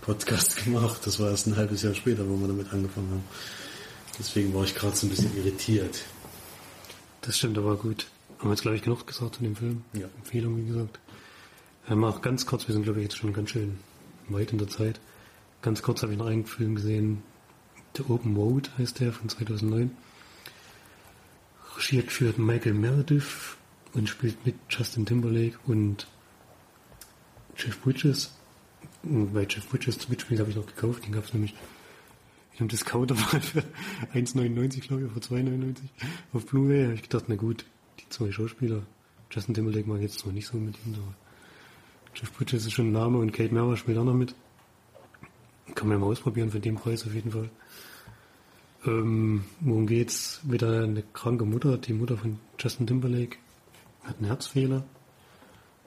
Podcast 0.00 0.64
gemacht. 0.64 1.00
Das 1.04 1.18
war 1.18 1.30
erst 1.30 1.46
ein 1.46 1.56
halbes 1.56 1.82
Jahr 1.82 1.94
später, 1.94 2.28
wo 2.28 2.36
wir 2.36 2.48
damit 2.48 2.72
angefangen 2.72 3.10
haben. 3.10 3.24
Deswegen 4.18 4.54
war 4.54 4.64
ich 4.64 4.74
gerade 4.74 4.96
so 4.96 5.06
ein 5.06 5.10
bisschen 5.10 5.36
irritiert. 5.36 6.04
Das 7.22 7.38
stimmt 7.38 7.58
aber 7.58 7.76
gut. 7.76 8.06
Haben 8.38 8.48
wir 8.48 8.50
jetzt, 8.50 8.62
glaube 8.62 8.76
ich, 8.76 8.82
genug 8.82 9.06
gesagt 9.06 9.36
zu 9.36 9.42
dem 9.42 9.56
Film? 9.56 9.82
Ja. 9.94 10.06
Empfehlung, 10.18 10.56
wie 10.58 10.66
gesagt. 10.66 11.00
Ähm, 11.88 12.04
auch 12.04 12.20
ganz 12.20 12.44
kurz, 12.44 12.68
wir 12.68 12.74
sind, 12.74 12.82
glaube 12.82 12.98
ich, 12.98 13.04
jetzt 13.04 13.16
schon 13.16 13.32
ganz 13.32 13.50
schön 13.50 13.78
weit 14.28 14.52
in 14.52 14.58
der 14.58 14.68
Zeit. 14.68 15.00
Ganz 15.62 15.82
kurz 15.82 16.02
habe 16.02 16.12
ich 16.12 16.18
noch 16.18 16.26
einen 16.26 16.44
Film 16.44 16.74
gesehen. 16.74 17.22
The 17.96 18.04
Open 18.08 18.36
Road 18.36 18.70
heißt 18.78 19.00
der 19.00 19.12
von 19.12 19.28
2009. 19.28 19.90
Regiert 21.76 22.12
führt 22.12 22.38
Michael 22.38 22.74
Meredith 22.74 23.56
und 23.94 24.08
spielt 24.08 24.44
mit 24.44 24.54
Justin 24.68 25.06
Timberlake 25.06 25.58
und 25.66 26.06
Jeff 27.56 27.80
Bridges. 27.80 28.32
Und 29.02 29.32
bei 29.32 29.46
Jeff 29.48 29.68
Bridges 29.68 30.08
mitspielt 30.08 30.40
habe 30.40 30.50
ich 30.50 30.56
noch 30.56 30.66
gekauft, 30.66 31.06
den 31.06 31.12
gab 31.12 31.24
es 31.24 31.32
nämlich 31.32 31.54
in 32.52 32.60
einem 32.60 32.68
Discounter 32.68 33.14
mal 33.32 33.40
für 33.40 33.60
1,99 34.14 34.80
glaube 34.80 35.06
ich, 35.06 35.12
für 35.12 35.34
2,99 35.34 35.76
auf 36.34 36.46
Blu-ray. 36.46 36.84
habe 36.84 36.94
ich 36.94 37.02
gedacht, 37.02 37.24
na 37.28 37.36
gut, 37.36 37.64
die 37.98 38.08
zwei 38.08 38.30
Schauspieler, 38.30 38.82
Justin 39.30 39.54
Timberlake 39.54 39.88
mag 39.88 40.00
jetzt 40.00 40.18
zwar 40.18 40.32
nicht 40.32 40.46
so 40.46 40.56
mit 40.56 40.76
ihm, 40.84 40.94
aber 40.94 41.14
Jeff 42.14 42.32
Bridges 42.32 42.64
ist 42.64 42.72
schon 42.72 42.88
ein 42.88 42.92
Name 42.92 43.18
und 43.18 43.32
Kate 43.32 43.52
Mara 43.52 43.76
spielt 43.76 43.98
auch 43.98 44.04
noch 44.04 44.14
mit. 44.14 44.34
Kann 45.74 45.88
man 45.88 45.98
ja 45.98 46.04
mal 46.04 46.10
ausprobieren 46.10 46.50
für 46.50 46.60
den 46.60 46.76
Preis 46.76 47.06
auf 47.06 47.12
jeden 47.12 47.32
Fall. 47.32 47.50
Ähm, 48.86 49.44
worum 49.60 49.86
geht's? 49.86 50.40
Wieder 50.44 50.84
eine 50.84 51.02
kranke 51.12 51.44
Mutter, 51.44 51.76
die 51.76 51.92
Mutter 51.92 52.16
von 52.16 52.38
Justin 52.58 52.86
Timberlake, 52.86 53.36
hat 54.04 54.18
einen 54.18 54.26
Herzfehler 54.26 54.84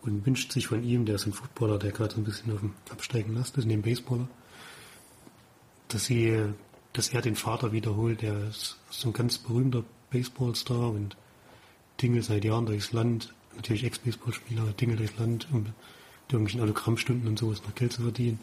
und 0.02 0.26
wünscht 0.26 0.52
sich 0.52 0.68
von 0.68 0.84
ihm, 0.84 1.06
der 1.06 1.16
ist 1.16 1.26
ein 1.26 1.34
Footballer, 1.34 1.80
der 1.80 1.92
gerade 1.92 2.14
so 2.14 2.22
ein 2.22 2.26
bisschen 2.26 2.54
auf 2.54 2.60
dem 2.60 2.74
Absteigen 2.92 3.34
Last 3.34 3.58
ist, 3.58 3.66
neben 3.66 3.82
Baseballer, 3.82 4.28
dass 5.88 6.06
sie, 6.06 6.46
dass 6.94 7.10
er 7.10 7.22
den 7.22 7.36
Vater 7.36 7.72
wiederholt, 7.72 8.22
der 8.22 8.50
ist 8.50 8.78
so 8.90 9.10
ein 9.10 9.14
ganz 9.14 9.38
berühmter 9.38 9.84
Baseballstar 10.12 10.92
und 10.92 11.16
Dinge 12.02 12.22
seit 12.22 12.46
Jahren 12.46 12.66
durchs 12.66 12.92
Land, 12.94 13.34
natürlich 13.56 13.84
Ex-Baseballspieler, 13.84 14.74
Dinge 14.74 14.96
durchs 14.96 15.18
Land, 15.18 15.48
um 15.52 15.68
irgendwelchen 16.30 16.62
Autogrammstunden 16.62 17.28
und 17.28 17.40
sowas 17.40 17.62
nach 17.66 17.76
Geld 17.76 17.94
zu 17.94 18.04
verdienen. 18.04 18.40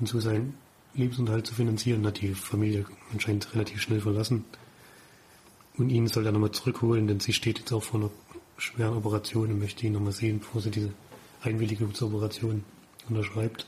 Und 0.00 0.08
so 0.08 0.20
sein 0.20 0.54
Lebensunterhalt 0.94 1.46
zu 1.46 1.54
finanzieren, 1.54 2.06
hat 2.06 2.20
die 2.20 2.34
Familie 2.34 2.86
anscheinend 3.12 3.52
relativ 3.54 3.82
schnell 3.82 4.00
verlassen. 4.00 4.44
Und 5.76 5.90
ihn 5.90 6.06
soll 6.06 6.26
er 6.26 6.32
nochmal 6.32 6.52
zurückholen, 6.52 7.06
denn 7.06 7.20
sie 7.20 7.32
steht 7.32 7.58
jetzt 7.58 7.72
auch 7.72 7.82
vor 7.82 8.00
einer 8.00 8.10
schweren 8.56 8.96
Operation 8.96 9.50
und 9.50 9.58
möchte 9.58 9.86
ihn 9.86 9.92
nochmal 9.92 10.12
sehen, 10.12 10.38
bevor 10.38 10.60
sie 10.60 10.70
diese 10.70 10.92
Einwilligungsoperation 11.42 12.64
unterschreibt. 13.08 13.66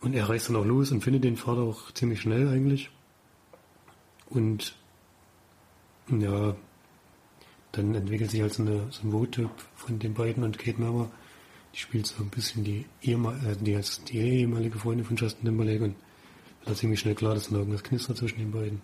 Und 0.00 0.14
er 0.14 0.28
reist 0.28 0.48
dann 0.48 0.56
auch 0.56 0.64
los 0.64 0.90
und 0.92 1.02
findet 1.02 1.24
den 1.24 1.36
Vater 1.36 1.60
auch 1.60 1.92
ziemlich 1.92 2.22
schnell 2.22 2.48
eigentlich. 2.48 2.90
Und 4.30 4.74
ja, 6.08 6.56
dann 7.72 7.94
entwickelt 7.94 8.30
sich 8.30 8.40
halt 8.40 8.52
so, 8.52 8.62
eine, 8.62 8.86
so 8.90 9.06
ein 9.06 9.12
Vote 9.12 9.50
von 9.76 9.98
den 9.98 10.14
beiden 10.14 10.42
und 10.42 10.58
Kate 10.58 10.80
Mara. 10.80 11.10
Die 11.74 11.78
spielt 11.78 12.06
so 12.06 12.22
ein 12.22 12.28
bisschen 12.28 12.64
die, 12.64 12.84
ehemal, 13.02 13.36
äh, 13.46 13.56
die, 13.56 13.76
als 13.76 14.02
die 14.04 14.18
ehemalige 14.18 14.78
Freundin 14.78 15.06
von 15.06 15.16
Justin 15.16 15.44
Timberlake 15.44 15.84
und 15.84 15.94
wird 16.64 16.78
ziemlich 16.78 17.00
schnell 17.00 17.14
klar, 17.14 17.34
dass 17.34 17.48
da 17.48 17.56
irgendwas 17.56 17.82
knistert 17.82 18.16
zwischen 18.16 18.38
den 18.38 18.50
beiden. 18.50 18.82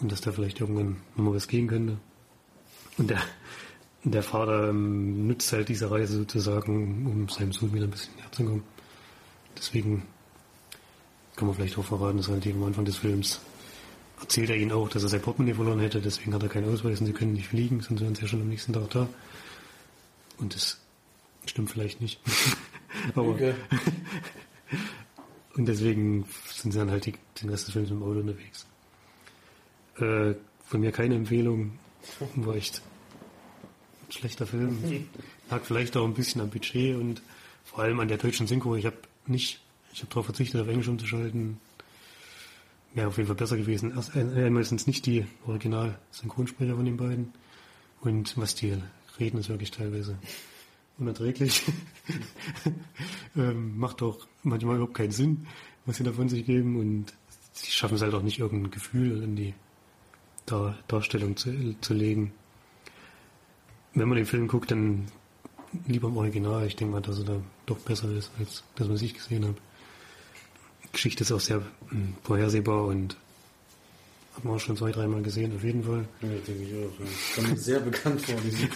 Und 0.00 0.12
dass 0.12 0.20
da 0.20 0.30
vielleicht 0.30 0.60
irgendwann 0.60 0.98
nochmal 1.16 1.34
was 1.34 1.48
gehen 1.48 1.66
könnte. 1.66 1.98
Und 2.98 3.10
der, 3.10 3.20
der 4.04 4.22
Vater 4.22 4.68
ähm, 4.68 5.26
nutzt 5.26 5.52
halt 5.52 5.68
diese 5.68 5.90
Reise 5.90 6.18
sozusagen, 6.18 7.06
um 7.06 7.28
seinem 7.28 7.52
Sohn 7.52 7.74
wieder 7.74 7.84
ein 7.84 7.90
bisschen 7.90 8.14
näher 8.16 8.30
zu 8.30 8.44
kommen. 8.44 8.62
Deswegen 9.56 10.02
kann 11.34 11.48
man 11.48 11.56
vielleicht 11.56 11.76
auch 11.78 11.84
verraten, 11.84 12.18
dass 12.18 12.28
relativ 12.28 12.54
am 12.54 12.64
Anfang 12.64 12.84
des 12.84 12.96
Films 12.96 13.40
erzählt 14.20 14.50
er 14.50 14.56
ihnen 14.56 14.72
auch, 14.72 14.88
dass 14.88 15.02
er 15.02 15.08
sein 15.08 15.20
Portemonnaie 15.22 15.54
verloren 15.54 15.80
hätte, 15.80 16.00
deswegen 16.00 16.34
hat 16.34 16.42
er 16.42 16.48
keinen 16.48 16.72
Ausweis 16.72 17.00
und 17.00 17.06
sie 17.06 17.12
können 17.12 17.32
nicht 17.34 17.48
fliegen, 17.48 17.80
sonst 17.80 18.00
wären 18.00 18.14
sie 18.14 18.22
ja 18.22 18.28
schon 18.28 18.40
am 18.40 18.48
nächsten 18.48 18.72
Tag 18.72 18.90
da. 18.90 19.08
Und 20.38 20.54
das 20.54 20.78
stimmt 21.46 21.70
vielleicht 21.70 22.00
nicht. 22.00 22.20
Aber 23.14 23.28
Okay. 23.28 23.54
und 25.54 25.66
deswegen 25.66 26.24
sind 26.52 26.72
sie 26.72 26.78
dann 26.78 26.90
halt 26.90 27.06
die, 27.06 27.14
den 27.42 27.50
Rest 27.50 27.66
des 27.66 27.72
Films 27.74 27.90
im 27.90 28.02
Auto 28.02 28.20
unterwegs. 28.20 28.66
Äh, 29.98 30.34
von 30.64 30.80
mir 30.80 30.92
keine 30.92 31.14
Empfehlung, 31.14 31.78
war 32.36 32.56
echt 32.56 32.82
ein 34.08 34.12
schlechter 34.12 34.46
Film. 34.46 35.08
Lag 35.50 35.62
vielleicht 35.64 35.96
auch 35.96 36.04
ein 36.04 36.14
bisschen 36.14 36.40
am 36.40 36.50
Budget 36.50 36.96
und 36.96 37.22
vor 37.64 37.80
allem 37.80 38.00
an 38.00 38.08
der 38.08 38.18
deutschen 38.18 38.46
Synchro. 38.46 38.76
Ich 38.76 38.86
habe 38.86 38.96
nicht, 39.26 39.60
ich 39.92 40.00
habe 40.00 40.08
darauf 40.08 40.26
verzichtet, 40.26 40.60
auf 40.60 40.68
Englisch 40.68 40.88
umzuschalten. 40.88 41.58
Wäre 42.96 43.08
auf 43.08 43.16
jeden 43.18 43.26
Fall 43.26 43.36
besser 43.36 43.58
gewesen. 43.58 43.92
Erst 43.94 44.16
ein- 44.16 44.32
einmal 44.32 44.64
sind 44.64 44.80
es 44.80 44.86
nicht 44.86 45.04
die 45.04 45.26
Original-Synchronsprecher 45.46 46.74
von 46.76 46.86
den 46.86 46.96
beiden. 46.96 47.32
Und 48.00 48.36
was 48.38 48.54
die 48.54 48.74
reden, 49.20 49.38
ist 49.38 49.50
wirklich 49.50 49.70
teilweise 49.70 50.16
unerträglich. 50.98 51.62
ähm, 53.36 53.76
macht 53.78 54.00
auch 54.00 54.26
manchmal 54.44 54.76
überhaupt 54.76 54.94
keinen 54.94 55.10
Sinn, 55.10 55.46
was 55.84 55.96
sie 55.98 56.04
da 56.04 56.12
von 56.12 56.30
sich 56.30 56.46
geben. 56.46 56.76
Und 56.80 57.12
sie 57.52 57.70
schaffen 57.70 57.96
es 57.96 58.00
halt 58.02 58.14
auch 58.14 58.22
nicht, 58.22 58.38
irgendein 58.38 58.70
Gefühl 58.70 59.22
in 59.22 59.36
die 59.36 59.52
Dar 60.46 60.78
Darstellung 60.88 61.36
zu, 61.36 61.74
zu 61.82 61.92
legen. 61.92 62.32
Wenn 63.92 64.08
man 64.08 64.16
den 64.16 64.26
Film 64.26 64.48
guckt, 64.48 64.70
dann 64.70 65.04
lieber 65.86 66.08
im 66.08 66.16
Original. 66.16 66.66
Ich 66.66 66.76
denke 66.76 66.92
mal, 66.94 67.02
dass 67.02 67.18
er 67.18 67.24
da 67.26 67.40
doch 67.66 67.78
besser 67.78 68.10
ist, 68.12 68.30
als 68.38 68.64
das, 68.76 68.88
was 68.88 69.02
ich 69.02 69.12
gesehen 69.12 69.44
habe. 69.44 69.56
Geschichte 70.96 71.22
ist 71.24 71.32
auch 71.32 71.40
sehr 71.40 71.58
mh, 71.58 71.64
vorhersehbar 72.24 72.84
und 72.86 73.16
hat 74.34 74.44
man 74.44 74.54
auch 74.56 74.60
schon 74.60 74.76
zwei, 74.76 74.90
dreimal 74.92 75.22
gesehen, 75.22 75.54
auf 75.54 75.62
jeden 75.62 75.84
Fall. 75.84 76.06
Ja, 76.22 76.28
denke 76.28 76.62
ich 76.64 76.72
auch. 76.74 77.00
Ja. 77.00 77.06
Kommt 77.36 77.48
mir 77.50 77.56
sehr 77.56 77.80
bekannt 77.80 78.20
vor, 78.22 78.34
diese, 78.44 78.68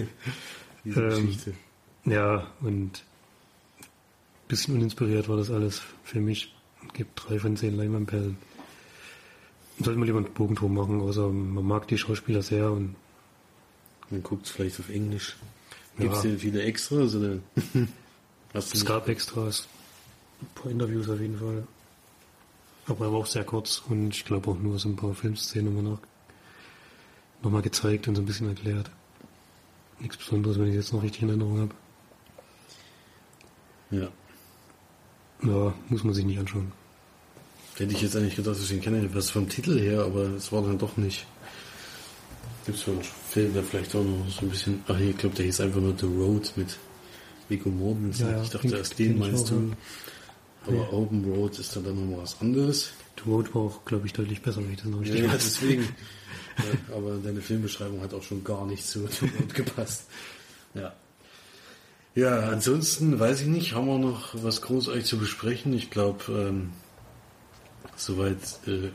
diese 0.84 1.00
Ähm, 1.00 1.26
Geschichte. 1.26 1.52
Ja, 2.04 2.46
und 2.60 3.02
ein 3.82 4.48
bisschen 4.48 4.74
uninspiriert 4.76 5.28
war 5.28 5.36
das 5.36 5.50
alles 5.50 5.82
für 6.04 6.20
mich. 6.20 6.54
Gibt 6.94 7.20
drei 7.28 7.38
von 7.38 7.56
zehn 7.56 7.76
Leinwandperlen. 7.76 8.36
Sollte 9.80 9.98
man 9.98 10.06
lieber 10.06 10.18
einen 10.18 10.32
Bogen 10.32 10.54
drum 10.54 10.74
machen, 10.74 11.00
außer 11.00 11.28
man 11.28 11.64
mag 11.66 11.86
die 11.88 11.98
Schauspieler 11.98 12.42
sehr 12.42 12.70
und 12.70 12.94
Man 14.10 14.22
guckt 14.22 14.46
es 14.46 14.52
vielleicht 14.52 14.78
auf 14.80 14.88
Englisch. 14.88 15.36
Ja. 15.98 16.04
Gibt 16.04 16.14
es 16.14 16.22
denn 16.22 16.38
viele 16.38 16.62
Extras 16.62 17.14
oder? 17.16 17.38
Es 18.54 18.84
gab 18.86 19.06
Extras. 19.08 19.68
Ein 20.40 20.48
paar 20.54 20.70
Interviews 20.70 21.08
auf 21.08 21.20
jeden 21.20 21.38
Fall. 21.38 21.66
Aber 22.86 23.06
er 23.06 23.12
war 23.12 23.18
auch 23.20 23.26
sehr 23.26 23.44
kurz 23.44 23.82
und 23.88 24.14
ich 24.14 24.24
glaube 24.24 24.50
auch 24.50 24.58
nur 24.58 24.78
so 24.78 24.88
ein 24.88 24.96
paar 24.96 25.14
Filmszenen 25.14 25.74
nochmal 25.74 25.92
nach, 25.92 25.98
nochmal 27.42 27.62
gezeigt 27.62 28.06
und 28.08 28.14
so 28.14 28.22
ein 28.22 28.26
bisschen 28.26 28.48
erklärt. 28.48 28.90
Nichts 29.98 30.16
Besonderes, 30.16 30.58
wenn 30.58 30.68
ich 30.68 30.74
jetzt 30.74 30.92
noch 30.92 31.02
richtig 31.02 31.22
in 31.22 31.30
Erinnerung 31.30 31.60
habe. 31.60 31.74
Ja. 33.90 34.08
Ja, 35.42 35.74
muss 35.88 36.04
man 36.04 36.14
sich 36.14 36.24
nicht 36.24 36.38
anschauen. 36.38 36.72
Hätte 37.76 37.92
ich 37.92 38.02
jetzt 38.02 38.16
eigentlich 38.16 38.36
gedacht, 38.36 38.56
dass 38.56 38.64
ich 38.64 38.72
ihn 38.72 38.80
kenne, 38.80 39.08
was 39.14 39.30
vom 39.30 39.48
Titel 39.48 39.78
her, 39.78 40.02
aber 40.02 40.22
es 40.30 40.50
war 40.50 40.62
dann 40.62 40.78
doch 40.78 40.96
nicht. 40.96 41.26
Gibt 42.64 42.78
es 42.78 42.84
so 42.84 42.92
einen 42.92 43.02
Film, 43.02 43.52
der 43.52 43.62
vielleicht 43.62 43.94
auch 43.94 44.02
noch 44.02 44.28
so 44.28 44.40
ein 44.42 44.48
bisschen. 44.48 44.82
Ach, 44.88 44.98
ich 44.98 45.16
glaube, 45.16 45.36
der 45.36 45.44
hieß 45.44 45.60
einfach 45.60 45.80
nur 45.80 45.94
The 45.98 46.06
Road 46.06 46.52
mit 46.56 46.78
Viggo 47.48 47.68
Mortensen. 47.68 48.26
Ja, 48.26 48.36
ja, 48.36 48.42
ich 48.42 48.50
dachte 48.50 48.76
erst 48.76 48.98
den 48.98 49.18
meinst 49.18 49.44
auch, 49.46 49.50
du. 49.50 49.68
ja. 49.68 49.76
Aber 50.66 50.76
Ja. 50.76 50.92
Open 50.92 51.24
Road 51.24 51.58
ist 51.58 51.74
dann, 51.76 51.84
dann 51.84 51.94
nochmal 51.96 52.22
was 52.22 52.40
anderes. 52.40 52.90
The 53.24 53.30
Road 53.30 53.54
war 53.54 53.62
auch, 53.62 53.84
glaube 53.84 54.06
ich, 54.06 54.12
deutlich 54.12 54.42
besser, 54.42 54.58
wenn 54.62 54.70
ich 54.72 54.76
das 54.78 54.86
noch 54.86 55.02
Ja, 55.02 55.12
richtig 55.12 55.22
ja 55.26 55.32
weiß. 55.34 55.42
deswegen. 55.44 55.82
ja, 56.58 56.94
aber 56.96 57.16
deine 57.22 57.40
Filmbeschreibung 57.40 58.00
hat 58.00 58.12
auch 58.14 58.22
schon 58.22 58.42
gar 58.44 58.66
nicht 58.66 58.86
zu 58.86 59.06
The 59.06 59.26
Road 59.26 59.54
gepasst. 59.54 60.08
Ja. 60.74 60.92
Ja, 62.14 62.48
ansonsten 62.48 63.18
weiß 63.20 63.42
ich 63.42 63.46
nicht, 63.46 63.74
haben 63.74 63.86
wir 63.86 63.98
noch 63.98 64.30
was 64.42 64.62
großartig 64.62 65.04
zu 65.04 65.18
besprechen? 65.18 65.74
Ich 65.74 65.90
glaube, 65.90 66.24
ähm, 66.32 66.70
soweit 67.94 68.38
äh, 68.66 68.88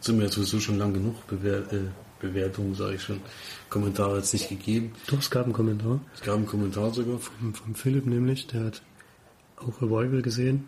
sind 0.00 0.18
wir 0.18 0.26
ja 0.26 0.30
sowieso 0.32 0.60
schon 0.60 0.78
lang 0.78 0.92
genug 0.94 1.26
Bewer 1.26 1.72
äh, 1.72 1.80
Bewertungen, 2.20 2.74
sage 2.74 2.94
ich 2.94 3.02
schon. 3.02 3.20
Kommentare 3.68 4.16
hat 4.16 4.22
es 4.24 4.32
nicht 4.32 4.48
gegeben. 4.48 4.92
Doch, 5.08 5.18
es 5.18 5.30
gab 5.30 5.44
einen 5.44 5.52
Kommentar 5.52 6.00
Es 6.14 6.22
gab 6.22 6.36
einen 6.36 6.46
Kommentar 6.46 6.92
sogar. 6.94 7.18
vom, 7.18 7.54
vom 7.54 7.74
Philipp 7.74 8.06
nämlich, 8.06 8.46
der 8.46 8.64
hat 8.64 8.82
auch 9.56 9.82
Revival 9.82 10.22
gesehen 10.22 10.66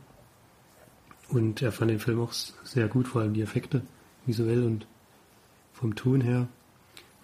und 1.29 1.63
er 1.63 1.73
fand 1.73 1.91
den 1.91 1.99
Film 1.99 2.21
auch 2.21 2.33
sehr 2.33 2.89
gut, 2.89 3.09
vor 3.09 3.23
allem 3.23 3.35
die 3.35 3.43
Effekte, 3.43 3.83
visuell 4.27 4.65
und 4.65 4.87
vom 5.73 5.95
Ton 5.95 6.21
her. 6.21 6.49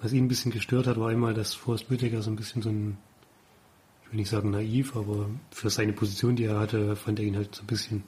Was 0.01 0.13
ihn 0.13 0.25
ein 0.25 0.29
bisschen 0.29 0.53
gestört 0.53 0.87
hat, 0.87 0.99
war 0.99 1.09
einmal, 1.09 1.35
dass 1.35 1.55
Forrest 1.55 1.91
Whitaker 1.91 2.23
so 2.23 2.31
ein 2.31 2.37
bisschen 2.37 2.63
so 2.63 2.71
ein, 2.71 2.99
ich 4.05 4.11
will 4.11 4.17
nicht 4.19 4.31
sagen 4.31 4.51
naiv, 4.51 4.97
aber 4.97 5.31
für 5.51 5.71
seine 5.71 5.93
Position, 5.93 6.37
die 6.37 6.45
er 6.45 6.59
hatte, 6.59 6.97
fand 6.97 7.21
er 7.21 7.25
ihn 7.25 7.37
halt 7.37 7.55
so 7.55 7.63
ein 7.63 7.67
bisschen 7.69 8.03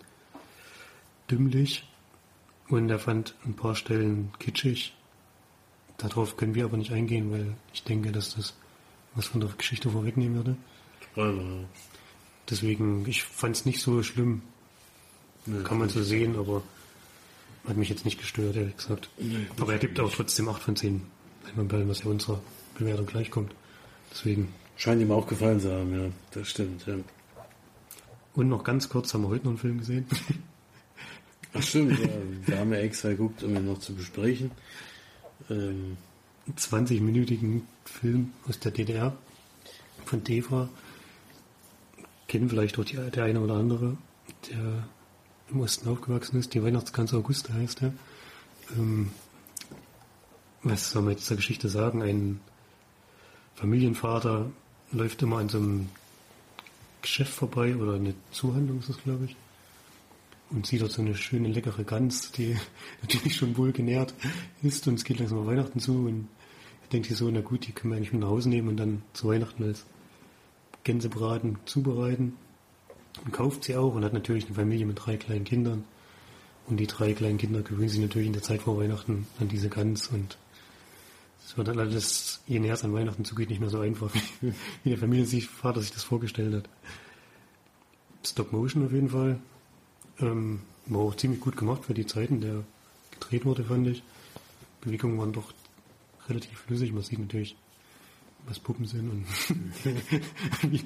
dümmlich 1.30 1.88
und 2.68 2.90
er 2.90 2.98
fand 2.98 3.34
ein 3.44 3.54
paar 3.54 3.76
Stellen 3.76 4.30
kitschig. 4.38 4.94
Darauf 5.98 6.36
können 6.36 6.54
wir 6.54 6.64
aber 6.64 6.76
nicht 6.76 6.92
eingehen, 6.92 7.30
weil 7.30 7.54
ich 7.72 7.84
denke, 7.84 8.10
dass 8.10 8.34
das 8.34 8.54
was 9.14 9.26
von 9.26 9.40
der 9.40 9.50
Geschichte 9.56 9.90
vorwegnehmen 9.90 10.34
würde. 10.34 10.56
Deswegen, 12.50 13.06
ich 13.08 13.22
fand 13.22 13.56
es 13.56 13.64
nicht 13.64 13.80
so 13.80 14.02
schlimm. 14.02 14.42
Ne, 15.46 15.62
Kann 15.62 15.78
man 15.78 15.88
so 15.88 16.02
sehen, 16.02 16.36
aber 16.36 16.62
hat 17.66 17.76
mich 17.76 17.88
jetzt 17.88 18.04
nicht 18.04 18.18
gestört, 18.18 18.56
ehrlich 18.56 18.76
gesagt. 18.76 19.08
Nee, 19.18 19.46
aber 19.58 19.72
er 19.72 19.78
gibt 19.78 19.98
auch 20.00 20.12
trotzdem 20.12 20.48
8 20.48 20.62
von 20.62 20.76
10 20.76 21.02
Leinwandperlen, 21.46 21.88
was 21.88 22.04
ja 22.04 22.10
unserer 22.10 22.40
Bewertung 22.78 23.06
gleichkommt. 23.06 23.54
Deswegen. 24.10 24.48
Scheint 24.76 25.00
ihm 25.00 25.12
auch 25.12 25.26
gefallen 25.26 25.60
zu 25.60 25.72
haben, 25.72 25.98
ja. 25.98 26.10
Das 26.32 26.48
stimmt, 26.48 26.86
ja. 26.86 26.96
Und 28.34 28.48
noch 28.48 28.64
ganz 28.64 28.88
kurz, 28.88 29.14
haben 29.14 29.22
wir 29.22 29.28
heute 29.28 29.44
noch 29.44 29.52
einen 29.52 29.58
Film 29.58 29.78
gesehen. 29.78 30.06
Ach 31.54 31.62
stimmt, 31.62 31.98
ja. 32.00 32.08
Wir 32.46 32.58
haben 32.58 32.72
ja 32.72 32.80
extra 32.80 33.10
geguckt, 33.10 33.42
um 33.44 33.54
ihn 33.54 33.66
noch 33.66 33.78
zu 33.78 33.94
besprechen. 33.94 34.50
Ähm, 35.48 35.96
einen 36.46 36.56
20-minütigen 36.56 37.62
Film 37.84 38.32
aus 38.48 38.58
der 38.58 38.72
DDR 38.72 39.16
von 40.04 40.24
DEFA. 40.24 40.68
Kennen 42.26 42.48
vielleicht 42.48 42.78
auch 42.78 42.84
die, 42.84 42.96
der 42.96 43.24
eine 43.24 43.40
oder 43.40 43.54
andere, 43.54 43.96
der 44.50 44.88
im 45.50 45.60
Osten 45.60 45.88
aufgewachsen 45.88 46.38
ist. 46.38 46.54
Die 46.54 46.62
Weihnachtsgans 46.62 47.14
Auguste 47.14 47.52
heißt 47.54 47.82
er. 47.82 47.92
Ähm, 48.76 49.10
was 50.62 50.90
soll 50.90 51.02
man 51.02 51.12
jetzt 51.12 51.26
zur 51.26 51.36
Geschichte 51.36 51.68
sagen? 51.68 52.02
Ein 52.02 52.40
Familienvater 53.54 54.50
läuft 54.92 55.22
immer 55.22 55.38
an 55.38 55.48
so 55.48 55.58
einem 55.58 55.88
Geschäft 57.02 57.34
vorbei 57.34 57.76
oder 57.76 57.94
eine 57.94 58.14
Zuhandlung 58.30 58.80
ist 58.80 58.88
es, 58.88 58.98
glaube 59.02 59.26
ich. 59.26 59.36
Und 60.50 60.66
sieht 60.66 60.80
dort 60.80 60.92
so 60.92 61.02
eine 61.02 61.14
schöne, 61.14 61.48
leckere 61.48 61.84
Gans, 61.84 62.32
die 62.32 62.56
natürlich 63.02 63.36
schon 63.36 63.56
wohl 63.56 63.72
genährt 63.72 64.14
ist 64.62 64.88
und 64.88 64.94
es 64.94 65.04
geht 65.04 65.18
langsam 65.18 65.38
auf 65.38 65.46
Weihnachten 65.46 65.80
zu 65.80 65.92
und 65.92 66.28
er 66.82 66.88
denkt 66.88 67.08
sich 67.08 67.16
so, 67.16 67.30
na 67.30 67.40
gut, 67.40 67.66
die 67.66 67.72
können 67.72 67.92
wir 67.92 67.96
eigentlich 67.96 68.12
mit 68.12 68.22
nach 68.22 68.28
Hause 68.28 68.48
nehmen 68.48 68.68
und 68.68 68.76
dann 68.76 69.02
zu 69.12 69.28
Weihnachten 69.28 69.64
als 69.64 69.84
Gänsebraten 70.84 71.58
zubereiten. 71.64 72.36
Und 73.22 73.32
kauft 73.32 73.64
sie 73.64 73.76
auch 73.76 73.94
und 73.94 74.04
hat 74.04 74.12
natürlich 74.12 74.46
eine 74.46 74.54
Familie 74.54 74.86
mit 74.86 75.04
drei 75.04 75.16
kleinen 75.16 75.44
Kindern. 75.44 75.84
Und 76.66 76.78
die 76.78 76.86
drei 76.86 77.12
kleinen 77.12 77.38
Kinder 77.38 77.62
gewöhnen 77.62 77.88
sich 77.88 78.00
natürlich 78.00 78.26
in 78.26 78.32
der 78.32 78.42
Zeit 78.42 78.62
vor 78.62 78.78
Weihnachten 78.78 79.26
an 79.38 79.48
diese 79.48 79.68
Gans 79.68 80.08
und 80.08 80.38
es 81.46 81.58
wird 81.58 81.68
dann 81.68 81.78
alles, 81.78 82.40
je 82.46 82.58
näher 82.58 82.72
es 82.72 82.84
an 82.84 82.94
Weihnachten 82.94 83.24
zugeht, 83.24 83.50
nicht 83.50 83.60
mehr 83.60 83.68
so 83.68 83.80
einfach, 83.80 84.10
wie, 84.40 84.88
der 84.88 84.98
Familienvater 84.98 85.80
sich 85.82 85.92
das 85.92 86.02
vorgestellt 86.02 86.54
hat. 86.54 86.68
Stop 88.24 88.52
Motion 88.52 88.86
auf 88.86 88.92
jeden 88.92 89.10
Fall. 89.10 89.38
Ähm, 90.20 90.62
war 90.86 91.02
auch 91.02 91.16
ziemlich 91.16 91.40
gut 91.40 91.56
gemacht 91.56 91.84
für 91.84 91.94
die 91.94 92.06
Zeiten, 92.06 92.40
der 92.40 92.64
gedreht 93.10 93.44
wurde, 93.44 93.64
fand 93.64 93.86
ich. 93.88 94.02
Bewegungen 94.80 95.18
waren 95.18 95.32
doch 95.32 95.52
relativ 96.28 96.58
flüssig. 96.60 96.92
Man 96.92 97.02
sieht 97.02 97.18
natürlich, 97.18 97.56
was 98.46 98.58
Puppen 98.58 98.86
sind. 98.86 99.10
Und 99.10 99.26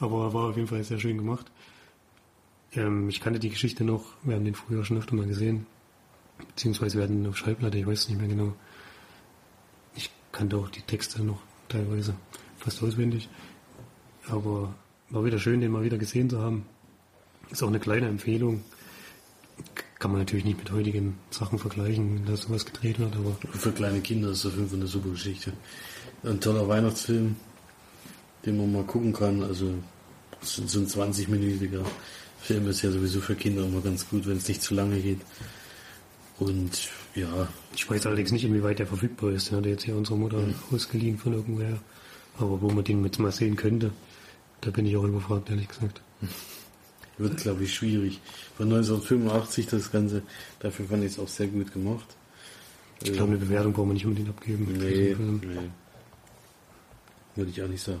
aber 0.00 0.32
war 0.32 0.50
auf 0.50 0.56
jeden 0.56 0.68
Fall 0.68 0.82
sehr 0.84 0.98
schön 0.98 1.18
gemacht. 1.18 1.50
Ähm, 2.72 3.08
ich 3.08 3.20
kannte 3.20 3.38
die 3.38 3.50
Geschichte 3.50 3.84
noch, 3.84 4.04
wir 4.22 4.36
haben 4.36 4.44
den 4.44 4.54
früher 4.54 4.84
schon 4.84 4.98
öfter 4.98 5.14
mal 5.14 5.26
gesehen. 5.26 5.66
Beziehungsweise 6.38 6.98
wir 6.98 7.04
hatten 7.04 7.26
auf 7.26 7.36
Schallplatte, 7.36 7.78
ich 7.78 7.86
weiß 7.86 8.00
es 8.00 8.08
nicht 8.08 8.18
mehr 8.18 8.28
genau. 8.28 8.54
Ich 9.94 10.10
kannte 10.32 10.56
auch 10.56 10.68
die 10.68 10.82
Texte 10.82 11.22
noch 11.22 11.40
teilweise 11.68 12.14
fast 12.58 12.82
auswendig. 12.82 13.28
Aber 14.28 14.74
war 15.10 15.24
wieder 15.24 15.38
schön, 15.38 15.60
den 15.60 15.72
mal 15.72 15.84
wieder 15.84 15.98
gesehen 15.98 16.28
zu 16.28 16.40
haben. 16.40 16.66
Ist 17.50 17.62
auch 17.62 17.68
eine 17.68 17.78
kleine 17.78 18.08
Empfehlung. 18.08 18.64
Kann 19.98 20.10
man 20.10 20.20
natürlich 20.20 20.44
nicht 20.44 20.58
mit 20.58 20.70
heutigen 20.70 21.16
Sachen 21.30 21.58
vergleichen, 21.58 22.16
wenn 22.16 22.26
da 22.26 22.36
sowas 22.36 22.66
gedreht 22.66 22.98
wird, 22.98 23.16
aber. 23.16 23.36
Für 23.52 23.72
kleine 23.72 24.00
Kinder 24.00 24.30
ist 24.30 24.44
das 24.44 24.52
auf 24.52 24.58
jeden 24.58 24.68
Fall 24.68 24.78
eine 24.78 24.88
super 24.88 25.10
Geschichte. 25.10 25.52
Ein 26.26 26.40
toller 26.40 26.66
Weihnachtsfilm, 26.66 27.36
den 28.44 28.56
man 28.56 28.72
mal 28.72 28.82
gucken 28.82 29.12
kann. 29.12 29.42
Also 29.44 29.74
so 30.42 30.80
ein 30.80 30.86
20-minütiger 30.86 31.84
Film 32.40 32.68
ist 32.68 32.82
ja 32.82 32.90
sowieso 32.90 33.20
für 33.20 33.36
Kinder 33.36 33.64
immer 33.64 33.80
ganz 33.80 34.08
gut, 34.08 34.26
wenn 34.26 34.36
es 34.36 34.48
nicht 34.48 34.60
zu 34.60 34.74
lange 34.74 34.98
geht. 35.00 35.20
Und 36.38 36.88
ja. 37.14 37.48
Ich 37.74 37.88
weiß 37.88 38.06
allerdings 38.06 38.32
nicht, 38.32 38.44
inwieweit 38.44 38.78
der 38.78 38.86
verfügbar 38.86 39.30
ist. 39.30 39.50
Der 39.50 39.58
hat 39.58 39.66
jetzt 39.66 39.84
hier 39.84 39.96
unsere 39.96 40.18
Mutter 40.18 40.38
mhm. 40.38 40.54
ausgeliehen 40.72 41.16
von 41.16 41.32
irgendwoher. 41.32 41.78
Aber 42.38 42.60
wo 42.60 42.70
man 42.70 42.84
den 42.84 43.04
jetzt 43.04 43.18
mal 43.18 43.32
sehen 43.32 43.56
könnte, 43.56 43.92
da 44.60 44.70
bin 44.70 44.84
ich 44.84 44.96
auch 44.96 45.04
überfragt, 45.04 45.48
ehrlich 45.48 45.68
gesagt. 45.68 46.02
Wird, 47.18 47.38
glaube 47.38 47.64
ich, 47.64 47.74
schwierig. 47.74 48.20
Von 48.56 48.66
1985 48.66 49.68
das 49.68 49.90
Ganze, 49.90 50.22
dafür 50.58 50.86
fand 50.86 51.04
ich 51.04 51.12
es 51.12 51.18
auch 51.18 51.28
sehr 51.28 51.46
gut 51.46 51.72
gemacht. 51.72 52.06
Ich 53.02 53.12
glaube, 53.12 53.32
eine 53.32 53.38
Bewertung 53.38 53.72
brauchen 53.72 53.90
wir 53.90 53.94
nicht 53.94 54.04
unbedingt 54.04 54.28
abgeben. 54.28 54.66
Nee, 54.78 55.16
nee. 55.18 55.70
Würde 57.36 57.50
ich 57.50 57.62
auch 57.62 57.68
nicht 57.68 57.82
sagen. 57.82 58.00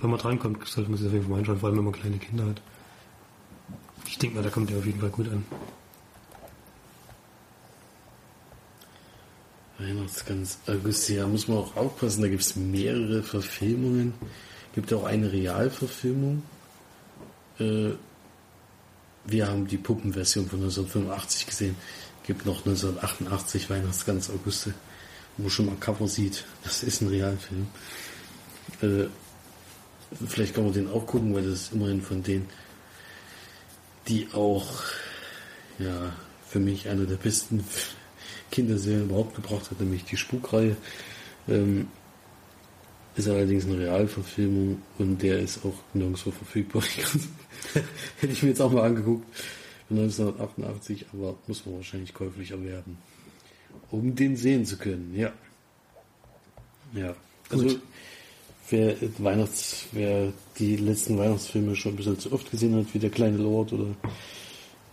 Wenn 0.00 0.10
man 0.10 0.18
drankommt, 0.18 0.64
sollte 0.66 0.90
man 0.90 0.98
sich 0.98 1.08
auf 1.08 1.12
jeden 1.12 1.26
Fall 1.26 1.38
anschauen, 1.38 1.58
vor 1.58 1.68
allem 1.68 1.78
wenn 1.78 1.84
man 1.84 1.92
kleine 1.92 2.18
Kinder 2.18 2.46
hat. 2.46 2.62
Ich 4.06 4.18
denke 4.18 4.36
mal, 4.36 4.42
da 4.42 4.50
kommt 4.50 4.70
der 4.70 4.78
auf 4.78 4.86
jeden 4.86 5.00
Fall 5.00 5.10
gut 5.10 5.28
an. 5.28 5.44
Weihnachtsgans 9.78 10.58
August, 10.66 11.08
ja, 11.08 11.26
muss 11.26 11.48
man 11.48 11.58
auch 11.58 11.76
aufpassen, 11.76 12.22
da 12.22 12.28
gibt 12.28 12.42
es 12.42 12.56
mehrere 12.56 13.22
Verfilmungen. 13.22 14.12
Gibt 14.74 14.92
auch 14.92 15.04
eine 15.04 15.32
Realverfilmung. 15.32 16.42
Äh, 17.58 17.90
wir 19.24 19.48
haben 19.48 19.66
die 19.66 19.76
Puppenversion 19.76 20.46
von 20.48 20.60
1985 20.60 21.46
gesehen. 21.46 21.76
Gibt 22.26 22.46
noch 22.46 22.58
1988 22.58 23.70
Weihnachtsgans 23.70 24.30
Auguste, 24.30 24.74
wo 25.38 25.48
schon 25.48 25.66
mal 25.66 25.76
Cover 25.76 26.08
sieht. 26.08 26.44
Das 26.64 26.82
ist 26.82 27.00
ein 27.00 27.08
Realfilm. 27.08 27.68
Äh, 28.82 29.06
vielleicht 30.26 30.54
kann 30.54 30.64
man 30.64 30.72
den 30.72 30.90
auch 30.90 31.06
gucken, 31.06 31.34
weil 31.34 31.42
das 31.42 31.62
ist 31.62 31.72
immerhin 31.72 32.02
von 32.02 32.22
denen, 32.22 32.48
die 34.08 34.28
auch 34.32 34.82
ja 35.78 36.12
für 36.48 36.58
mich 36.58 36.88
einer 36.88 37.04
der 37.04 37.16
besten 37.16 37.64
Kinderserien 38.50 39.04
überhaupt 39.04 39.34
gebracht 39.36 39.70
hat, 39.70 39.80
nämlich 39.80 40.04
die 40.04 40.16
Spukreihe. 40.16 40.76
Ähm, 41.48 41.88
ist 43.16 43.28
allerdings 43.28 43.64
eine 43.64 43.78
Realverfilmung 43.78 44.80
und 44.98 45.20
der 45.22 45.40
ist 45.40 45.64
auch 45.64 45.74
nirgendwo 45.92 46.30
verfügbar. 46.30 46.82
Hätte 48.20 48.32
ich 48.32 48.42
mir 48.42 48.50
jetzt 48.50 48.60
auch 48.60 48.70
mal 48.70 48.84
angeguckt. 48.84 49.26
1988, 49.90 51.06
aber 51.12 51.36
muss 51.46 51.64
man 51.66 51.76
wahrscheinlich 51.76 52.14
käuflich 52.14 52.50
erwerben. 52.50 52.98
Um 53.90 54.14
den 54.14 54.36
sehen 54.36 54.64
zu 54.64 54.76
können, 54.76 55.14
ja. 55.14 55.32
Ja. 56.94 57.14
Also 57.50 57.64
Gut. 57.64 57.80
wer 58.70 58.96
Weihnachts, 59.18 59.86
wer 59.92 60.32
die 60.58 60.76
letzten 60.76 61.18
Weihnachtsfilme 61.18 61.76
schon 61.76 61.92
ein 61.92 61.96
bisschen 61.96 62.18
zu 62.18 62.32
oft 62.32 62.50
gesehen 62.50 62.76
hat, 62.76 62.92
wie 62.92 62.98
der 62.98 63.10
kleine 63.10 63.38
Lord 63.38 63.72
oder 63.72 63.88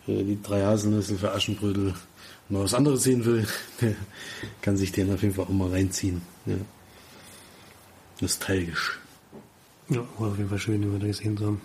äh, 0.07 0.23
die 0.23 0.41
drei 0.41 0.63
Haselnüsse 0.63 1.17
für 1.17 1.31
Aschenbrödel, 1.31 1.93
mal 2.49 2.63
was 2.63 2.73
anderes 2.73 3.03
sehen 3.03 3.25
will, 3.25 3.47
der 3.81 3.95
kann 4.61 4.77
sich 4.77 4.91
den 4.91 5.13
auf 5.13 5.21
jeden 5.21 5.33
Fall 5.33 5.45
auch 5.45 5.49
mal 5.49 5.69
reinziehen. 5.69 6.21
Ja. 6.45 6.55
Nostalgisch. 8.21 8.99
Ja, 9.89 10.03
war 10.17 10.31
auf 10.31 10.37
jeden 10.37 10.49
Fall 10.49 10.59
schön, 10.59 10.81
den 10.81 10.91
wir 10.91 10.99
da 10.99 11.07
gesehen 11.07 11.39
haben. 11.39 11.61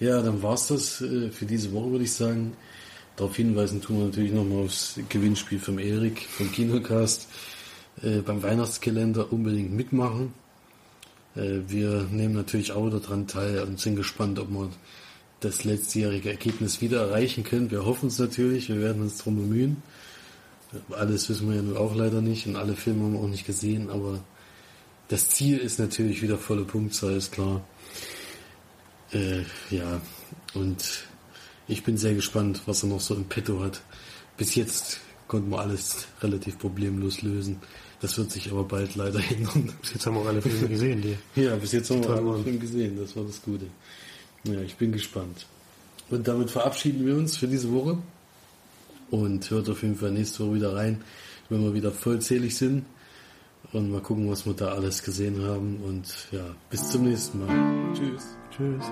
Ja, 0.00 0.22
dann 0.22 0.42
war's 0.42 0.68
das 0.68 1.00
äh, 1.02 1.30
für 1.30 1.44
diese 1.44 1.72
Woche, 1.72 1.90
würde 1.90 2.04
ich 2.04 2.12
sagen. 2.12 2.54
Darauf 3.20 3.36
hinweisen 3.36 3.82
tun 3.82 3.98
wir 3.98 4.06
natürlich 4.06 4.32
nochmal 4.32 4.64
aufs 4.64 4.98
Gewinnspiel 5.10 5.58
vom 5.58 5.78
Erik, 5.78 6.26
vom 6.26 6.50
Kinocast. 6.50 7.28
Äh, 8.02 8.20
beim 8.22 8.42
Weihnachtskalender 8.42 9.30
unbedingt 9.30 9.74
mitmachen. 9.74 10.32
Äh, 11.36 11.58
wir 11.68 12.08
nehmen 12.10 12.34
natürlich 12.34 12.72
auch 12.72 12.88
daran 12.88 13.26
teil 13.26 13.60
und 13.64 13.78
sind 13.78 13.96
gespannt, 13.96 14.38
ob 14.38 14.48
wir 14.48 14.70
das 15.40 15.64
letztjährige 15.64 16.30
Ergebnis 16.30 16.80
wieder 16.80 17.08
erreichen 17.08 17.44
können. 17.44 17.70
Wir 17.70 17.84
hoffen 17.84 18.06
es 18.06 18.18
natürlich, 18.18 18.70
wir 18.70 18.80
werden 18.80 19.02
uns 19.02 19.18
darum 19.18 19.36
bemühen. 19.36 19.82
Alles 20.88 21.28
wissen 21.28 21.50
wir 21.50 21.56
ja 21.56 21.62
nun 21.62 21.76
auch 21.76 21.94
leider 21.94 22.22
nicht 22.22 22.46
und 22.46 22.56
alle 22.56 22.74
Filme 22.74 23.02
haben 23.02 23.12
wir 23.12 23.20
auch 23.20 23.28
nicht 23.28 23.44
gesehen, 23.44 23.90
aber 23.90 24.20
das 25.08 25.28
Ziel 25.28 25.58
ist 25.58 25.78
natürlich 25.78 26.22
wieder 26.22 26.38
volle 26.38 26.64
Punktzahl, 26.64 27.16
ist 27.16 27.32
klar. 27.32 27.60
Äh, 29.12 29.42
ja, 29.68 30.00
und 30.54 31.09
ich 31.70 31.84
bin 31.84 31.96
sehr 31.96 32.14
gespannt, 32.14 32.62
was 32.66 32.82
er 32.82 32.88
noch 32.88 33.00
so 33.00 33.14
im 33.14 33.24
Petto 33.24 33.60
hat. 33.60 33.80
Bis 34.36 34.54
jetzt 34.54 35.00
konnten 35.28 35.50
wir 35.50 35.60
alles 35.60 36.08
relativ 36.20 36.58
problemlos 36.58 37.22
lösen. 37.22 37.58
Das 38.00 38.18
wird 38.18 38.30
sich 38.30 38.50
aber 38.50 38.64
bald 38.64 38.96
leider 38.96 39.20
ändern. 39.30 39.72
Bis 39.80 39.94
jetzt 39.94 40.06
haben 40.06 40.14
wir 40.14 40.22
auch 40.22 40.26
alle 40.26 40.42
Filme 40.42 40.68
gesehen, 40.68 41.02
die. 41.02 41.16
Ja, 41.40 41.54
bis 41.56 41.72
jetzt 41.72 41.90
haben 41.90 42.02
wir 42.02 42.10
alle 42.10 42.42
Filme 42.42 42.58
gesehen, 42.58 42.96
das 42.98 43.14
war 43.14 43.24
das 43.24 43.40
Gute. 43.40 43.66
Ja, 44.44 44.60
ich 44.60 44.74
bin 44.76 44.92
gespannt. 44.92 45.46
Und 46.08 46.26
damit 46.26 46.50
verabschieden 46.50 47.06
wir 47.06 47.16
uns 47.16 47.36
für 47.36 47.46
diese 47.46 47.72
Woche. 47.72 47.98
Und 49.10 49.50
hört 49.50 49.68
auf 49.68 49.82
jeden 49.82 49.96
Fall 49.96 50.12
nächste 50.12 50.44
Woche 50.44 50.54
wieder 50.54 50.74
rein, 50.74 51.02
wenn 51.48 51.62
wir 51.62 51.74
wieder 51.74 51.92
vollzählig 51.92 52.56
sind. 52.56 52.84
Und 53.72 53.90
mal 53.92 54.00
gucken, 54.00 54.28
was 54.28 54.46
wir 54.46 54.54
da 54.54 54.68
alles 54.68 55.02
gesehen 55.02 55.42
haben. 55.44 55.76
Und 55.84 56.28
ja, 56.32 56.54
bis 56.70 56.90
zum 56.90 57.04
nächsten 57.04 57.44
Mal. 57.44 57.94
Tschüss. 57.94 58.24
Tschüss. 58.56 58.84